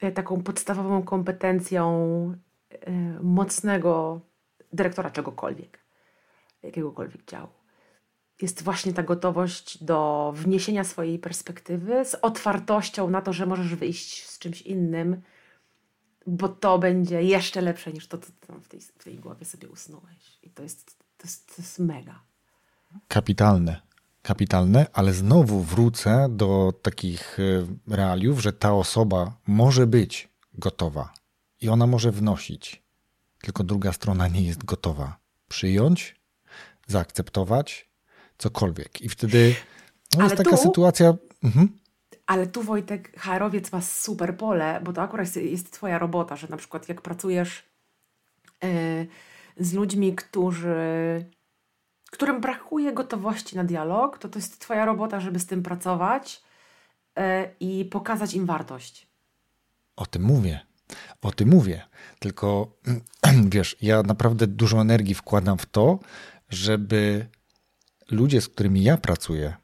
e, 0.00 0.12
taką 0.12 0.42
podstawową 0.42 1.02
kompetencją 1.02 1.94
e, 2.70 2.90
mocnego 3.22 4.20
dyrektora 4.72 5.10
czegokolwiek, 5.10 5.78
jakiegokolwiek 6.62 7.24
działu, 7.24 7.48
jest 8.42 8.62
właśnie 8.62 8.92
ta 8.92 9.02
gotowość 9.02 9.84
do 9.84 10.32
wniesienia 10.36 10.84
swojej 10.84 11.18
perspektywy 11.18 12.04
z 12.04 12.14
otwartością 12.14 13.10
na 13.10 13.22
to, 13.22 13.32
że 13.32 13.46
możesz 13.46 13.74
wyjść 13.74 14.26
z 14.26 14.38
czymś 14.38 14.62
innym, 14.62 15.22
bo 16.26 16.48
to 16.48 16.78
będzie 16.78 17.22
jeszcze 17.22 17.60
lepsze 17.60 17.92
niż 17.92 18.06
to, 18.06 18.18
co 18.18 18.28
w 18.62 18.68
tej, 18.68 18.80
w 18.80 19.04
tej 19.04 19.18
głowie 19.18 19.44
sobie 19.44 19.68
usnąłeś. 19.68 20.38
I 20.42 20.50
to 20.50 20.62
jest, 20.62 20.98
to 21.18 21.24
jest, 21.24 21.56
to 21.56 21.62
jest 21.62 21.78
mega. 21.78 22.20
Kapitalne. 23.08 23.80
Kapitalne, 24.22 24.86
ale 24.92 25.12
znowu 25.12 25.60
wrócę 25.60 26.28
do 26.30 26.72
takich 26.82 27.38
e, 27.40 27.94
realiów, 27.96 28.40
że 28.40 28.52
ta 28.52 28.74
osoba 28.74 29.36
może 29.46 29.86
być 29.86 30.28
gotowa 30.54 31.12
i 31.60 31.68
ona 31.68 31.86
może 31.86 32.12
wnosić, 32.12 32.81
tylko 33.42 33.64
druga 33.64 33.92
strona 33.92 34.28
nie 34.28 34.42
jest 34.42 34.64
gotowa 34.64 35.18
przyjąć, 35.48 36.16
zaakceptować 36.86 37.90
cokolwiek. 38.38 39.02
I 39.02 39.08
wtedy 39.08 39.54
no, 40.18 40.24
jest 40.24 40.36
taka 40.36 40.50
tu, 40.50 40.56
sytuacja. 40.56 41.14
Mhm. 41.44 41.78
Ale 42.26 42.46
tu 42.46 42.62
Wojtek, 42.62 43.20
HR-owiec 43.20 43.72
ma 43.72 43.80
super 43.80 44.36
pole, 44.36 44.80
bo 44.84 44.92
to 44.92 45.02
akurat 45.02 45.26
jest, 45.26 45.36
jest 45.36 45.72
Twoja 45.72 45.98
robota, 45.98 46.36
że 46.36 46.48
na 46.48 46.56
przykład 46.56 46.88
jak 46.88 47.00
pracujesz 47.00 47.62
yy, 48.62 49.06
z 49.56 49.72
ludźmi, 49.72 50.14
którzy 50.14 51.24
którym 52.10 52.40
brakuje 52.40 52.92
gotowości 52.92 53.56
na 53.56 53.64
dialog, 53.64 54.18
to 54.18 54.28
to 54.28 54.38
jest 54.38 54.58
Twoja 54.58 54.84
robota, 54.84 55.20
żeby 55.20 55.38
z 55.38 55.46
tym 55.46 55.62
pracować 55.62 56.42
yy, 57.16 57.22
i 57.60 57.84
pokazać 57.84 58.34
im 58.34 58.46
wartość. 58.46 59.06
O 59.96 60.06
tym 60.06 60.22
mówię. 60.22 60.60
O 61.22 61.32
tym 61.32 61.48
mówię. 61.48 61.82
Tylko 62.18 62.76
wiesz, 63.54 63.76
ja 63.82 64.02
naprawdę 64.02 64.46
dużo 64.46 64.80
energii 64.80 65.14
wkładam 65.14 65.58
w 65.58 65.66
to, 65.66 65.98
żeby 66.50 67.26
ludzie, 68.10 68.40
z 68.40 68.48
którymi 68.48 68.82
ja 68.82 68.96
pracuję, 68.96 69.54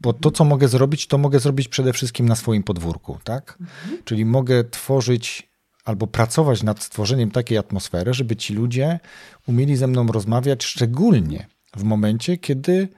bo 0.00 0.12
to, 0.12 0.30
co 0.30 0.44
mogę 0.44 0.68
zrobić, 0.68 1.06
to 1.06 1.18
mogę 1.18 1.40
zrobić 1.40 1.68
przede 1.68 1.92
wszystkim 1.92 2.28
na 2.28 2.36
swoim 2.36 2.62
podwórku, 2.62 3.18
tak? 3.24 3.58
Mhm. 3.60 4.02
Czyli 4.04 4.24
mogę 4.24 4.64
tworzyć 4.64 5.48
albo 5.84 6.06
pracować 6.06 6.62
nad 6.62 6.82
stworzeniem 6.82 7.30
takiej 7.30 7.58
atmosfery, 7.58 8.14
żeby 8.14 8.36
ci 8.36 8.54
ludzie 8.54 9.00
umieli 9.46 9.76
ze 9.76 9.86
mną 9.86 10.06
rozmawiać, 10.06 10.64
szczególnie 10.64 11.46
w 11.76 11.82
momencie, 11.82 12.36
kiedy 12.36 12.88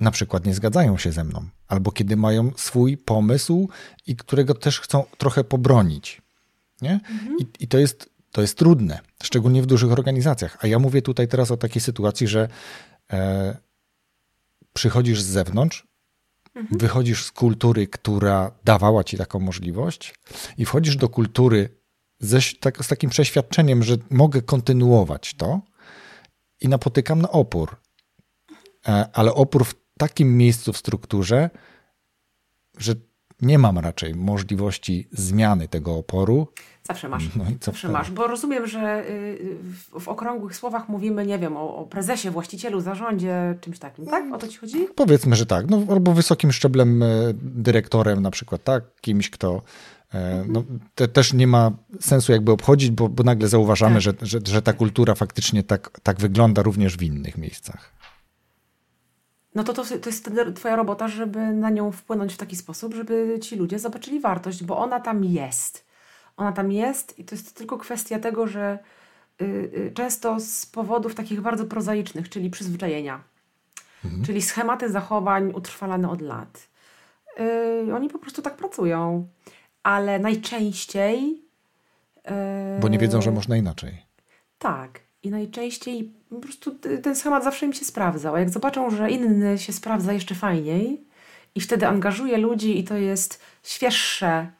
na 0.00 0.10
przykład 0.10 0.46
nie 0.46 0.54
zgadzają 0.54 0.98
się 0.98 1.12
ze 1.12 1.24
mną, 1.24 1.48
albo 1.68 1.92
kiedy 1.92 2.16
mają 2.16 2.50
swój 2.56 2.96
pomysł 2.96 3.68
i 4.06 4.16
którego 4.16 4.54
też 4.54 4.80
chcą 4.80 5.04
trochę 5.18 5.44
pobronić. 5.44 6.22
Nie? 6.82 6.92
Mhm. 6.92 7.36
I, 7.38 7.46
I, 7.60 7.68
to, 7.68 7.78
jest, 7.78 8.09
to 8.32 8.40
jest 8.40 8.58
trudne, 8.58 9.00
szczególnie 9.22 9.62
w 9.62 9.66
dużych 9.66 9.92
organizacjach. 9.92 10.58
A 10.60 10.66
ja 10.66 10.78
mówię 10.78 11.02
tutaj 11.02 11.28
teraz 11.28 11.50
o 11.50 11.56
takiej 11.56 11.82
sytuacji, 11.82 12.28
że 12.28 12.48
e, 13.12 13.56
przychodzisz 14.72 15.22
z 15.22 15.26
zewnątrz, 15.26 15.86
mhm. 16.54 16.78
wychodzisz 16.78 17.24
z 17.24 17.32
kultury, 17.32 17.86
która 17.86 18.50
dawała 18.64 19.04
ci 19.04 19.16
taką 19.16 19.40
możliwość, 19.40 20.14
i 20.58 20.64
wchodzisz 20.64 20.96
do 20.96 21.08
kultury 21.08 21.68
ze, 22.18 22.38
tak, 22.60 22.84
z 22.84 22.88
takim 22.88 23.10
przeświadczeniem, 23.10 23.82
że 23.82 23.96
mogę 24.10 24.42
kontynuować 24.42 25.34
to, 25.34 25.60
i 26.60 26.68
napotykam 26.68 27.22
na 27.22 27.30
opór. 27.30 27.76
E, 28.88 29.08
ale 29.12 29.34
opór 29.34 29.64
w 29.64 29.74
takim 29.98 30.36
miejscu 30.36 30.72
w 30.72 30.76
strukturze, 30.76 31.50
że 32.78 32.94
nie 33.42 33.58
mam 33.58 33.78
raczej 33.78 34.14
możliwości 34.14 35.08
zmiany 35.12 35.68
tego 35.68 35.96
oporu. 35.96 36.46
Zawsze 36.82 37.08
masz. 37.08 37.24
No 37.36 37.44
zawsze 37.60 37.88
masz, 37.88 38.10
bo 38.10 38.26
rozumiem, 38.26 38.66
że 38.66 39.10
y, 39.10 39.56
w, 40.00 40.08
okrągłych 40.08 40.56
słowach 40.56 40.88
mówimy, 40.88 41.26
nie 41.26 41.38
wiem, 41.38 41.56
o, 41.56 41.76
o, 41.76 41.86
prezesie, 41.86 42.30
właścicielu, 42.30 42.80
zarządzie, 42.80 43.54
czymś 43.60 43.78
takim, 43.78 44.06
tak? 44.06 44.34
O 44.34 44.38
to 44.38 44.48
ci 44.48 44.58
chodzi? 44.58 44.86
Powiedzmy, 44.94 45.36
że 45.36 45.46
tak. 45.46 45.70
No, 45.70 45.82
albo 45.90 46.12
wysokim 46.12 46.52
szczeblem 46.52 47.02
e, 47.02 47.06
dyrektorem 47.42 48.22
na 48.22 48.30
przykład, 48.30 48.64
tak? 48.64 48.84
Kimś, 49.00 49.30
kto 49.30 49.62
e, 50.14 50.44
no, 50.48 50.64
te, 50.94 51.08
też 51.08 51.32
nie 51.32 51.46
ma 51.46 51.70
sensu 52.00 52.32
jakby 52.32 52.52
obchodzić, 52.52 52.90
bo, 52.90 53.08
bo 53.08 53.22
nagle 53.22 53.48
zauważamy, 53.48 53.94
tak. 53.94 54.02
że, 54.02 54.12
że, 54.22 54.38
że 54.46 54.62
ta 54.62 54.72
kultura 54.72 55.14
faktycznie 55.14 55.62
tak, 55.62 56.00
tak 56.02 56.20
wygląda 56.20 56.62
również 56.62 56.96
w 56.96 57.02
innych 57.02 57.38
miejscach 57.38 57.99
no 59.54 59.64
to, 59.64 59.72
to, 59.72 59.84
to 59.84 60.08
jest 60.08 60.30
twoja 60.54 60.76
robota, 60.76 61.08
żeby 61.08 61.52
na 61.52 61.70
nią 61.70 61.92
wpłynąć 61.92 62.34
w 62.34 62.36
taki 62.36 62.56
sposób, 62.56 62.94
żeby 62.94 63.38
ci 63.42 63.56
ludzie 63.56 63.78
zobaczyli 63.78 64.20
wartość, 64.20 64.64
bo 64.64 64.78
ona 64.78 65.00
tam 65.00 65.24
jest. 65.24 65.86
Ona 66.36 66.52
tam 66.52 66.72
jest 66.72 67.18
i 67.18 67.24
to 67.24 67.34
jest 67.34 67.56
tylko 67.56 67.78
kwestia 67.78 68.18
tego, 68.18 68.46
że 68.46 68.78
y, 69.42 69.44
y, 69.44 69.92
często 69.94 70.40
z 70.40 70.66
powodów 70.66 71.14
takich 71.14 71.40
bardzo 71.40 71.64
prozaicznych, 71.64 72.28
czyli 72.28 72.50
przyzwyczajenia, 72.50 73.20
mhm. 74.04 74.24
czyli 74.24 74.42
schematy 74.42 74.90
zachowań 74.90 75.52
utrwalane 75.54 76.10
od 76.10 76.20
lat. 76.20 76.68
Y, 77.88 77.94
oni 77.94 78.08
po 78.08 78.18
prostu 78.18 78.42
tak 78.42 78.56
pracują, 78.56 79.28
ale 79.82 80.18
najczęściej. 80.18 81.44
Bo 82.80 82.88
nie 82.88 82.98
wiedzą, 82.98 83.22
że 83.22 83.30
można 83.30 83.56
inaczej. 83.56 84.02
Tak. 84.58 85.09
I 85.22 85.30
najczęściej 85.30 86.10
po 86.30 86.36
prostu 86.36 86.70
ten 87.02 87.16
schemat 87.16 87.44
zawsze 87.44 87.66
im 87.66 87.72
się 87.72 87.84
sprawdzał. 87.84 88.34
A 88.34 88.40
jak 88.40 88.50
zobaczą, 88.50 88.90
że 88.90 89.10
inny 89.10 89.58
się 89.58 89.72
sprawdza 89.72 90.12
jeszcze 90.12 90.34
fajniej 90.34 91.04
i 91.54 91.60
wtedy 91.60 91.86
angażuje 91.86 92.38
ludzi 92.38 92.78
i 92.78 92.84
to 92.84 92.96
jest 92.96 93.40
świeższe, 93.62 94.50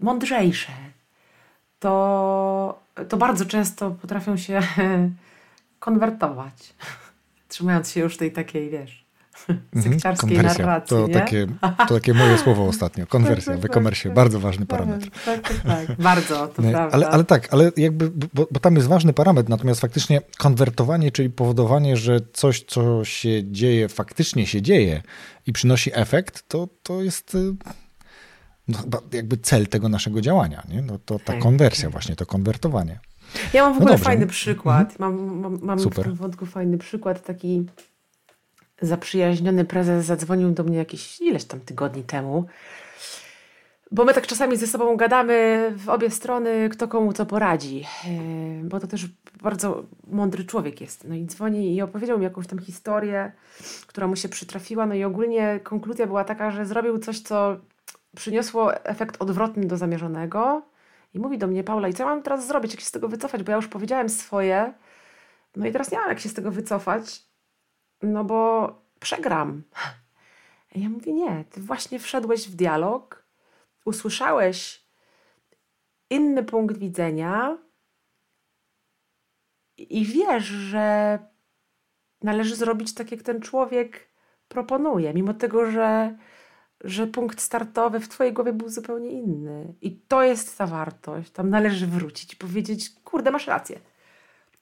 mądrzejsze, 0.00 0.72
to, 1.80 2.80
to 3.08 3.16
bardzo 3.16 3.44
często 3.44 3.90
potrafią 3.90 4.36
się 4.36 4.60
konwertować. 5.80 6.74
Trzymając 7.48 7.90
się 7.90 8.00
już 8.00 8.16
tej 8.16 8.32
takiej, 8.32 8.70
wiesz. 8.70 9.07
Sekciarskiej 9.82 10.28
Konwersja. 10.28 10.66
narracji. 10.66 10.96
To, 10.96 11.08
takie, 11.08 11.46
to 11.88 11.94
takie 11.94 12.14
moje 12.14 12.38
słowo 12.38 12.66
ostatnio. 12.72 13.06
Konwersja 13.06 13.52
tak, 13.52 13.62
tak, 13.62 13.70
w 13.70 13.72
e-commerce. 13.72 14.02
Tak, 14.02 14.14
bardzo 14.14 14.40
ważny 14.40 14.66
parametr. 14.66 15.10
Tak, 15.24 15.48
tak, 15.48 15.60
tak. 15.60 15.96
Bardzo, 15.96 16.46
to 16.46 16.62
nie, 16.62 16.70
prawda. 16.70 16.94
Ale, 16.94 17.08
ale 17.08 17.24
tak, 17.24 17.48
ale 17.52 17.72
jakby, 17.76 18.10
bo, 18.10 18.46
bo, 18.50 18.60
tam 18.60 18.76
jest 18.76 18.88
ważny 18.88 19.12
parametr, 19.12 19.50
natomiast 19.50 19.80
faktycznie 19.80 20.20
konwertowanie, 20.38 21.12
czyli 21.12 21.30
powodowanie, 21.30 21.96
że 21.96 22.20
coś, 22.32 22.64
co 22.64 23.04
się 23.04 23.52
dzieje, 23.52 23.88
faktycznie 23.88 24.46
się 24.46 24.62
dzieje 24.62 25.02
i 25.46 25.52
przynosi 25.52 25.90
efekt, 25.94 26.48
to, 26.48 26.68
to 26.82 27.02
jest 27.02 27.34
y, 27.34 27.54
no, 28.68 28.78
chyba 28.78 28.98
jakby 29.12 29.36
cel 29.36 29.66
tego 29.66 29.88
naszego 29.88 30.20
działania. 30.20 30.62
Nie? 30.68 30.82
No, 30.82 30.98
to 31.04 31.18
ta 31.18 31.36
konwersja 31.36 31.90
właśnie, 31.90 32.16
to 32.16 32.26
konwertowanie. 32.26 33.00
Ja 33.52 33.62
mam 33.62 33.72
w 33.72 33.76
no 33.76 33.82
ogóle 33.82 33.98
no 33.98 34.04
fajny 34.04 34.26
przykład. 34.26 34.90
Mhm. 34.90 35.40
Mam, 35.40 35.58
mam, 35.62 35.78
w 35.78 35.94
tym 35.94 36.14
wątku 36.14 36.46
fajny 36.46 36.78
przykład 36.78 37.24
taki 37.24 37.66
zaprzyjaźniony 38.80 39.64
prezes 39.64 40.06
zadzwonił 40.06 40.50
do 40.50 40.64
mnie 40.64 40.78
jakieś 40.78 41.20
ileś 41.20 41.44
tam 41.44 41.60
tygodni 41.60 42.02
temu. 42.02 42.46
Bo 43.90 44.04
my 44.04 44.14
tak 44.14 44.26
czasami 44.26 44.56
ze 44.56 44.66
sobą 44.66 44.96
gadamy 44.96 45.70
w 45.76 45.88
obie 45.88 46.10
strony, 46.10 46.68
kto 46.68 46.88
komu 46.88 47.12
co 47.12 47.26
poradzi. 47.26 47.84
E, 48.06 48.64
bo 48.64 48.80
to 48.80 48.86
też 48.86 49.06
bardzo 49.42 49.84
mądry 50.06 50.44
człowiek 50.44 50.80
jest. 50.80 51.08
No 51.08 51.14
i 51.14 51.26
dzwoni 51.26 51.74
i 51.74 51.82
opowiedział 51.82 52.18
mi 52.18 52.24
jakąś 52.24 52.46
tam 52.46 52.58
historię, 52.58 53.32
która 53.86 54.06
mu 54.06 54.16
się 54.16 54.28
przytrafiła. 54.28 54.86
No 54.86 54.94
i 54.94 55.04
ogólnie 55.04 55.60
konkluzja 55.62 56.06
była 56.06 56.24
taka, 56.24 56.50
że 56.50 56.66
zrobił 56.66 56.98
coś, 56.98 57.20
co 57.20 57.56
przyniosło 58.16 58.84
efekt 58.84 59.22
odwrotny 59.22 59.66
do 59.66 59.76
zamierzonego. 59.76 60.62
I 61.14 61.18
mówi 61.18 61.38
do 61.38 61.46
mnie, 61.46 61.64
Paula, 61.64 61.88
i 61.88 61.94
co 61.94 62.04
mam 62.04 62.22
teraz 62.22 62.46
zrobić, 62.46 62.72
jak 62.72 62.80
się 62.80 62.86
z 62.86 62.90
tego 62.90 63.08
wycofać? 63.08 63.42
Bo 63.42 63.50
ja 63.50 63.56
już 63.56 63.68
powiedziałem 63.68 64.08
swoje. 64.08 64.72
No 65.56 65.66
i 65.66 65.72
teraz 65.72 65.90
nie 65.90 65.98
mam 65.98 66.08
jak 66.08 66.20
się 66.20 66.28
z 66.28 66.34
tego 66.34 66.50
wycofać 66.50 67.27
no 68.02 68.24
bo 68.24 68.72
przegram. 69.00 69.62
Ja 70.74 70.88
mówię, 70.88 71.12
nie, 71.12 71.44
ty 71.50 71.60
właśnie 71.60 71.98
wszedłeś 71.98 72.48
w 72.48 72.54
dialog, 72.54 73.24
usłyszałeś 73.84 74.84
inny 76.10 76.44
punkt 76.44 76.78
widzenia 76.78 77.58
i 79.78 80.04
wiesz, 80.04 80.44
że 80.44 81.18
należy 82.22 82.56
zrobić 82.56 82.94
tak, 82.94 83.12
jak 83.12 83.22
ten 83.22 83.40
człowiek 83.40 84.08
proponuje, 84.48 85.14
mimo 85.14 85.34
tego, 85.34 85.70
że, 85.70 86.16
że 86.80 87.06
punkt 87.06 87.40
startowy 87.40 88.00
w 88.00 88.08
Twojej 88.08 88.32
głowie 88.32 88.52
był 88.52 88.68
zupełnie 88.68 89.10
inny. 89.10 89.74
I 89.80 89.96
to 89.96 90.22
jest 90.22 90.58
ta 90.58 90.66
wartość. 90.66 91.30
Tam 91.30 91.50
należy 91.50 91.86
wrócić 91.86 92.32
i 92.32 92.36
powiedzieć: 92.36 92.90
Kurde, 93.04 93.30
masz 93.30 93.46
rację. 93.46 93.80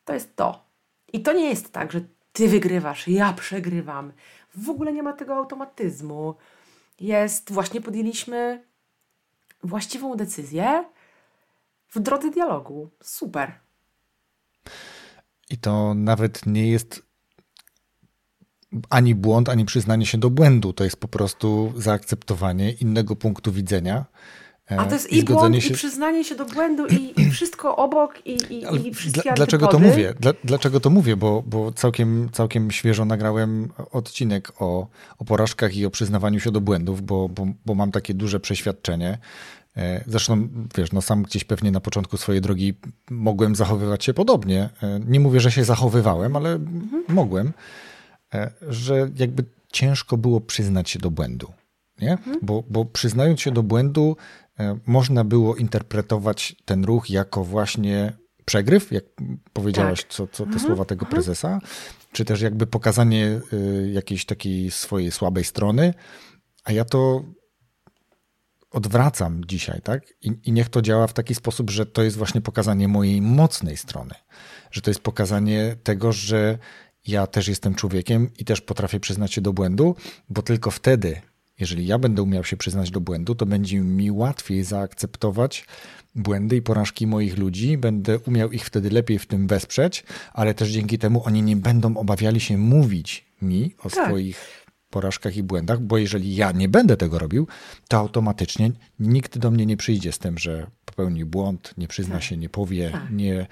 To 0.05 0.14
jest 0.14 0.37
to. 0.37 0.66
I 1.12 1.22
to 1.22 1.32
nie 1.32 1.49
jest 1.49 1.72
tak, 1.72 1.93
że 1.93 2.01
ty 2.37 2.49
wygrywasz, 2.49 3.09
ja 3.09 3.32
przegrywam. 3.32 4.12
W 4.57 4.70
ogóle 4.70 4.93
nie 4.93 5.03
ma 5.03 5.12
tego 5.12 5.34
automatyzmu. 5.34 6.34
Jest, 7.01 7.53
właśnie 7.53 7.80
podjęliśmy 7.80 8.64
właściwą 9.62 10.16
decyzję 10.16 10.84
w 11.89 12.01
drodze 12.01 12.30
dialogu. 12.30 12.91
Super. 13.03 13.53
I 15.51 15.59
to 15.59 15.95
nawet 15.95 16.47
nie 16.47 16.70
jest 16.70 17.03
ani 18.91 19.14
błąd, 19.14 19.49
ani 19.49 19.64
przyznanie 19.64 20.07
się 20.07 20.18
do 20.18 20.30
błędu. 20.30 20.72
To 20.72 20.84
jest 20.84 20.97
po 20.97 21.09
prostu 21.09 21.72
zaakceptowanie 21.76 22.72
innego 22.72 23.16
punktu 23.16 23.53
widzenia 23.53 24.05
a 24.68 24.84
to 24.84 24.94
jest 24.94 25.12
i, 25.12 25.18
i 25.18 25.24
błąd, 25.24 25.62
się... 25.62 25.68
i 25.68 25.72
przyznanie 25.72 26.24
się 26.24 26.34
do 26.34 26.44
błędu, 26.44 26.86
i, 26.86 27.20
i 27.20 27.30
wszystko 27.30 27.76
obok, 27.76 28.26
i, 28.26 28.32
i, 28.32 28.88
i 28.88 28.94
wszystkie 28.94 29.22
Dla, 29.22 29.34
Dlaczego 29.34 29.66
to 29.66 29.78
mówię? 29.78 30.14
Dla, 30.20 30.32
dlaczego 30.44 30.80
to 30.80 30.90
mówię? 30.90 31.16
Bo, 31.16 31.42
bo 31.46 31.72
całkiem, 31.72 32.28
całkiem 32.32 32.70
świeżo 32.70 33.04
nagrałem 33.04 33.68
odcinek 33.90 34.52
o, 34.62 34.86
o 35.18 35.24
porażkach 35.24 35.76
i 35.76 35.86
o 35.86 35.90
przyznawaniu 35.90 36.40
się 36.40 36.50
do 36.50 36.60
błędów, 36.60 37.02
bo, 37.02 37.28
bo, 37.28 37.46
bo 37.66 37.74
mam 37.74 37.92
takie 37.92 38.14
duże 38.14 38.40
przeświadczenie. 38.40 39.18
E, 39.76 40.04
zresztą, 40.06 40.48
wiesz, 40.76 40.92
no 40.92 41.02
sam 41.02 41.22
gdzieś 41.22 41.44
pewnie 41.44 41.70
na 41.70 41.80
początku 41.80 42.16
swojej 42.16 42.40
drogi 42.40 42.74
mogłem 43.10 43.54
zachowywać 43.54 44.04
się 44.04 44.14
podobnie. 44.14 44.68
E, 44.82 45.00
nie 45.06 45.20
mówię, 45.20 45.40
że 45.40 45.52
się 45.52 45.64
zachowywałem, 45.64 46.36
ale 46.36 46.52
mhm. 46.52 47.04
mogłem, 47.08 47.52
e, 48.34 48.50
że 48.68 49.10
jakby 49.16 49.44
ciężko 49.72 50.16
było 50.16 50.40
przyznać 50.40 50.90
się 50.90 50.98
do 50.98 51.10
błędu. 51.10 51.52
Nie? 52.00 52.12
Mhm. 52.12 52.38
Bo, 52.42 52.62
bo 52.70 52.84
przyznając 52.84 53.40
się 53.40 53.50
do 53.50 53.62
błędu, 53.62 54.16
E, 54.16 54.45
można 54.86 55.24
było 55.24 55.57
interpretować 55.57 56.57
ten 56.64 56.84
ruch 56.84 57.11
jako 57.11 57.44
właśnie 57.44 58.12
przegryw, 58.44 58.92
jak 58.92 59.04
powiedziałaś, 59.52 60.02
tak. 60.02 60.11
co, 60.11 60.26
co 60.26 60.44
te 60.44 60.52
mhm. 60.52 60.66
słowa 60.66 60.84
tego 60.84 61.07
mhm. 61.07 61.11
prezesa, 61.11 61.61
czy 62.12 62.24
też 62.24 62.40
jakby 62.40 62.66
pokazanie 62.66 63.40
y, 63.52 63.90
jakiejś 63.92 64.24
takiej 64.24 64.70
swojej 64.70 65.11
słabej 65.11 65.44
strony, 65.44 65.94
a 66.64 66.72
ja 66.72 66.84
to 66.84 67.24
odwracam 68.70 69.44
dzisiaj, 69.44 69.80
tak? 69.82 70.02
I, 70.22 70.32
I, 70.44 70.52
niech 70.52 70.68
to 70.68 70.82
działa 70.82 71.07
w 71.07 71.12
taki 71.12 71.34
sposób, 71.34 71.70
że 71.70 71.86
to 71.86 72.02
jest 72.02 72.16
właśnie 72.16 72.40
pokazanie 72.40 72.88
mojej 72.88 73.22
mocnej 73.22 73.76
strony, 73.76 74.14
że 74.70 74.80
to 74.80 74.90
jest 74.90 75.00
pokazanie 75.00 75.76
tego, 75.82 76.12
że 76.12 76.59
ja 77.07 77.26
też 77.26 77.48
jestem 77.48 77.74
człowiekiem 77.74 78.30
i 78.38 78.44
też 78.44 78.61
potrafię 78.61 79.00
przyznać 79.00 79.34
się 79.34 79.40
do 79.40 79.52
błędu, 79.52 79.96
bo 80.28 80.42
tylko 80.42 80.70
wtedy 80.70 81.20
jeżeli 81.61 81.86
ja 81.86 81.98
będę 81.98 82.22
umiał 82.22 82.44
się 82.44 82.57
przyznać 82.57 82.90
do 82.90 83.00
błędu, 83.00 83.34
to 83.34 83.46
będzie 83.46 83.80
mi 83.80 84.11
łatwiej 84.11 84.64
zaakceptować 84.64 85.66
błędy 86.14 86.57
i 86.57 86.62
porażki 86.62 87.07
moich 87.07 87.38
ludzi, 87.38 87.78
będę 87.78 88.18
umiał 88.18 88.52
ich 88.52 88.64
wtedy 88.64 88.90
lepiej 88.90 89.18
w 89.18 89.26
tym 89.26 89.46
wesprzeć, 89.46 90.04
ale 90.32 90.54
też 90.54 90.68
dzięki 90.68 90.98
temu 90.98 91.22
oni 91.24 91.42
nie 91.42 91.57
będą 91.57 91.96
obawiali 91.96 92.40
się 92.40 92.59
mówić 92.59 93.26
mi 93.42 93.74
o 93.78 93.90
tak. 93.90 94.07
swoich 94.07 94.66
porażkach 94.90 95.36
i 95.36 95.42
błędach, 95.42 95.80
bo 95.80 95.98
jeżeli 95.98 96.36
ja 96.36 96.52
nie 96.52 96.68
będę 96.68 96.96
tego 96.96 97.18
robił, 97.18 97.46
to 97.88 97.96
automatycznie 97.96 98.70
nikt 99.00 99.38
do 99.38 99.50
mnie 99.50 99.66
nie 99.66 99.76
przyjdzie 99.76 100.12
z 100.12 100.18
tym, 100.18 100.38
że 100.38 100.66
popełni 100.84 101.24
błąd, 101.24 101.74
nie 101.78 101.88
przyzna 101.88 102.14
tak. 102.14 102.22
się, 102.22 102.36
nie 102.36 102.48
powie, 102.48 102.90
tak. 102.90 103.11
nie, 103.11 103.46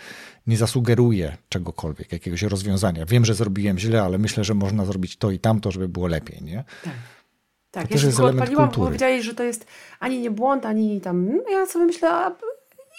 nie 0.47 0.57
zasugeruje 0.57 1.37
czegokolwiek, 1.49 2.13
jakiegoś 2.13 2.43
rozwiązania. 2.43 3.07
Wiem, 3.07 3.25
że 3.25 3.35
zrobiłem 3.35 3.79
źle, 3.79 4.03
ale 4.03 4.19
myślę, 4.19 4.45
że 4.45 4.55
można 4.55 4.85
zrobić 4.85 5.17
to 5.17 5.31
i 5.31 5.39
tamto, 5.39 5.71
żeby 5.71 5.89
było 5.89 6.07
lepiej, 6.07 6.43
nie? 6.43 6.65
Tak. 6.85 6.95
Tak, 7.75 7.91
ja 7.91 7.99
się 7.99 8.09
tylko 8.09 8.25
odpaliłam, 8.25 8.69
bo 8.69 8.85
powiedziałeś, 8.85 9.25
że 9.25 9.35
to 9.35 9.43
jest 9.43 9.67
ani 10.01 10.21
nie 10.21 10.31
błąd, 10.31 10.67
ani 10.67 11.01
tam. 11.01 11.37
No 11.37 11.51
ja 11.51 11.67
sobie 11.67 11.85
myślę, 11.85 12.11
a, 12.11 12.33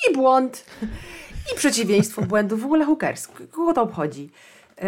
i 0.09 0.13
błąd, 0.13 0.65
i 1.53 1.55
przeciwieństwo 1.57 2.21
błędu, 2.21 2.57
w 2.57 2.65
ogóle 2.65 2.85
hookers. 2.85 3.27
Kogo 3.51 3.73
to 3.73 3.81
obchodzi? 3.81 4.29
Yy, 4.77 4.87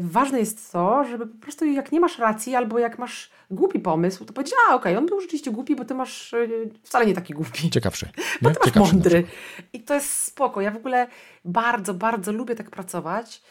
ważne 0.00 0.38
jest 0.38 0.72
to, 0.72 1.04
żeby 1.04 1.26
po 1.26 1.42
prostu 1.42 1.64
jak 1.64 1.92
nie 1.92 2.00
masz 2.00 2.18
racji, 2.18 2.54
albo 2.54 2.78
jak 2.78 2.98
masz 2.98 3.30
głupi 3.50 3.78
pomysł, 3.78 4.24
to 4.24 4.32
powiedzieć, 4.32 4.54
a 4.68 4.74
okej, 4.74 4.92
okay, 4.92 4.98
on 4.98 5.06
był 5.06 5.20
rzeczywiście 5.20 5.50
głupi, 5.50 5.76
bo 5.76 5.84
ty 5.84 5.94
masz 5.94 6.32
yy, 6.32 6.70
wcale 6.82 7.06
nie 7.06 7.14
taki 7.14 7.34
głupi. 7.34 7.70
Ciekawszy. 7.70 8.08
Bo 8.42 8.50
ty 8.50 8.56
masz 8.58 8.68
Ciekawszy 8.68 8.94
mądry. 8.94 9.24
I 9.72 9.80
to 9.80 9.94
jest 9.94 10.22
spoko. 10.22 10.60
Ja 10.60 10.70
w 10.70 10.76
ogóle 10.76 11.06
bardzo, 11.44 11.94
bardzo 11.94 12.32
lubię 12.32 12.54
tak 12.54 12.70
pracować 12.70 13.42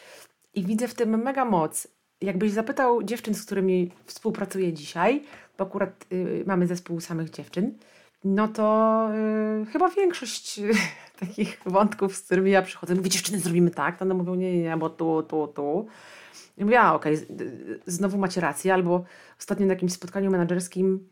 i 0.53 0.63
widzę 0.63 0.87
w 0.87 0.93
tym 0.93 1.23
mega 1.23 1.45
moc. 1.45 1.87
jakbyś 2.21 2.51
zapytał 2.51 3.03
dziewczyn, 3.03 3.33
z 3.33 3.45
którymi 3.45 3.91
współpracuję 4.05 4.73
dzisiaj, 4.73 5.23
bo 5.57 5.65
akurat 5.65 6.05
y, 6.11 6.43
mamy 6.47 6.67
zespół 6.67 6.99
samych 6.99 7.29
dziewczyn, 7.29 7.77
no 8.23 8.47
to 8.47 9.09
y, 9.61 9.65
chyba 9.65 9.89
większość 9.89 10.59
y, 10.59 10.71
takich 11.19 11.61
wątków, 11.65 12.15
z 12.15 12.21
którymi 12.21 12.51
ja 12.51 12.61
przychodzę, 12.61 12.95
mówię, 12.95 13.09
dziewczyny, 13.09 13.39
zrobimy 13.39 13.71
tak, 13.71 13.97
to 13.97 14.05
one 14.05 14.13
mówią, 14.13 14.35
nie, 14.35 14.61
nie, 14.61 14.77
bo 14.77 14.89
tu, 14.89 15.23
tu, 15.23 15.47
tu. 15.47 15.87
I 16.57 16.63
mówię, 16.65 16.81
a 16.81 16.93
okej, 16.93 17.15
okay, 17.15 17.79
znowu 17.85 18.17
macie 18.17 18.41
rację, 18.41 18.73
albo 18.73 19.03
ostatnio 19.39 19.65
na 19.65 19.73
jakimś 19.73 19.93
spotkaniu 19.93 20.31
menedżerskim 20.31 21.07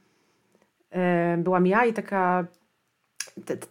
y, 0.92 0.98
byłam 1.38 1.68
ja 1.68 1.86
i 1.86 1.94
taka, 1.94 2.48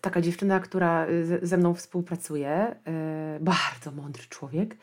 taka 0.00 0.20
dziewczyna, 0.20 0.60
która 0.60 1.06
ze 1.42 1.56
mną 1.56 1.74
współpracuje, 1.74 2.76
y, 3.36 3.40
bardzo 3.40 3.90
mądry 3.92 4.22
człowiek, 4.28 4.76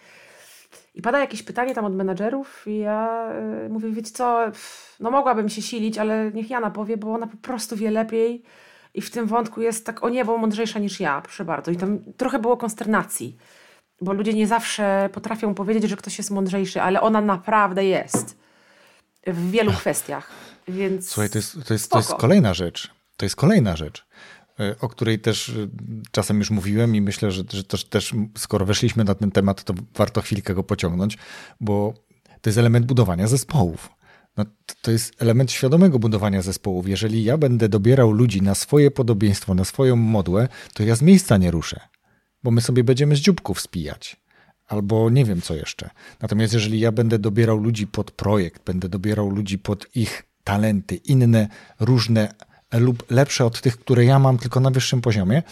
i 0.95 1.01
pada 1.01 1.19
jakieś 1.19 1.43
pytanie 1.43 1.75
tam 1.75 1.85
od 1.85 1.95
menadżerów 1.95 2.63
i 2.67 2.77
ja 2.77 3.29
y, 3.65 3.69
mówię, 3.69 3.91
wiecie 3.91 4.11
co, 4.11 4.51
no 4.99 5.11
mogłabym 5.11 5.49
się 5.49 5.61
silić, 5.61 5.97
ale 5.97 6.31
niech 6.31 6.49
Jana 6.49 6.71
powie, 6.71 6.97
bo 6.97 7.13
ona 7.13 7.27
po 7.27 7.37
prostu 7.37 7.75
wie 7.75 7.91
lepiej 7.91 8.43
i 8.93 9.01
w 9.01 9.11
tym 9.11 9.27
wątku 9.27 9.61
jest 9.61 9.85
tak 9.85 10.03
o 10.03 10.09
niebo 10.09 10.37
mądrzejsza 10.37 10.79
niż 10.79 10.99
ja, 10.99 11.21
proszę 11.21 11.45
bardzo. 11.45 11.71
I 11.71 11.75
tam 11.75 11.99
trochę 12.17 12.39
było 12.39 12.57
konsternacji, 12.57 13.37
bo 14.01 14.13
ludzie 14.13 14.33
nie 14.33 14.47
zawsze 14.47 15.09
potrafią 15.13 15.53
powiedzieć, 15.53 15.89
że 15.89 15.97
ktoś 15.97 16.17
jest 16.17 16.31
mądrzejszy, 16.31 16.81
ale 16.81 17.01
ona 17.01 17.21
naprawdę 17.21 17.85
jest 17.85 18.37
w 19.27 19.51
wielu 19.51 19.71
kwestiach, 19.81 20.29
więc 20.67 21.09
Słuchaj, 21.09 21.29
to 21.29 21.37
jest, 21.37 21.53
to 21.67 21.73
jest, 21.73 21.91
to 21.91 21.97
jest 21.97 22.13
kolejna 22.13 22.53
rzecz. 22.53 22.91
To 23.17 23.25
jest 23.25 23.35
kolejna 23.35 23.75
rzecz. 23.75 24.05
O 24.81 24.89
której 24.89 25.19
też 25.19 25.49
e, 25.49 25.53
czasem 26.11 26.39
już 26.39 26.51
mówiłem 26.51 26.95
i 26.95 27.01
myślę, 27.01 27.31
że, 27.31 27.43
że 27.49 27.63
też, 27.63 27.85
też 27.85 28.13
skoro 28.37 28.65
weszliśmy 28.65 29.03
na 29.03 29.15
ten 29.15 29.31
temat, 29.31 29.63
to 29.63 29.73
warto 29.95 30.21
chwilkę 30.21 30.55
go 30.55 30.63
pociągnąć, 30.63 31.17
bo 31.59 31.93
to 32.41 32.49
jest 32.49 32.57
element 32.57 32.85
budowania 32.85 33.27
zespołów. 33.27 33.89
No, 34.37 34.45
to 34.81 34.91
jest 34.91 35.21
element 35.21 35.51
świadomego 35.51 35.99
budowania 35.99 36.41
zespołów. 36.41 36.87
Jeżeli 36.87 37.23
ja 37.23 37.37
będę 37.37 37.69
dobierał 37.69 38.11
ludzi 38.11 38.41
na 38.41 38.55
swoje 38.55 38.91
podobieństwo, 38.91 39.53
na 39.53 39.65
swoją 39.65 39.95
modłę, 39.95 40.47
to 40.73 40.83
ja 40.83 40.95
z 40.95 41.01
miejsca 41.01 41.37
nie 41.37 41.51
ruszę, 41.51 41.79
bo 42.43 42.51
my 42.51 42.61
sobie 42.61 42.83
będziemy 42.83 43.15
z 43.15 43.19
dzióbków 43.19 43.61
spijać. 43.61 44.21
Albo 44.67 45.09
nie 45.09 45.25
wiem 45.25 45.41
co 45.41 45.55
jeszcze. 45.55 45.89
Natomiast 46.21 46.53
jeżeli 46.53 46.79
ja 46.79 46.91
będę 46.91 47.19
dobierał 47.19 47.57
ludzi 47.57 47.87
pod 47.87 48.11
projekt, 48.11 48.63
będę 48.65 48.89
dobierał 48.89 49.29
ludzi 49.29 49.59
pod 49.59 49.95
ich 49.95 50.23
talenty, 50.43 50.95
inne, 50.95 51.47
różne 51.79 52.33
lub 52.79 53.11
lepsze 53.11 53.45
od 53.45 53.61
tych, 53.61 53.77
które 53.77 54.05
ja 54.05 54.19
mam, 54.19 54.37
tylko 54.37 54.59
na 54.59 54.69
wyższym 54.69 55.01
poziomie, 55.01 55.43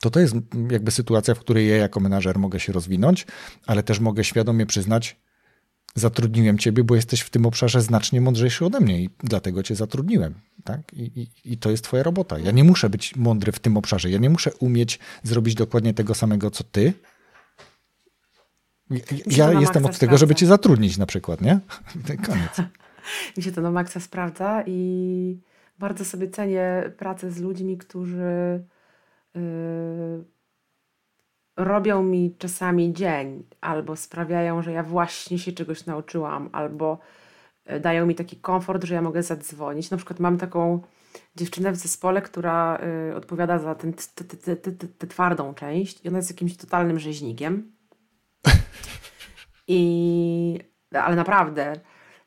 to 0.00 0.10
to 0.10 0.20
jest 0.20 0.34
jakby 0.70 0.90
sytuacja, 0.90 1.34
w 1.34 1.38
której 1.38 1.68
ja 1.68 1.76
jako 1.76 2.00
menadżer 2.00 2.38
mogę 2.38 2.60
się 2.60 2.72
rozwinąć, 2.72 3.26
ale 3.66 3.82
też 3.82 4.00
mogę 4.00 4.24
świadomie 4.24 4.66
przyznać, 4.66 5.16
zatrudniłem 5.94 6.58
ciebie, 6.58 6.84
bo 6.84 6.94
jesteś 6.94 7.20
w 7.20 7.30
tym 7.30 7.46
obszarze 7.46 7.82
znacznie 7.82 8.20
mądrzejszy 8.20 8.64
ode 8.64 8.80
mnie 8.80 9.02
i 9.02 9.10
dlatego 9.18 9.62
cię 9.62 9.74
zatrudniłem. 9.74 10.34
Tak? 10.64 10.80
I, 10.92 11.20
i, 11.20 11.52
I, 11.52 11.58
to 11.58 11.70
jest 11.70 11.84
twoja 11.84 12.02
robota. 12.02 12.38
Ja 12.38 12.50
nie 12.50 12.64
muszę 12.64 12.90
być 12.90 13.16
mądry 13.16 13.52
w 13.52 13.58
tym 13.58 13.76
obszarze. 13.76 14.10
Ja 14.10 14.18
nie 14.18 14.30
muszę 14.30 14.52
umieć 14.54 14.98
zrobić 15.22 15.54
dokładnie 15.54 15.94
tego 15.94 16.14
samego, 16.14 16.50
co 16.50 16.64
ty. 16.64 16.92
Ja, 18.90 19.52
ja 19.52 19.60
jestem 19.60 19.86
od 19.86 19.98
tego, 19.98 20.18
żeby 20.18 20.34
cię 20.34 20.46
zatrudnić 20.46 20.98
na 20.98 21.06
przykład, 21.06 21.40
nie? 21.40 21.60
Koniec. 22.26 22.52
Mi 23.36 23.42
się 23.42 23.52
to 23.52 23.60
na 23.60 23.70
maksa 23.70 24.00
sprawdza 24.00 24.62
i 24.66 25.40
bardzo 25.78 26.04
sobie 26.04 26.30
cenię 26.30 26.92
pracę 26.96 27.30
z 27.30 27.40
ludźmi, 27.40 27.78
którzy 27.78 28.64
yy, 29.34 30.24
robią 31.58 32.02
mi 32.02 32.34
czasami 32.38 32.92
dzień, 32.92 33.44
albo 33.60 33.96
sprawiają, 33.96 34.62
że 34.62 34.72
ja 34.72 34.82
właśnie 34.82 35.38
się 35.38 35.52
czegoś 35.52 35.86
nauczyłam, 35.86 36.48
albo 36.52 36.98
y, 37.70 37.80
dają 37.80 38.06
mi 38.06 38.14
taki 38.14 38.36
komfort, 38.36 38.84
że 38.84 38.94
ja 38.94 39.02
mogę 39.02 39.22
zadzwonić. 39.22 39.90
Na 39.90 39.96
przykład 39.96 40.20
mam 40.20 40.38
taką 40.38 40.80
dziewczynę 41.36 41.72
w 41.72 41.76
zespole, 41.76 42.22
która 42.22 42.78
y, 43.10 43.16
odpowiada 43.16 43.58
za 43.58 43.74
tę 43.74 45.06
twardą 45.08 45.54
część 45.54 46.04
i 46.04 46.08
ona 46.08 46.16
jest 46.16 46.30
jakimś 46.30 46.56
totalnym 46.56 46.98
rzeźnikiem. 46.98 47.72
I, 49.68 50.58
ale 50.92 51.16
naprawdę, 51.16 51.72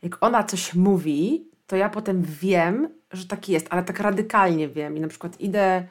jak 0.02 0.24
ona 0.24 0.44
coś 0.44 0.76
mówi, 0.76 1.51
to 1.72 1.76
ja 1.78 1.90
potem 1.90 2.22
wiem, 2.24 2.90
że 3.12 3.28
tak 3.28 3.50
jest, 3.50 3.68
ale 3.70 3.84
tak 3.84 4.00
radykalnie 4.00 4.70
wiem. 4.70 4.98
I 4.98 5.00
na 5.00 5.08
przykład 5.08 5.42
idę 5.42 5.88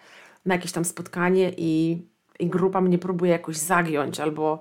na 0.47 0.55
jakieś 0.55 0.73
tam 0.73 0.85
spotkanie 0.85 1.53
i, 1.57 2.03
i 2.41 2.47
grupa 2.47 2.81
mnie 2.81 2.99
próbuje 2.99 3.33
jakoś 3.33 3.57
zagiąć 3.57 4.21
albo 4.21 4.61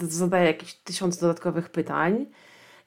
zadaje 0.00 0.46
jakieś 0.46 0.74
tysiąc 0.74 1.18
dodatkowych 1.18 1.70
pytań. 1.70 2.26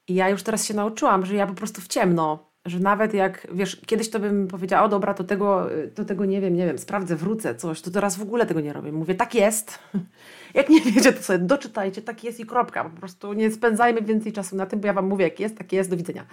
I 0.08 0.16
ja 0.16 0.30
już 0.30 0.43
teraz 0.43 0.66
się 0.66 0.74
nauczyłam, 0.74 1.26
że 1.26 1.36
ja 1.36 1.47
po 1.47 1.53
prostu 1.53 1.82
w 1.82 1.88
ciemno, 1.88 2.47
że 2.68 2.80
nawet 2.80 3.13
jak, 3.13 3.47
wiesz, 3.51 3.82
kiedyś 3.86 4.09
to 4.09 4.20
bym 4.20 4.47
powiedziała, 4.47 4.86
o 4.86 4.89
dobra, 4.89 5.13
to 5.13 5.24
tego, 5.24 5.70
to 5.95 6.05
tego 6.05 6.26
nie 6.26 6.41
wiem, 6.41 6.55
nie 6.55 6.65
wiem, 6.65 6.78
sprawdzę, 6.78 7.15
wrócę, 7.15 7.55
coś, 7.55 7.82
to 7.82 7.91
teraz 7.91 8.18
w 8.18 8.22
ogóle 8.22 8.45
tego 8.45 8.61
nie 8.61 8.74
robię. 8.74 8.91
Mówię, 8.91 9.15
tak 9.15 9.36
jest. 9.36 9.80
Jak 10.53 10.70
nie 10.70 10.82
wiecie, 10.82 11.13
to 11.13 11.24
sobie 11.24 11.39
doczytajcie, 11.39 12.01
tak 12.01 12.24
jest 12.24 12.39
i 12.39 12.45
kropka. 12.45 12.84
Po 12.84 12.89
prostu 12.89 13.34
nie 13.34 13.51
spędzajmy 13.51 14.01
więcej 14.01 14.34
czasu 14.34 14.55
na 14.55 14.65
tym, 14.65 14.80
bo 14.80 14.88
ja 14.88 14.93
wam 14.93 15.07
mówię, 15.07 15.26
jak 15.26 15.39
jest, 15.39 15.57
tak 15.57 15.74
jest, 15.74 15.89
do 15.89 15.97
widzenia. 15.97 16.26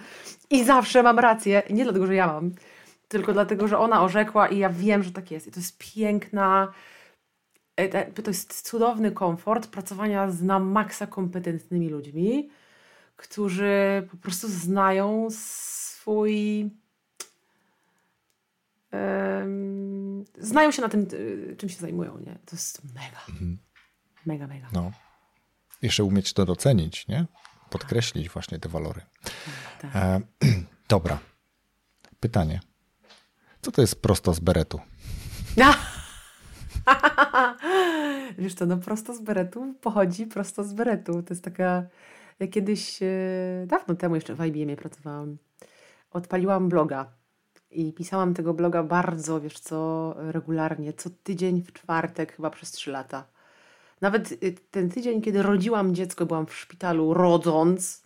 I 0.49 0.63
zawsze 0.63 1.03
mam 1.03 1.19
rację, 1.19 1.63
nie 1.69 1.83
dlatego, 1.83 2.07
że 2.07 2.15
ja 2.15 2.27
mam, 2.27 2.51
tylko 3.07 3.33
dlatego, 3.33 3.67
że 3.67 3.77
ona 3.77 4.03
orzekła 4.03 4.47
i 4.47 4.57
ja 4.57 4.69
wiem, 4.69 5.03
że 5.03 5.11
tak 5.11 5.31
jest. 5.31 5.47
I 5.47 5.51
to 5.51 5.59
jest 5.59 5.77
piękna, 5.95 6.71
e, 7.75 8.11
to 8.11 8.31
jest 8.31 8.61
cudowny 8.61 9.11
komfort 9.11 9.67
pracowania 9.67 10.31
z 10.31 10.41
na 10.41 10.59
maksa 10.59 11.07
kompetentnymi 11.07 11.89
ludźmi, 11.89 12.49
którzy 13.15 14.07
po 14.11 14.17
prostu 14.17 14.47
znają 14.47 15.27
swój. 16.05 16.69
Um, 18.91 20.25
znają 20.37 20.71
się 20.71 20.81
na 20.81 20.89
tym, 20.89 21.07
y, 21.13 21.55
czym 21.57 21.69
się 21.69 21.75
zajmują, 21.75 22.17
nie? 22.17 22.39
To 22.45 22.55
jest 22.55 22.83
mega. 22.93 23.21
Mhm. 23.29 23.57
Mega, 24.25 24.47
mega. 24.47 24.67
No. 24.73 24.91
Jeszcze 25.81 26.03
umieć 26.03 26.33
to 26.33 26.45
docenić, 26.45 27.07
nie? 27.07 27.25
Podkreślić 27.69 28.29
właśnie 28.29 28.59
te 28.59 28.69
walory. 28.69 29.01
Tak. 29.81 29.95
E, 29.95 30.21
dobra. 30.89 31.19
Pytanie. 32.19 32.59
Co 33.61 33.71
to 33.71 33.81
jest 33.81 34.01
prosto 34.01 34.33
z 34.33 34.39
beretu? 34.39 34.79
Wiesz 38.37 38.53
co, 38.53 38.65
no 38.65 38.77
prosto 38.77 39.13
z 39.13 39.21
beretu 39.21 39.75
pochodzi 39.81 40.25
prosto 40.25 40.63
z 40.63 40.73
beretu. 40.73 41.23
To 41.23 41.33
jest 41.33 41.43
taka... 41.43 41.83
Ja 42.39 42.47
kiedyś, 42.47 43.01
e, 43.01 43.07
dawno 43.67 43.95
temu 43.95 44.15
jeszcze 44.15 44.35
w 44.35 44.45
IBM 44.45 44.75
pracowałam, 44.75 45.37
odpaliłam 46.15 46.69
bloga 46.69 47.05
i 47.71 47.93
pisałam 47.93 48.33
tego 48.33 48.53
bloga 48.53 48.83
bardzo, 48.83 49.41
wiesz 49.41 49.59
co, 49.59 50.13
regularnie, 50.17 50.93
co 50.93 51.09
tydzień 51.23 51.61
w 51.61 51.73
czwartek, 51.73 52.35
chyba 52.35 52.49
przez 52.49 52.71
trzy 52.71 52.91
lata. 52.91 53.25
Nawet 54.01 54.31
y, 54.31 54.55
ten 54.71 54.89
tydzień, 54.89 55.21
kiedy 55.21 55.43
rodziłam 55.43 55.95
dziecko, 55.95 56.25
byłam 56.25 56.45
w 56.45 56.55
szpitalu 56.55 57.13
rodząc, 57.13 58.03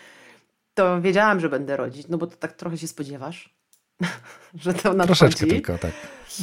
to 0.74 1.00
wiedziałam, 1.00 1.40
że 1.40 1.48
będę 1.48 1.76
rodzić, 1.76 2.08
no 2.08 2.18
bo 2.18 2.26
to 2.26 2.36
tak 2.36 2.52
trochę 2.52 2.78
się 2.78 2.88
spodziewasz, 2.88 3.54
że 4.54 4.74
to 4.74 4.94
nadchodzi. 4.94 5.18
Troszeczkę 5.18 5.46
tylko, 5.46 5.78
tak. 5.78 5.92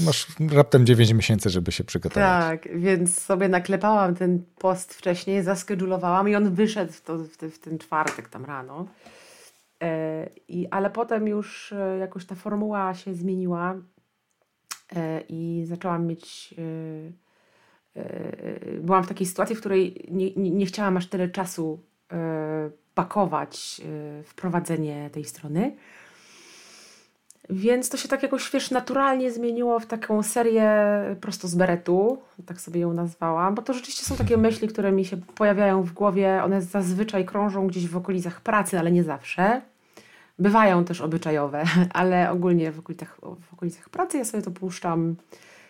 Masz 0.05 0.27
raptem 0.51 0.85
9 0.85 1.13
miesięcy, 1.13 1.49
żeby 1.49 1.71
się 1.71 1.83
przygotować. 1.83 2.23
Tak, 2.23 2.79
więc 2.79 3.21
sobie 3.21 3.49
naklepałam 3.49 4.15
ten 4.15 4.43
post 4.57 4.93
wcześniej, 4.93 5.43
zaskedulowałam 5.43 6.29
i 6.29 6.35
on 6.35 6.55
wyszedł 6.55 6.93
w, 6.93 7.01
to, 7.01 7.17
w, 7.17 7.37
te, 7.37 7.49
w 7.49 7.59
ten 7.59 7.77
czwartek 7.77 8.29
tam 8.29 8.45
rano. 8.45 8.87
E, 9.83 10.29
i, 10.47 10.67
ale 10.71 10.89
potem 10.89 11.27
już 11.27 11.73
e, 11.73 11.97
jakoś 11.97 12.25
ta 12.25 12.35
formuła 12.35 12.93
się 12.93 13.13
zmieniła 13.13 13.75
e, 14.95 15.21
i 15.29 15.63
zaczęłam 15.65 16.07
mieć 16.07 16.55
byłam 18.81 19.03
w 19.03 19.07
takiej 19.07 19.27
sytuacji, 19.27 19.55
w 19.55 19.59
której 19.59 20.07
nie, 20.11 20.31
nie, 20.31 20.51
nie 20.51 20.65
chciałam 20.65 20.97
aż 20.97 21.07
tyle 21.07 21.29
czasu 21.29 21.79
pakować 22.93 23.81
wprowadzenie 24.25 25.09
tej 25.09 25.23
strony. 25.23 25.75
Więc 27.49 27.89
to 27.89 27.97
się 27.97 28.07
tak 28.07 28.23
jakoś, 28.23 28.51
wiesz, 28.51 28.71
naturalnie 28.71 29.31
zmieniło 29.31 29.79
w 29.79 29.85
taką 29.85 30.23
serię 30.23 30.71
prosto 31.21 31.47
z 31.47 31.55
beretu, 31.55 32.17
tak 32.45 32.61
sobie 32.61 32.79
ją 32.79 32.93
nazwałam, 32.93 33.55
bo 33.55 33.61
to 33.61 33.73
rzeczywiście 33.73 34.05
są 34.05 34.15
takie 34.15 34.37
myśli, 34.37 34.67
które 34.67 34.91
mi 34.91 35.05
się 35.05 35.17
pojawiają 35.17 35.83
w 35.83 35.91
głowie, 35.91 36.41
one 36.43 36.61
zazwyczaj 36.61 37.25
krążą 37.25 37.67
gdzieś 37.67 37.87
w 37.87 37.97
okolicach 37.97 38.41
pracy, 38.41 38.79
ale 38.79 38.91
nie 38.91 39.03
zawsze. 39.03 39.61
Bywają 40.39 40.85
też 40.85 41.01
obyczajowe, 41.01 41.63
ale 41.93 42.31
ogólnie 42.31 42.71
w 42.71 42.79
okolicach, 42.79 43.19
w 43.49 43.53
okolicach 43.53 43.89
pracy 43.89 44.17
ja 44.17 44.25
sobie 44.25 44.43
to 44.43 44.51
puszczam 44.51 45.15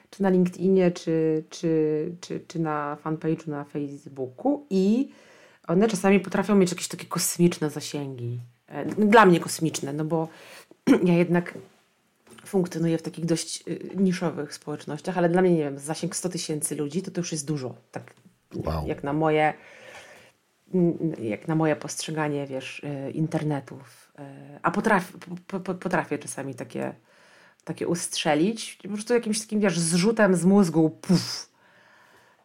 czy 0.09 0.23
na 0.23 0.29
LinkedInie, 0.29 0.91
czy, 0.91 1.43
czy, 1.49 2.11
czy, 2.21 2.39
czy 2.47 2.59
na 2.59 2.97
fanpage'u 3.05 3.47
na 3.47 3.63
Facebooku 3.63 4.65
i 4.69 5.09
one 5.67 5.87
czasami 5.87 6.19
potrafią 6.19 6.55
mieć 6.55 6.71
jakieś 6.71 6.87
takie 6.87 7.05
kosmiczne 7.05 7.69
zasięgi. 7.69 8.39
E, 8.67 8.85
dla 8.85 9.25
mnie 9.25 9.39
kosmiczne, 9.39 9.93
no 9.93 10.05
bo 10.05 10.27
ja 11.09 11.13
jednak 11.13 11.57
funkcjonuję 12.45 12.97
w 12.97 13.01
takich 13.01 13.25
dość 13.25 13.63
y, 13.67 13.89
niszowych 13.95 14.53
społecznościach, 14.53 15.17
ale 15.17 15.29
dla 15.29 15.41
mnie, 15.41 15.51
nie 15.51 15.63
wiem, 15.63 15.79
zasięg 15.79 16.15
100 16.15 16.29
tysięcy 16.29 16.75
ludzi 16.75 17.01
to 17.01 17.11
to 17.11 17.21
już 17.21 17.31
jest 17.31 17.47
dużo. 17.47 17.75
Tak 17.91 18.13
wow. 18.55 18.87
jak 18.87 19.03
na 19.03 19.13
moje 19.13 19.53
jak 21.19 21.47
na 21.47 21.55
moje 21.55 21.75
postrzeganie, 21.75 22.47
wiesz, 22.47 22.83
y, 22.83 23.11
internetów. 23.11 24.11
Y, 24.19 24.23
a 24.61 24.71
potrafię, 24.71 25.17
po, 25.47 25.59
po, 25.59 25.75
potrafię 25.75 26.17
czasami 26.17 26.55
takie, 26.55 26.93
takie 27.63 27.87
ustrzelić. 27.87 28.79
Po 28.83 28.89
prostu 28.89 29.13
jakimś 29.13 29.41
takim, 29.41 29.59
wiesz, 29.59 29.79
zrzutem 29.79 30.35
z 30.35 30.45
mózgu, 30.45 30.89
puf. 30.89 31.55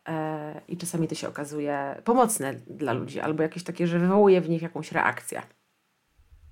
E, 0.09 0.61
I 0.69 0.77
czasami 0.77 1.09
to 1.09 1.15
się 1.15 1.29
okazuje 1.29 2.03
pomocne 2.05 2.55
dla 2.55 2.93
ludzi, 2.93 3.21
albo 3.21 3.43
jakieś 3.43 3.63
takie, 3.63 3.87
że 3.87 3.99
wywołuje 3.99 4.41
w 4.41 4.49
nich 4.49 4.63
jakąś 4.63 4.93
reakcję. 4.93 5.43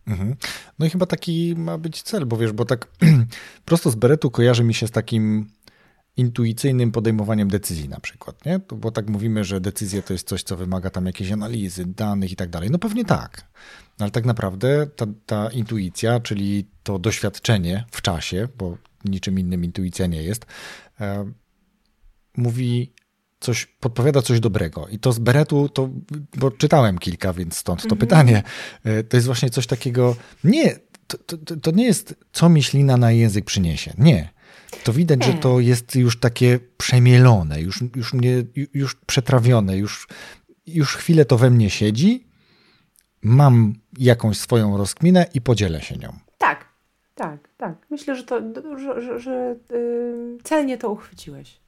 Mhm. 0.09 0.37
No 0.79 0.87
i 0.87 0.91
chyba 0.91 1.07
taki 1.07 1.55
ma 1.57 1.79
być 1.79 2.03
cel, 2.03 2.27
bo 2.27 2.37
wiesz, 2.37 2.53
bo 2.53 2.65
tak 2.65 2.89
prosto 3.65 3.91
z 3.91 3.95
beretu 3.95 4.31
kojarzy 4.31 4.65
mi 4.65 4.75
się 4.75 4.87
z 4.87 4.91
takim 4.91 5.47
intuicyjnym 6.17 6.93
podejmowaniem 6.93 7.49
decyzji 7.49 7.89
na 7.89 8.01
przykład, 8.01 8.47
nie? 8.47 8.59
Bo 8.59 8.91
tak 8.91 9.09
mówimy, 9.11 9.45
że 9.45 9.61
decyzja 9.61 10.03
to 10.03 10.13
jest 10.13 10.29
coś, 10.29 10.43
co 10.43 10.57
wymaga 10.57 10.91
tam 10.91 11.07
jakiejś 11.07 11.33
analizy, 11.33 11.85
danych 11.87 12.33
i 12.33 12.37
tak 12.37 12.51
dalej. 12.51 12.71
No 12.71 12.79
pewnie 12.79 13.05
tak, 13.05 13.45
ale 13.99 14.11
tak 14.11 14.25
naprawdę 14.25 14.87
ta, 14.87 15.07
ta 15.27 15.51
intuicja, 15.51 16.21
czyli 16.21 16.67
to 16.83 16.99
doświadczenie 16.99 17.85
w 17.91 18.03
czasie, 18.03 18.49
bo 18.59 18.77
niczym 19.05 19.39
innym 19.39 19.65
intuicja 19.65 20.07
nie 20.07 20.23
jest, 20.23 20.47
e, 21.01 21.33
mówi 22.37 22.93
coś, 23.41 23.67
podpowiada 23.67 24.23
coś 24.23 24.41
dobrego. 24.41 24.89
I 24.89 24.99
to 24.99 25.13
z 25.13 25.19
Beretu, 25.19 25.69
to, 25.69 25.89
bo 26.37 26.51
czytałem 26.51 26.99
kilka, 26.99 27.33
więc 27.33 27.57
stąd 27.57 27.81
to 27.81 27.85
mhm. 27.85 28.01
pytanie. 28.01 28.43
E, 28.85 29.03
to 29.03 29.17
jest 29.17 29.27
właśnie 29.27 29.51
coś 29.51 29.67
takiego, 29.67 30.17
nie, 30.45 30.77
to, 31.07 31.37
to, 31.37 31.57
to 31.57 31.71
nie 31.71 31.85
jest, 31.85 32.15
co 32.33 32.49
myślina 32.49 32.97
na 32.97 33.13
język 33.13 33.45
przyniesie. 33.45 33.93
Nie. 33.99 34.29
To 34.85 34.93
widać, 34.93 35.25
że 35.25 35.35
to 35.35 35.61
jest 35.61 35.97
już 35.97 36.21
takie 36.21 36.59
przemielone, 36.77 37.61
już, 37.61 37.85
już, 37.97 38.13
mnie, 38.13 38.45
już 38.75 38.95
przetrawione, 38.95 39.79
już, 39.79 40.09
już 40.67 40.97
chwilę 40.97 41.25
to 41.25 41.39
we 41.39 41.51
mnie 41.51 41.71
siedzi, 41.71 42.27
mam 43.23 43.75
jakąś 43.99 44.39
swoją 44.39 44.77
rozkminę 44.77 45.27
i 45.35 45.41
podzielę 45.41 45.83
się 45.83 45.97
nią. 45.97 46.19
Tak, 46.39 46.65
tak, 47.15 47.49
tak. 47.57 47.87
Myślę, 47.91 48.17
że 48.17 48.25
to, 48.25 48.41
że, 48.79 49.03
że, 49.03 49.21
że 49.21 49.57
yy, 49.71 50.39
celnie 50.45 50.79
to 50.79 50.91
uchwyciłeś. 50.91 51.61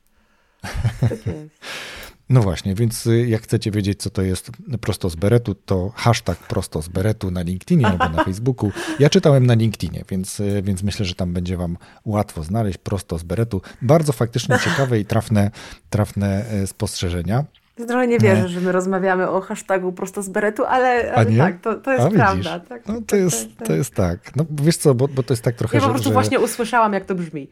Tak 1.00 1.11
jest. 1.11 1.50
No 2.30 2.40
właśnie, 2.40 2.74
więc 2.74 3.06
y, 3.06 3.26
jak 3.26 3.42
chcecie 3.42 3.70
wiedzieć, 3.70 4.02
co 4.02 4.11
to 4.11 4.22
jest 4.22 4.50
prosto 4.80 5.11
z 5.11 5.16
beretu, 5.16 5.54
to 5.54 5.92
hashtag 5.96 6.38
prosto 6.38 6.82
z 6.82 6.88
beretu 6.88 7.30
na 7.30 7.42
LinkedInie 7.42 7.86
albo 7.86 8.08
na 8.08 8.24
Facebooku. 8.24 8.72
Ja 8.98 9.11
czytałem 9.11 9.46
na 9.46 9.54
LinkedInie, 9.54 10.04
więc, 10.08 10.40
y, 10.40 10.62
więc 10.62 10.82
myślę, 10.82 11.06
że 11.06 11.14
tam 11.14 11.32
będzie 11.32 11.56
wam 11.56 11.76
łatwo 12.04 12.42
znaleźć 12.42 12.78
prosto 12.78 13.18
z 13.18 13.22
beretu. 13.22 13.62
Bardzo 13.82 14.12
faktycznie 14.12 14.58
ciekawe 14.64 15.00
i 15.00 15.04
trafne, 15.04 15.50
trafne 15.90 16.44
y, 16.62 16.66
spostrzeżenia. 16.66 17.44
Trochę 17.88 18.06
nie 18.06 18.18
wierzę, 18.18 18.48
że 18.48 18.61
my 18.61 18.72
rozmawiamy 18.72 19.28
o 19.28 19.40
hashtagu 19.40 19.92
prosto 19.92 20.22
z 20.22 20.28
beretu, 20.28 20.64
ale, 20.64 21.14
ale 21.14 21.36
tak, 21.36 21.61
to, 21.61 21.74
to 21.74 21.92
jest 21.92 22.04
A, 22.04 22.11
prawda. 22.11 22.61
Tak, 22.61 22.86
no, 22.88 22.94
to, 22.94 23.00
tak, 23.00 23.20
jest, 23.20 23.48
tak, 23.48 23.56
tak. 23.58 23.66
to 23.68 23.74
jest 23.74 23.94
tak. 23.94 24.36
No 24.36 24.46
wiesz 24.50 24.76
co, 24.76 24.94
bo, 24.94 25.08
bo 25.08 25.22
to 25.22 25.32
jest 25.32 25.42
tak 25.42 25.54
trochę, 25.54 25.76
Ja 25.76 25.82
po 25.82 25.90
prostu 25.90 26.08
że... 26.08 26.12
właśnie 26.12 26.40
usłyszałam, 26.40 26.92
jak 26.92 27.04
to 27.04 27.14
brzmi. 27.14 27.48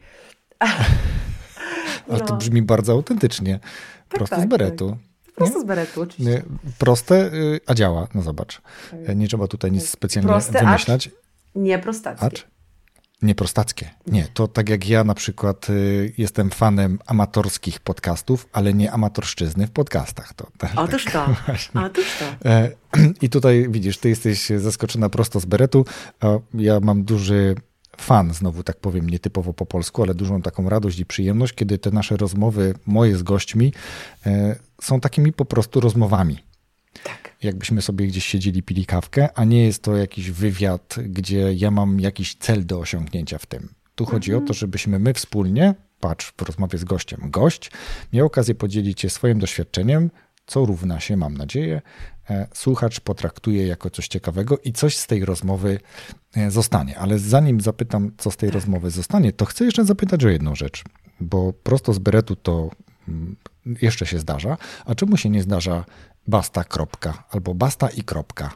Ale 2.09 2.19
no. 2.19 2.25
to 2.25 2.35
brzmi 2.35 2.61
bardzo 2.61 2.93
autentycznie. 2.93 3.59
Tak, 3.59 3.69
prosto 4.09 4.35
tak, 4.35 4.45
z 4.45 4.49
beretu. 4.49 4.89
Tak. 4.89 5.35
Prosto 5.35 5.61
z 5.61 5.63
beretu, 5.63 6.01
oczywiście. 6.01 6.43
Proste, 6.77 7.33
y, 7.33 7.59
a 7.67 7.73
działa. 7.73 8.07
No 8.13 8.21
zobacz. 8.21 8.61
Tak. 9.05 9.17
Nie 9.17 9.27
trzeba 9.27 9.47
tutaj 9.47 9.71
nic 9.71 9.89
specjalnie 9.89 10.29
Proste, 10.29 10.59
wymyślać. 10.59 11.07
Acz, 11.07 11.13
nie 11.55 11.79
prostackie. 11.79 12.25
Acz? 12.25 12.47
Nie 13.21 13.35
prostackie. 13.35 13.89
Nie, 14.07 14.27
to 14.33 14.47
tak 14.47 14.69
jak 14.69 14.89
ja 14.89 15.03
na 15.03 15.13
przykład 15.13 15.69
y, 15.69 16.13
jestem 16.17 16.49
fanem 16.49 16.99
amatorskich 17.05 17.79
podcastów, 17.79 18.47
ale 18.53 18.73
nie 18.73 18.91
amatorszczyzny 18.91 19.67
w 19.67 19.71
podcastach. 19.71 20.33
To, 20.33 20.47
tak, 20.57 20.71
Otóż 20.75 21.05
to. 21.05 21.35
Otóż 21.85 22.17
to. 22.19 22.49
E, 22.49 22.71
I 23.21 23.29
tutaj 23.29 23.67
widzisz, 23.69 23.97
ty 23.97 24.09
jesteś 24.09 24.49
zaskoczona 24.57 25.09
prosto 25.09 25.39
z 25.39 25.45
beretu. 25.45 25.85
Ja 26.53 26.79
mam 26.79 27.03
duży 27.03 27.55
fan, 27.99 28.33
znowu 28.33 28.63
tak 28.63 28.77
powiem, 28.79 29.09
nietypowo 29.09 29.53
po 29.53 29.65
polsku, 29.65 30.03
ale 30.03 30.15
dużą 30.15 30.41
taką 30.41 30.69
radość 30.69 30.99
i 30.99 31.05
przyjemność, 31.05 31.53
kiedy 31.53 31.77
te 31.77 31.91
nasze 31.91 32.17
rozmowy, 32.17 32.73
moje 32.85 33.17
z 33.17 33.23
gośćmi, 33.23 33.73
e, 34.25 34.55
są 34.81 34.99
takimi 34.99 35.33
po 35.33 35.45
prostu 35.45 35.79
rozmowami. 35.79 36.37
Tak. 37.03 37.35
Jakbyśmy 37.43 37.81
sobie 37.81 38.07
gdzieś 38.07 38.25
siedzieli, 38.25 38.63
pili 38.63 38.85
kawkę, 38.85 39.29
a 39.35 39.43
nie 39.43 39.65
jest 39.65 39.83
to 39.83 39.97
jakiś 39.97 40.31
wywiad, 40.31 40.95
gdzie 41.05 41.53
ja 41.53 41.71
mam 41.71 41.99
jakiś 41.99 42.35
cel 42.35 42.65
do 42.65 42.79
osiągnięcia 42.79 43.37
w 43.37 43.45
tym. 43.45 43.69
Tu 43.95 44.05
chodzi 44.05 44.31
mhm. 44.31 44.43
o 44.43 44.47
to, 44.47 44.53
żebyśmy 44.53 44.99
my 44.99 45.13
wspólnie, 45.13 45.75
patrz, 45.99 46.33
w 46.37 46.41
rozmowie 46.41 46.77
z 46.77 46.83
gościem, 46.83 47.19
gość 47.23 47.71
miał 48.13 48.25
okazję 48.25 48.55
podzielić 48.55 49.01
się 49.01 49.09
swoim 49.09 49.39
doświadczeniem, 49.39 50.09
co 50.49 50.65
równa 50.65 50.99
się, 50.99 51.17
mam 51.17 51.37
nadzieję, 51.37 51.81
e, 52.29 52.47
słuchacz 52.53 52.99
potraktuje 52.99 53.67
jako 53.67 53.89
coś 53.89 54.07
ciekawego 54.07 54.57
i 54.57 54.73
coś 54.73 54.97
z 54.97 55.07
tej 55.07 55.25
rozmowy 55.25 55.79
e, 56.35 56.51
zostanie. 56.51 56.99
Ale 56.99 57.19
zanim 57.19 57.61
zapytam, 57.61 58.11
co 58.17 58.31
z 58.31 58.37
tej 58.37 58.49
rozmowy 58.49 58.91
zostanie, 58.91 59.33
to 59.33 59.45
chcę 59.45 59.65
jeszcze 59.65 59.85
zapytać 59.85 60.25
o 60.25 60.29
jedną 60.29 60.55
rzecz, 60.55 60.83
bo 61.19 61.53
prosto 61.53 61.93
z 61.93 61.99
beretu 61.99 62.35
to 62.35 62.69
mm, 63.07 63.35
jeszcze 63.65 64.05
się 64.05 64.19
zdarza, 64.19 64.57
a 64.85 64.95
czemu 64.95 65.17
się 65.17 65.29
nie 65.29 65.43
zdarza 65.43 65.85
basta 66.27 66.63
kropka 66.63 67.23
albo 67.31 67.53
basta 67.53 67.89
i 67.89 68.03
kropka? 68.03 68.51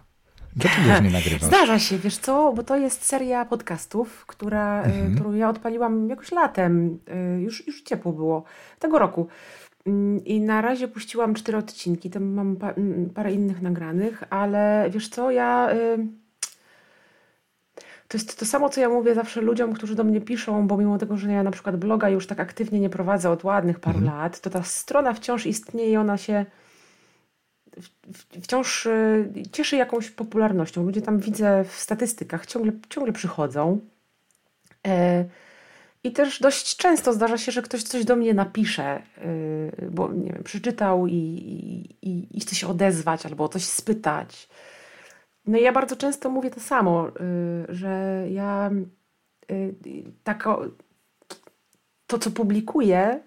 Dlaczego 0.55 0.99
nie 1.01 1.09
nagrywasz? 1.19 1.47
Zdarza 1.47 1.79
się, 1.79 1.97
wiesz 1.97 2.17
co, 2.17 2.53
bo 2.55 2.63
to 2.63 2.77
jest 2.77 3.05
seria 3.05 3.45
podcastów, 3.45 4.25
która, 4.25 4.81
e, 4.81 4.85
mhm. 4.85 5.15
którą 5.15 5.33
ja 5.33 5.49
odpaliłam 5.49 6.09
jakoś 6.09 6.31
latem, 6.31 6.99
już, 7.39 7.67
już 7.67 7.81
ciepło 7.81 8.13
było, 8.13 8.43
tego 8.79 8.99
roku. 8.99 9.27
I 10.25 10.41
na 10.41 10.61
razie 10.61 10.88
puściłam 10.88 11.34
cztery 11.34 11.57
odcinki, 11.57 12.09
tam 12.09 12.23
mam 12.23 12.55
pa 12.55 12.73
parę 13.13 13.34
innych 13.34 13.61
nagranych, 13.61 14.23
ale 14.29 14.89
wiesz 14.89 15.09
co, 15.09 15.31
ja. 15.31 15.69
Y 15.73 16.23
to 18.07 18.17
jest 18.17 18.39
to 18.39 18.45
samo, 18.45 18.69
co 18.69 18.81
ja 18.81 18.89
mówię 18.89 19.15
zawsze 19.15 19.41
ludziom, 19.41 19.73
którzy 19.73 19.95
do 19.95 20.03
mnie 20.03 20.21
piszą, 20.21 20.67
bo 20.67 20.77
mimo 20.77 20.97
tego, 20.97 21.17
że 21.17 21.31
ja 21.31 21.43
na 21.43 21.51
przykład 21.51 21.75
bloga 21.75 22.09
już 22.09 22.27
tak 22.27 22.39
aktywnie 22.39 22.79
nie 22.79 22.89
prowadzę 22.89 23.29
od 23.29 23.43
ładnych 23.43 23.79
paru 23.79 23.97
mhm. 23.99 24.17
lat, 24.17 24.39
to 24.41 24.49
ta 24.49 24.63
strona 24.63 25.13
wciąż 25.13 25.45
istnieje 25.45 25.91
i 25.91 25.97
ona 25.97 26.17
się 26.17 26.45
wciąż 28.41 28.86
y, 28.86 29.43
cieszy 29.51 29.75
jakąś 29.75 30.09
popularnością. 30.09 30.84
Ludzie 30.84 31.01
tam 31.01 31.19
widzę 31.19 31.63
w 31.63 31.71
statystykach, 31.71 32.45
ciągle, 32.45 32.71
ciągle 32.89 33.13
przychodzą. 33.13 33.79
E, 34.88 35.25
i 36.03 36.11
też 36.11 36.39
dość 36.39 36.77
często 36.77 37.13
zdarza 37.13 37.37
się, 37.37 37.51
że 37.51 37.61
ktoś 37.61 37.83
coś 37.83 38.05
do 38.05 38.15
mnie 38.15 38.33
napisze, 38.33 39.01
yy, 39.79 39.89
bo 39.91 40.13
nie 40.13 40.33
wiem, 40.33 40.43
przeczytał 40.43 41.07
i, 41.07 41.13
i, 42.01 42.37
i 42.37 42.39
chce 42.39 42.55
się 42.55 42.67
odezwać 42.67 43.25
albo 43.25 43.49
coś 43.49 43.63
spytać. 43.63 44.49
No 45.45 45.57
i 45.57 45.61
ja 45.61 45.71
bardzo 45.71 45.95
często 45.95 46.29
mówię 46.29 46.49
to 46.49 46.59
samo, 46.59 47.07
yy, 47.07 47.75
że 47.75 48.25
ja 48.29 48.71
yy, 49.49 49.75
tako, 50.23 50.65
to, 52.07 52.19
co 52.19 52.31
publikuję, 52.31 53.19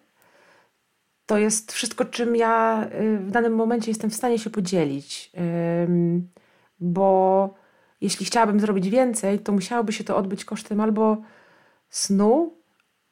to 1.26 1.38
jest 1.38 1.72
wszystko, 1.72 2.04
czym 2.04 2.36
ja 2.36 2.86
yy, 3.00 3.18
w 3.18 3.30
danym 3.30 3.54
momencie 3.54 3.90
jestem 3.90 4.10
w 4.10 4.14
stanie 4.14 4.38
się 4.38 4.50
podzielić. 4.50 5.32
Bo 6.80 7.54
jeśli 8.00 8.26
chciałabym 8.26 8.60
zrobić 8.60 8.88
więcej, 8.88 9.38
to 9.38 9.52
musiałoby 9.52 9.92
się 9.92 10.04
to 10.04 10.16
odbyć 10.16 10.44
kosztem 10.44 10.80
albo 10.80 11.16
snu, 11.88 12.55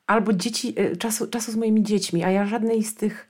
albo 0.07 0.33
dzieci, 0.33 0.75
y, 0.81 0.97
czasu, 0.97 1.27
czasu 1.29 1.53
z 1.53 1.57
moimi 1.57 1.83
dziećmi, 1.83 2.25
a 2.25 2.31
ja 2.31 2.47
żadnej 2.47 2.83
z 2.83 2.95
tych 2.95 3.29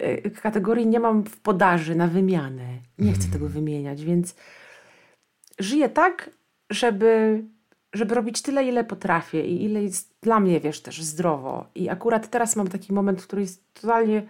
y, 0.00 0.30
kategorii 0.42 0.86
nie 0.86 1.00
mam 1.00 1.24
w 1.24 1.40
podaży 1.40 1.94
na 1.94 2.06
wymianę. 2.06 2.66
Nie 2.98 3.12
chcę 3.12 3.24
tego 3.24 3.46
mhm. 3.46 3.52
wymieniać, 3.52 4.04
więc 4.04 4.34
żyję 5.58 5.88
tak, 5.88 6.30
żeby, 6.70 7.42
żeby 7.92 8.14
robić 8.14 8.42
tyle, 8.42 8.64
ile 8.64 8.84
potrafię 8.84 9.46
i 9.46 9.64
ile 9.64 9.82
jest 9.82 10.14
dla 10.22 10.40
mnie, 10.40 10.60
wiesz, 10.60 10.80
też 10.80 11.02
zdrowo. 11.02 11.66
I 11.74 11.88
akurat 11.88 12.30
teraz 12.30 12.56
mam 12.56 12.68
taki 12.68 12.92
moment, 12.92 13.22
który 13.22 13.42
jest 13.42 13.74
totalnie 13.74 14.22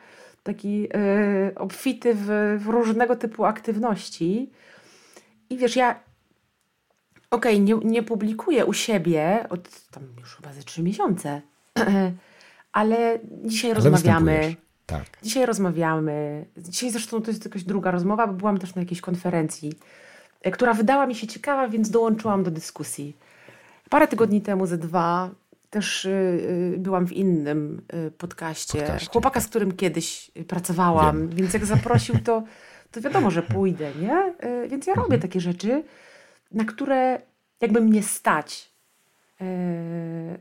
taki 0.42 0.80
yy, 0.80 0.88
obfity 1.56 2.14
w, 2.14 2.56
w 2.58 2.66
różnego 2.66 3.16
typu 3.16 3.44
aktywności. 3.44 4.50
I 5.50 5.56
wiesz, 5.56 5.76
ja 5.76 6.00
okej, 7.30 7.54
okay, 7.54 7.60
nie, 7.60 7.90
nie 7.90 8.02
publikuję 8.02 8.66
u 8.66 8.72
siebie 8.72 9.46
od 9.50 9.90
tam 9.90 10.02
już 10.20 10.36
chyba 10.36 10.52
ze 10.52 10.62
trzy 10.62 10.82
miesiące, 10.82 11.42
ale 12.72 13.18
dzisiaj 13.44 13.70
ale 13.70 13.80
rozmawiamy. 13.80 14.56
Tak. 14.86 15.04
Dzisiaj 15.22 15.46
rozmawiamy. 15.46 16.46
Dzisiaj 16.56 16.90
zresztą 16.90 17.22
to 17.22 17.30
jest 17.30 17.44
jakaś 17.44 17.64
druga 17.64 17.90
rozmowa, 17.90 18.26
bo 18.26 18.32
byłam 18.32 18.58
też 18.58 18.74
na 18.74 18.82
jakiejś 18.82 19.00
konferencji, 19.00 19.72
e, 20.42 20.50
która 20.50 20.74
wydała 20.74 21.06
mi 21.06 21.14
się 21.14 21.26
ciekawa, 21.26 21.68
więc 21.68 21.90
dołączyłam 21.90 22.42
do 22.42 22.50
dyskusji. 22.50 23.16
Parę 23.90 24.08
tygodni 24.08 24.40
temu, 24.40 24.66
ze 24.66 24.78
dwa, 24.78 25.30
też 25.70 26.04
y, 26.04 26.74
byłam 26.78 27.06
w 27.06 27.12
innym 27.12 27.82
y, 28.06 28.10
podcaście, 28.10 28.78
podcaście 28.78 29.10
chłopaka, 29.12 29.40
z 29.40 29.46
którym 29.46 29.72
kiedyś 29.72 30.30
pracowałam, 30.48 31.28
Wiem. 31.28 31.36
więc 31.36 31.54
jak 31.54 31.66
zaprosił, 31.66 32.14
to, 32.24 32.42
to 32.90 33.00
wiadomo, 33.00 33.30
że 33.30 33.42
pójdę, 33.42 33.90
nie? 34.00 34.34
Y, 34.64 34.68
więc 34.68 34.86
ja 34.86 34.94
robię 34.94 35.14
mhm. 35.14 35.20
takie 35.22 35.40
rzeczy, 35.40 35.84
na 36.52 36.64
które 36.64 37.20
jakby 37.60 37.80
mnie 37.80 38.02
stać 38.02 38.72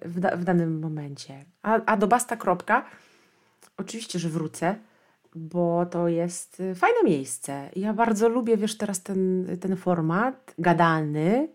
w, 0.06 0.22
w 0.38 0.44
danym 0.44 0.80
momencie. 0.80 1.46
A, 1.64 1.80
a 1.86 1.98
do 1.98 2.08
basta 2.08 2.38
kropka, 2.38 2.86
oczywiście, 3.78 4.20
że 4.20 4.30
wrócę, 4.30 4.76
bo 5.36 5.86
to 5.86 6.08
jest 6.08 6.64
fajne 6.76 7.04
miejsce. 7.06 7.70
Ja 7.76 7.94
bardzo 7.94 8.30
lubię, 8.30 8.58
wiesz, 8.58 8.78
teraz 8.78 9.04
ten, 9.04 9.48
ten 9.62 9.76
format 9.76 10.54
gadalny, 10.58 11.48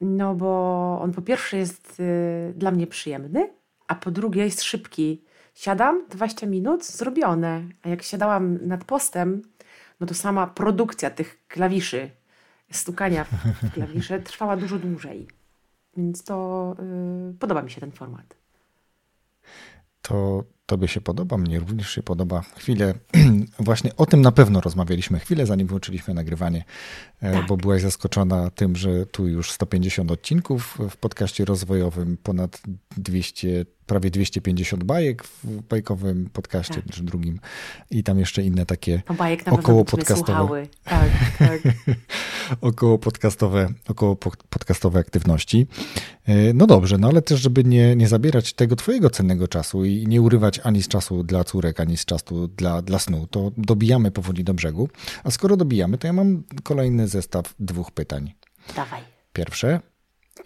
no 0.00 0.34
bo 0.34 0.98
on 1.02 1.12
po 1.12 1.22
pierwsze 1.22 1.56
jest 1.56 2.00
y, 2.00 2.54
dla 2.56 2.70
mnie 2.70 2.86
przyjemny, 2.86 3.50
a 3.88 3.94
po 3.94 4.10
drugie 4.10 4.44
jest 4.44 4.62
szybki. 4.62 5.24
Siadam, 5.54 6.06
20 6.10 6.46
minut, 6.46 6.84
zrobione. 6.84 7.62
A 7.82 7.88
jak 7.88 8.02
siadałam 8.02 8.66
nad 8.66 8.84
postem, 8.84 9.42
no 10.00 10.06
to 10.06 10.14
sama 10.14 10.46
produkcja 10.46 11.10
tych 11.10 11.46
klawiszy, 11.48 12.10
stukania 12.70 13.24
w 13.24 13.70
klawisze 13.74 14.20
trwała 14.20 14.56
dużo 14.56 14.78
dłużej. 14.78 15.28
Więc 15.96 16.24
to 16.24 16.76
y, 17.30 17.38
podoba 17.38 17.62
mi 17.62 17.70
się 17.70 17.80
ten 17.80 17.92
format. 17.92 18.36
To 20.02 20.44
Tobie 20.66 20.88
się 20.88 21.00
podoba, 21.00 21.38
mnie 21.38 21.60
również 21.60 21.90
się 21.90 22.02
podoba. 22.02 22.40
Chwilę, 22.56 22.94
właśnie 23.58 23.96
o 23.96 24.06
tym 24.06 24.20
na 24.22 24.32
pewno 24.32 24.60
rozmawialiśmy 24.60 25.18
chwilę, 25.18 25.46
zanim 25.46 25.66
włączyliśmy 25.66 26.14
nagrywanie, 26.14 26.64
e, 27.20 27.32
tak. 27.32 27.46
bo 27.46 27.56
byłaś 27.56 27.82
zaskoczona 27.82 28.50
tym, 28.50 28.76
że 28.76 29.06
tu 29.06 29.28
już 29.28 29.50
150 29.50 30.10
odcinków 30.10 30.78
w 30.90 30.96
podcaście 30.96 31.44
rozwojowym, 31.44 32.16
ponad 32.22 32.62
200 32.96 33.66
prawie 33.86 34.10
250 34.10 34.84
bajek 34.84 35.24
w 35.24 35.62
bajkowym 35.62 36.30
podcaście, 36.32 36.74
tak. 36.74 36.90
czy 36.90 37.02
drugim 37.02 37.40
i 37.90 38.02
tam 38.02 38.18
jeszcze 38.18 38.42
inne 38.42 38.66
takie 38.66 39.02
bajek 39.18 39.52
około 39.52 39.84
podcastowe. 39.84 40.66
Tak, 40.84 41.10
tak. 41.38 41.60
około 42.60 42.98
podcastowe, 42.98 43.68
około 43.88 44.16
podcastowe 44.48 44.98
aktywności. 45.00 45.66
E, 46.26 46.52
no 46.52 46.66
dobrze, 46.66 46.98
no 46.98 47.08
ale 47.08 47.22
też, 47.22 47.40
żeby 47.40 47.64
nie, 47.64 47.96
nie 47.96 48.08
zabierać 48.08 48.52
tego 48.52 48.76
twojego 48.76 49.10
cennego 49.10 49.48
czasu 49.48 49.84
i 49.84 50.06
nie 50.06 50.22
urywać 50.22 50.60
ani 50.62 50.82
z 50.82 50.88
czasu 50.88 51.22
dla 51.22 51.44
córek, 51.44 51.80
ani 51.80 51.96
z 51.96 52.04
czasu 52.04 52.48
dla, 52.48 52.82
dla 52.82 52.98
snu, 52.98 53.26
to 53.26 53.52
dobijamy 53.56 54.10
powoli 54.10 54.44
do 54.44 54.54
brzegu. 54.54 54.88
A 55.24 55.30
skoro 55.30 55.56
dobijamy, 55.56 55.98
to 55.98 56.06
ja 56.06 56.12
mam 56.12 56.42
kolejny 56.62 57.08
zestaw 57.08 57.54
dwóch 57.58 57.90
pytań. 57.90 58.34
Dawaj. 58.76 59.00
Pierwsze, 59.32 59.80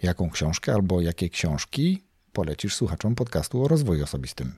jaką 0.03 0.29
książkę 0.29 0.73
albo 0.73 1.01
jakie 1.01 1.29
książki 1.29 2.08
polecisz 2.33 2.75
słuchaczom 2.75 3.15
podcastu 3.15 3.63
o 3.63 3.67
rozwoju 3.67 4.03
osobistym? 4.03 4.53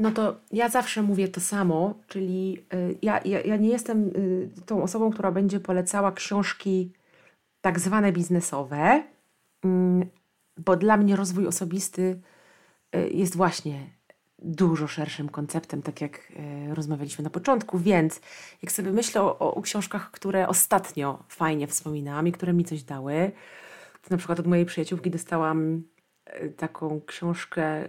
No 0.00 0.10
to 0.10 0.40
ja 0.52 0.68
zawsze 0.68 1.02
mówię 1.02 1.28
to 1.28 1.40
samo, 1.40 1.94
czyli 2.08 2.66
y, 2.74 2.98
ja, 3.02 3.20
ja, 3.24 3.40
ja 3.40 3.56
nie 3.56 3.68
jestem 3.68 4.08
y, 4.08 4.50
tą 4.66 4.82
osobą, 4.82 5.10
która 5.10 5.32
będzie 5.32 5.60
polecała 5.60 6.12
książki 6.12 6.92
tak 7.60 7.80
zwane 7.80 8.12
biznesowe, 8.12 9.02
mm, 9.64 10.06
bo 10.56 10.76
dla 10.76 10.96
mnie 10.96 11.16
rozwój 11.16 11.46
osobisty 11.46 12.20
y, 12.96 13.10
jest 13.10 13.36
właśnie 13.36 13.86
dużo 14.38 14.86
szerszym 14.86 15.28
konceptem, 15.28 15.82
tak 15.82 16.00
jak 16.00 16.32
rozmawialiśmy 16.74 17.24
na 17.24 17.30
początku, 17.30 17.78
więc 17.78 18.20
jak 18.62 18.72
sobie 18.72 18.92
myślę 18.92 19.22
o, 19.22 19.38
o 19.38 19.62
książkach, 19.62 20.10
które 20.10 20.48
ostatnio 20.48 21.24
fajnie 21.28 21.66
wspominałam 21.66 22.28
i 22.28 22.32
które 22.32 22.52
mi 22.52 22.64
coś 22.64 22.82
dały, 22.82 23.32
na 24.10 24.16
przykład 24.16 24.40
od 24.40 24.46
mojej 24.46 24.66
przyjaciółki 24.66 25.10
dostałam 25.10 25.82
e, 26.24 26.48
taką 26.48 27.00
książkę, 27.06 27.62
e, 27.62 27.88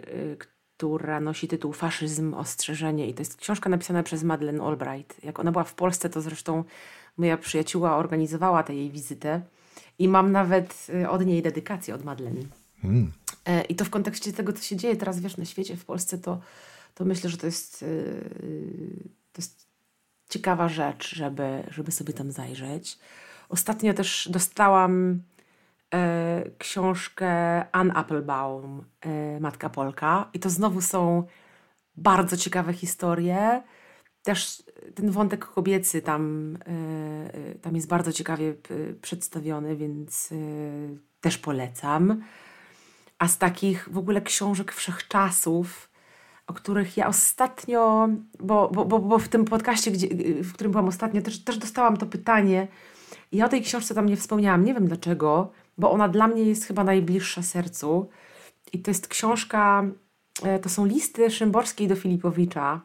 która 0.78 1.20
nosi 1.20 1.48
tytuł 1.48 1.74
Faszyzm, 1.74 2.34
ostrzeżenie 2.34 3.10
i 3.10 3.14
to 3.14 3.22
jest 3.22 3.38
książka 3.38 3.70
napisana 3.70 4.04
przez 4.04 4.24
Madeleine 4.24 4.64
Albright. 4.64 5.24
Jak 5.24 5.40
ona 5.40 5.52
była 5.52 5.64
w 5.64 5.74
Polsce, 5.74 6.10
to 6.10 6.22
zresztą 6.22 6.64
moja 7.18 7.38
przyjaciółka 7.38 7.98
organizowała 7.98 8.64
tę 8.64 8.76
jej 8.76 8.92
wizytę 8.92 9.42
i 10.00 10.08
mam 10.08 10.32
nawet 10.32 10.88
e, 10.94 11.10
od 11.10 11.26
niej 11.26 11.42
dedykację 11.42 11.96
od 11.96 12.04
Madeleine. 12.04 12.46
Hmm. 12.82 13.12
I 13.70 13.76
to 13.76 13.86
w 13.86 13.90
kontekście 13.90 14.34
tego, 14.34 14.54
co 14.54 14.64
się 14.64 14.76
dzieje 14.76 14.96
teraz, 14.96 15.20
wiesz, 15.20 15.38
na 15.38 15.46
świecie, 15.46 15.78
w 15.78 15.86
Polsce, 15.86 16.18
to, 16.18 16.42
to 16.96 17.06
myślę, 17.06 17.30
że 17.30 17.38
to 17.38 17.46
jest, 17.46 17.80
to 19.34 19.42
jest 19.42 19.68
ciekawa 20.30 20.70
rzecz, 20.70 21.16
żeby, 21.16 21.64
żeby 21.70 21.92
sobie 21.92 22.14
tam 22.14 22.32
zajrzeć. 22.32 23.00
Ostatnio 23.50 23.94
też 23.94 24.30
dostałam 24.32 25.22
książkę 26.58 27.30
Ann 27.72 27.92
Applebaum, 27.96 28.86
e, 29.02 29.40
Matka 29.40 29.70
Polka. 29.70 30.30
I 30.34 30.40
to 30.40 30.50
znowu 30.50 30.82
są 30.82 31.24
bardzo 31.96 32.38
ciekawe 32.38 32.74
historie. 32.74 33.64
Też 34.24 34.64
ten 34.96 35.12
wątek 35.12 35.46
kobiecy 35.46 36.02
tam, 36.02 36.58
e, 36.68 37.56
tam 37.56 37.76
jest 37.76 37.88
bardzo 37.88 38.14
ciekawie 38.14 38.54
przedstawiony, 39.02 39.76
więc 39.76 40.32
e, 40.32 40.36
też 41.22 41.38
polecam. 41.38 42.24
A 43.20 43.28
z 43.28 43.38
takich 43.38 43.90
w 43.92 43.98
ogóle 43.98 44.22
książek 44.22 44.72
wszechczasów, 44.72 45.92
o 46.48 46.54
których 46.54 46.98
ja 46.98 47.08
ostatnio, 47.08 48.10
bo, 48.40 48.70
bo, 48.74 48.86
bo, 48.86 49.00
bo 49.00 49.20
w 49.20 49.28
tym 49.28 49.46
podcaście, 49.46 49.92
gdzie, 49.92 50.08
w 50.44 50.54
którym 50.54 50.72
byłam 50.72 50.88
ostatnio, 50.88 51.22
też, 51.22 51.44
też 51.44 51.58
dostałam 51.58 51.98
to 51.98 52.06
pytanie. 52.06 52.68
I 53.32 53.38
ja 53.38 53.46
o 53.46 53.50
tej 53.50 53.62
książce 53.62 53.96
tam 53.96 54.06
nie 54.06 54.18
wspomniałam, 54.18 54.66
nie 54.66 54.74
wiem 54.74 54.88
dlaczego, 54.88 55.52
bo 55.78 55.92
ona 55.92 56.08
dla 56.08 56.28
mnie 56.28 56.44
jest 56.44 56.66
chyba 56.66 56.84
najbliższa 56.84 57.42
sercu. 57.42 58.10
I 58.74 58.80
to 58.80 58.92
jest 58.92 59.08
książka, 59.08 59.84
e, 60.44 60.60
to 60.60 60.70
są 60.70 60.86
listy 60.86 61.32
Szymborskiej 61.32 61.88
do 61.88 61.96
Filipowicza. 61.96 62.82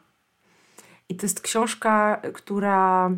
I 1.08 1.16
to 1.16 1.26
jest 1.26 1.40
książka, 1.40 2.22
która, 2.34 3.10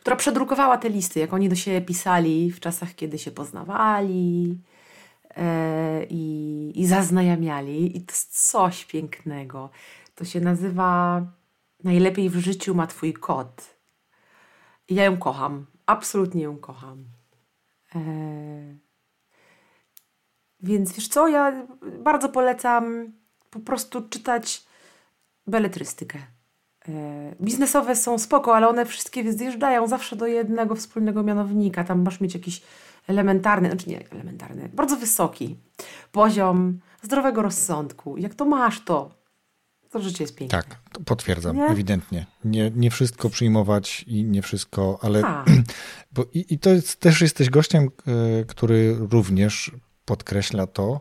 która 0.00 0.16
przedrukowała 0.16 0.78
te 0.78 0.88
listy, 0.88 1.20
jak 1.20 1.32
oni 1.32 1.48
do 1.48 1.56
siebie 1.56 1.80
pisali 1.80 2.52
w 2.52 2.60
czasach, 2.60 2.94
kiedy 2.94 3.18
się 3.18 3.30
poznawali 3.30 4.58
e, 5.36 6.04
i, 6.10 6.72
i 6.74 6.86
zaznajamiali. 6.86 7.96
I 7.96 8.00
to 8.00 8.12
jest 8.12 8.50
coś 8.50 8.84
pięknego. 8.84 9.70
To 10.14 10.24
się 10.24 10.40
nazywa 10.40 11.22
Najlepiej 11.84 12.30
w 12.30 12.36
życiu 12.36 12.74
ma 12.74 12.86
twój 12.86 13.12
kot. 13.12 13.76
I 14.88 14.94
ja 14.94 15.04
ją 15.04 15.16
kocham. 15.16 15.66
Absolutnie 15.86 16.42
ją 16.42 16.58
kocham. 16.58 17.04
Eee, 17.94 18.78
więc 20.60 20.92
wiesz 20.92 21.08
co, 21.08 21.28
ja 21.28 21.66
bardzo 21.98 22.28
polecam 22.28 23.12
po 23.50 23.60
prostu 23.60 24.08
czytać 24.08 24.64
beletrystykę. 25.46 26.18
Eee, 26.88 27.34
biznesowe 27.40 27.96
są 27.96 28.18
spoko, 28.18 28.56
ale 28.56 28.68
one 28.68 28.86
wszystkie 28.86 29.32
zjeżdżają 29.32 29.86
zawsze 29.86 30.16
do 30.16 30.26
jednego 30.26 30.74
wspólnego 30.74 31.22
mianownika. 31.22 31.84
Tam 31.84 32.04
masz 32.04 32.20
mieć 32.20 32.34
jakiś 32.34 32.62
elementarny, 33.08 33.68
znaczy 33.68 33.90
nie 33.90 34.10
elementarny, 34.10 34.68
bardzo 34.74 34.96
wysoki 34.96 35.56
poziom 36.12 36.80
zdrowego 37.02 37.42
rozsądku. 37.42 38.16
Jak 38.16 38.34
to 38.34 38.44
masz, 38.44 38.84
to 38.84 39.19
to 39.90 40.00
życie 40.00 40.24
jest 40.24 40.36
piękne. 40.36 40.62
Tak, 40.62 40.78
potwierdzam, 41.04 41.56
nie? 41.56 41.64
ewidentnie. 41.64 42.26
Nie, 42.44 42.70
nie 42.74 42.90
wszystko 42.90 43.30
przyjmować 43.30 44.02
i 44.06 44.24
nie 44.24 44.42
wszystko, 44.42 44.98
ale. 45.02 45.22
Bo 46.12 46.24
i, 46.34 46.54
I 46.54 46.58
to 46.58 46.70
jest, 46.70 47.00
też 47.00 47.20
jesteś 47.20 47.50
gościem, 47.50 47.84
e, 48.06 48.44
który 48.44 48.96
również 48.98 49.72
podkreśla 50.04 50.66
to, 50.66 51.00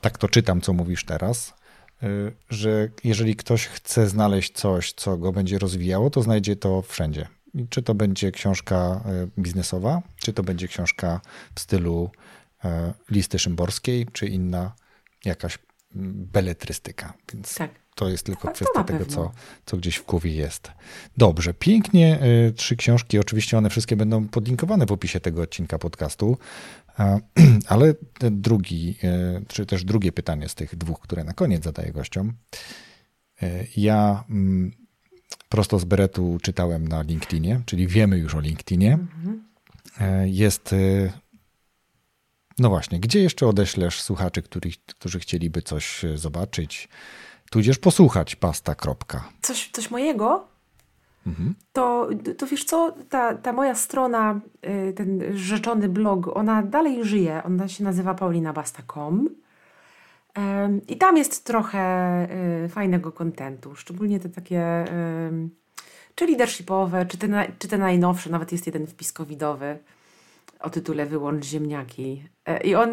tak 0.00 0.18
to 0.18 0.28
czytam, 0.28 0.60
co 0.60 0.72
mówisz 0.72 1.04
teraz, 1.04 1.54
e, 2.02 2.06
że 2.50 2.88
jeżeli 3.04 3.36
ktoś 3.36 3.66
chce 3.66 4.08
znaleźć 4.08 4.52
coś, 4.54 4.92
co 4.92 5.16
go 5.16 5.32
będzie 5.32 5.58
rozwijało, 5.58 6.10
to 6.10 6.22
znajdzie 6.22 6.56
to 6.56 6.82
wszędzie. 6.82 7.28
Czy 7.70 7.82
to 7.82 7.94
będzie 7.94 8.32
książka 8.32 8.76
e, 8.76 9.40
biznesowa, 9.40 10.02
czy 10.16 10.32
to 10.32 10.42
będzie 10.42 10.68
książka 10.68 11.20
w 11.54 11.60
stylu 11.60 12.10
listy 13.10 13.38
szymborskiej, 13.38 14.06
czy 14.12 14.26
inna 14.26 14.72
jakaś 15.24 15.58
beletrystyka. 15.94 17.14
Więc 17.32 17.54
tak. 17.54 17.70
To 17.98 18.08
jest 18.08 18.26
tylko 18.26 18.48
kwestia 18.48 18.84
tego, 18.84 19.06
co, 19.06 19.32
co 19.66 19.76
gdzieś 19.76 19.96
w 19.96 20.06
głowie 20.06 20.32
jest. 20.32 20.70
Dobrze, 21.16 21.54
pięknie. 21.54 22.18
Y, 22.48 22.52
trzy 22.52 22.76
książki, 22.76 23.18
oczywiście 23.18 23.58
one 23.58 23.70
wszystkie 23.70 23.96
będą 23.96 24.28
podlinkowane 24.28 24.86
w 24.86 24.92
opisie 24.92 25.20
tego 25.20 25.42
odcinka 25.42 25.78
podcastu. 25.78 26.38
Ale 27.68 27.94
drugi, 28.30 28.94
y, 29.38 29.44
czy 29.48 29.66
też 29.66 29.84
drugie 29.84 30.12
pytanie 30.12 30.48
z 30.48 30.54
tych 30.54 30.76
dwóch, 30.76 31.00
które 31.00 31.24
na 31.24 31.32
koniec 31.32 31.64
zadaję 31.64 31.92
gościom. 31.92 32.32
Y, 33.42 33.66
ja 33.76 34.24
mm, 34.30 34.72
prosto 35.48 35.78
z 35.78 35.84
beretu 35.84 36.38
czytałem 36.42 36.88
na 36.88 37.02
LinkedInie, 37.02 37.60
czyli 37.66 37.86
wiemy 37.86 38.18
już 38.18 38.34
o 38.34 38.40
LinkedInie. 38.40 38.92
Mhm. 38.92 39.44
Jest 40.24 40.74
no 42.58 42.68
właśnie, 42.68 43.00
gdzie 43.00 43.20
jeszcze 43.20 43.46
odeślesz 43.46 44.02
słuchaczy, 44.02 44.42
których, 44.42 44.74
którzy 44.86 45.20
chcieliby 45.20 45.62
coś 45.62 46.04
zobaczyć, 46.14 46.88
tudzież 47.50 47.78
posłuchać 47.78 48.36
pasta. 48.36 48.74
Kropka. 48.74 49.24
Coś, 49.42 49.70
coś 49.72 49.90
mojego? 49.90 50.46
Mhm. 51.26 51.54
To, 51.72 52.08
to 52.38 52.46
wiesz 52.46 52.64
co, 52.64 52.94
ta, 53.08 53.34
ta 53.34 53.52
moja 53.52 53.74
strona, 53.74 54.40
y, 54.88 54.92
ten 54.92 55.22
rzeczony 55.34 55.88
blog, 55.88 56.36
ona 56.36 56.62
dalej 56.62 57.04
żyje. 57.04 57.42
Ona 57.44 57.68
się 57.68 57.84
nazywa 57.84 58.14
paulinabasta.com 58.14 59.28
i 60.88 60.96
tam 60.96 61.16
jest 61.16 61.44
trochę 61.44 62.26
y, 62.64 62.68
fajnego 62.68 63.12
kontentu, 63.12 63.74
szczególnie 63.74 64.20
te 64.20 64.28
takie 64.28 64.84
czy 66.14 66.26
leadershipowe, 66.26 67.06
czy 67.06 67.18
te, 67.18 67.52
czy 67.58 67.68
te 67.68 67.78
najnowsze, 67.78 68.30
nawet 68.30 68.52
jest 68.52 68.66
jeden 68.66 68.86
wpis 68.86 69.12
covidowy 69.12 69.78
o 70.60 70.70
tytule 70.70 71.06
Wyłącz 71.06 71.44
ziemniaki. 71.44 72.24
E, 72.46 72.64
I 72.64 72.74
on, 72.74 72.90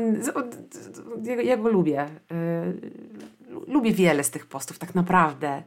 ja 1.44 1.58
go 1.58 1.70
lubię. 1.70 2.06
E, 3.68 3.72
lubię 3.72 3.94
wiele 3.94 4.24
z 4.24 4.32
tych 4.32 4.46
postów, 4.46 4.80
tak 4.80 4.96
naprawdę. 4.96 5.64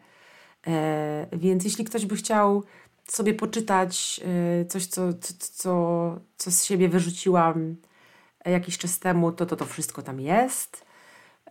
E, 0.66 1.26
więc 1.32 1.64
jeśli 1.64 1.84
ktoś 1.84 2.06
by 2.06 2.16
chciał 2.16 2.64
sobie 3.04 3.34
poczytać 3.34 4.20
e, 4.60 4.64
coś, 4.64 4.86
co, 4.86 5.12
co, 5.12 5.34
co, 5.38 6.20
co 6.36 6.50
z 6.50 6.64
siebie 6.64 6.88
wyrzuciłam 6.88 7.76
jakiś 8.44 8.78
czas 8.78 8.98
temu, 8.98 9.32
to 9.32 9.46
to, 9.46 9.56
to 9.56 9.64
wszystko 9.64 10.02
tam 10.02 10.20
jest. 10.20 10.84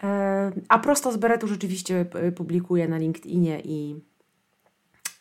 E, 0.04 0.52
a 0.70 0.80
prosto 0.80 1.12
z 1.12 1.18
beretu 1.18 1.48
rzeczywiście 1.48 2.06
publikuję 2.36 2.88
na 2.88 2.98
LinkedInie 2.98 3.62
i, 3.64 4.02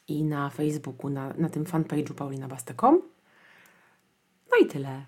i 0.09 0.25
na 0.25 0.51
Facebooku, 0.51 1.11
na, 1.11 1.35
na 1.39 1.49
tym 1.49 1.65
fanpage'u 1.65 2.15
paulinabasta.com. 2.15 3.03
No 4.51 4.67
i 4.67 4.67
tyle. 4.67 5.05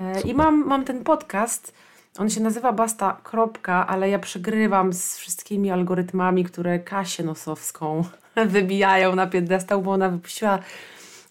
E, 0.00 0.20
I 0.20 0.34
mam, 0.34 0.66
mam 0.66 0.84
ten 0.84 1.04
podcast. 1.04 1.72
On 2.18 2.30
się 2.30 2.40
nazywa 2.40 2.72
Basta. 2.72 3.20
Kropka, 3.22 3.86
ale 3.86 4.10
ja 4.10 4.18
przegrywam 4.18 4.92
z 4.92 5.18
wszystkimi 5.18 5.70
algorytmami, 5.70 6.44
które 6.44 6.78
Kasię 6.78 7.24
Nosowską 7.24 8.04
wybijają 8.46 9.16
na 9.16 9.26
piedestał, 9.26 9.82
bo 9.82 9.90
ona 9.90 10.08
wypuściła, 10.08 10.58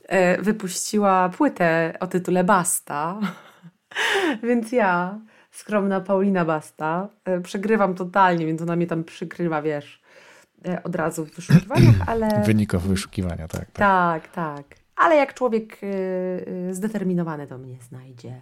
e, 0.07 0.41
wypuściła 0.41 1.29
płytę 1.29 1.93
o 1.99 2.07
tytule 2.07 2.43
Basta. 2.43 3.19
Więc 4.43 4.71
ja, 4.71 5.19
skromna 5.51 6.01
Paulina 6.01 6.45
Basta, 6.45 7.07
e, 7.25 7.41
przegrywam 7.41 7.95
totalnie, 7.95 8.45
więc 8.45 8.61
ona 8.61 8.75
mnie 8.75 8.87
tam 8.87 9.03
przykrywa, 9.03 9.61
wiesz, 9.61 10.01
od 10.83 10.95
razu 10.95 11.25
w 11.25 11.31
wyszukiwaniach, 11.31 11.95
ale... 12.11 12.43
Wyników 12.45 12.83
wyszukiwania, 12.83 13.47
tak. 13.47 13.71
Tak, 13.71 14.27
tak. 14.27 14.67
tak 14.67 14.81
ale 15.01 15.15
jak 15.15 15.33
człowiek 15.33 15.77
zdeterminowany 16.71 17.47
to 17.47 17.57
mnie 17.57 17.77
znajdzie. 17.81 18.41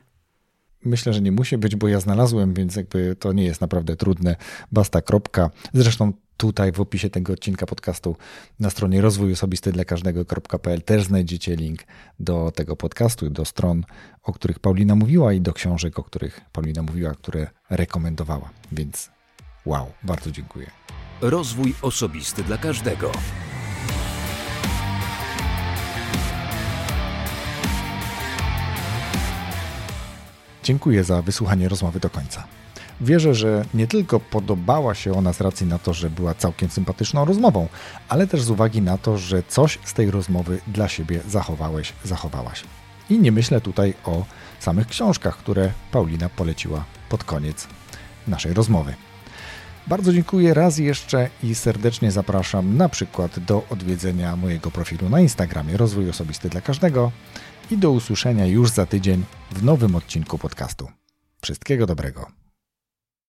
Myślę, 0.85 1.13
że 1.13 1.21
nie 1.21 1.31
musi 1.31 1.57
być, 1.57 1.75
bo 1.75 1.87
ja 1.87 1.99
znalazłem, 1.99 2.53
więc 2.53 2.75
jakby 2.75 3.15
to 3.15 3.33
nie 3.33 3.43
jest 3.43 3.61
naprawdę 3.61 3.95
trudne. 3.95 4.35
Basta. 4.71 5.01
Kropka. 5.01 5.49
Zresztą 5.73 6.13
tutaj 6.37 6.71
w 6.71 6.79
opisie 6.81 7.09
tego 7.09 7.33
odcinka 7.33 7.65
podcastu 7.65 8.15
na 8.59 8.69
stronie 8.69 9.01
rozwój 9.01 9.33
osobisty 9.33 9.71
dla 9.71 9.85
każdego.pl 9.85 10.81
też 10.81 11.03
znajdziecie 11.03 11.55
link 11.55 11.79
do 12.19 12.51
tego 12.55 12.75
podcastu, 12.75 13.29
do 13.29 13.45
stron, 13.45 13.83
o 14.23 14.33
których 14.33 14.59
Paulina 14.59 14.95
mówiła 14.95 15.33
i 15.33 15.41
do 15.41 15.53
książek, 15.53 15.99
o 15.99 16.03
których 16.03 16.41
Paulina 16.51 16.83
mówiła, 16.83 17.11
które 17.11 17.47
rekomendowała. 17.69 18.49
Więc 18.71 19.09
wow, 19.65 19.87
bardzo 20.03 20.31
dziękuję. 20.31 20.71
Rozwój 21.21 21.75
osobisty 21.81 22.43
dla 22.43 22.57
każdego. 22.57 23.11
Dziękuję 30.63 31.03
za 31.03 31.21
wysłuchanie 31.21 31.69
rozmowy 31.69 31.99
do 31.99 32.09
końca. 32.09 32.43
Wierzę, 33.01 33.35
że 33.35 33.65
nie 33.73 33.87
tylko 33.87 34.19
podobała 34.19 34.95
się 34.95 35.13
ona 35.13 35.33
z 35.33 35.41
racji 35.41 35.67
na 35.67 35.79
to, 35.79 35.93
że 35.93 36.09
była 36.09 36.33
całkiem 36.33 36.69
sympatyczną 36.69 37.25
rozmową, 37.25 37.67
ale 38.09 38.27
też 38.27 38.41
z 38.41 38.49
uwagi 38.49 38.81
na 38.81 38.97
to, 38.97 39.17
że 39.17 39.43
coś 39.47 39.79
z 39.83 39.93
tej 39.93 40.11
rozmowy 40.11 40.59
dla 40.67 40.87
siebie 40.87 41.19
zachowałeś, 41.27 41.93
zachowałaś. 42.03 42.63
I 43.09 43.19
nie 43.19 43.31
myślę 43.31 43.61
tutaj 43.61 43.93
o 44.05 44.25
samych 44.59 44.87
książkach, 44.87 45.37
które 45.37 45.71
Paulina 45.91 46.29
poleciła 46.29 46.83
pod 47.09 47.23
koniec 47.23 47.67
naszej 48.27 48.53
rozmowy. 48.53 48.93
Bardzo 49.87 50.13
dziękuję 50.13 50.53
raz 50.53 50.77
jeszcze 50.77 51.29
i 51.43 51.55
serdecznie 51.55 52.11
zapraszam 52.11 52.77
na 52.77 52.89
przykład 52.89 53.39
do 53.39 53.63
odwiedzenia 53.69 54.35
mojego 54.35 54.71
profilu 54.71 55.09
na 55.09 55.19
Instagramie 55.19 55.77
Rozwój 55.77 56.09
Osobisty 56.09 56.49
dla 56.49 56.61
Każdego 56.61 57.11
i 57.71 57.77
do 57.77 57.91
usłyszenia 57.91 58.45
już 58.45 58.69
za 58.69 58.85
tydzień 58.85 59.23
w 59.51 59.63
nowym 59.63 59.95
odcinku 59.95 60.37
podcastu. 60.37 60.87
Wszystkiego 61.41 61.85
dobrego. 61.85 62.27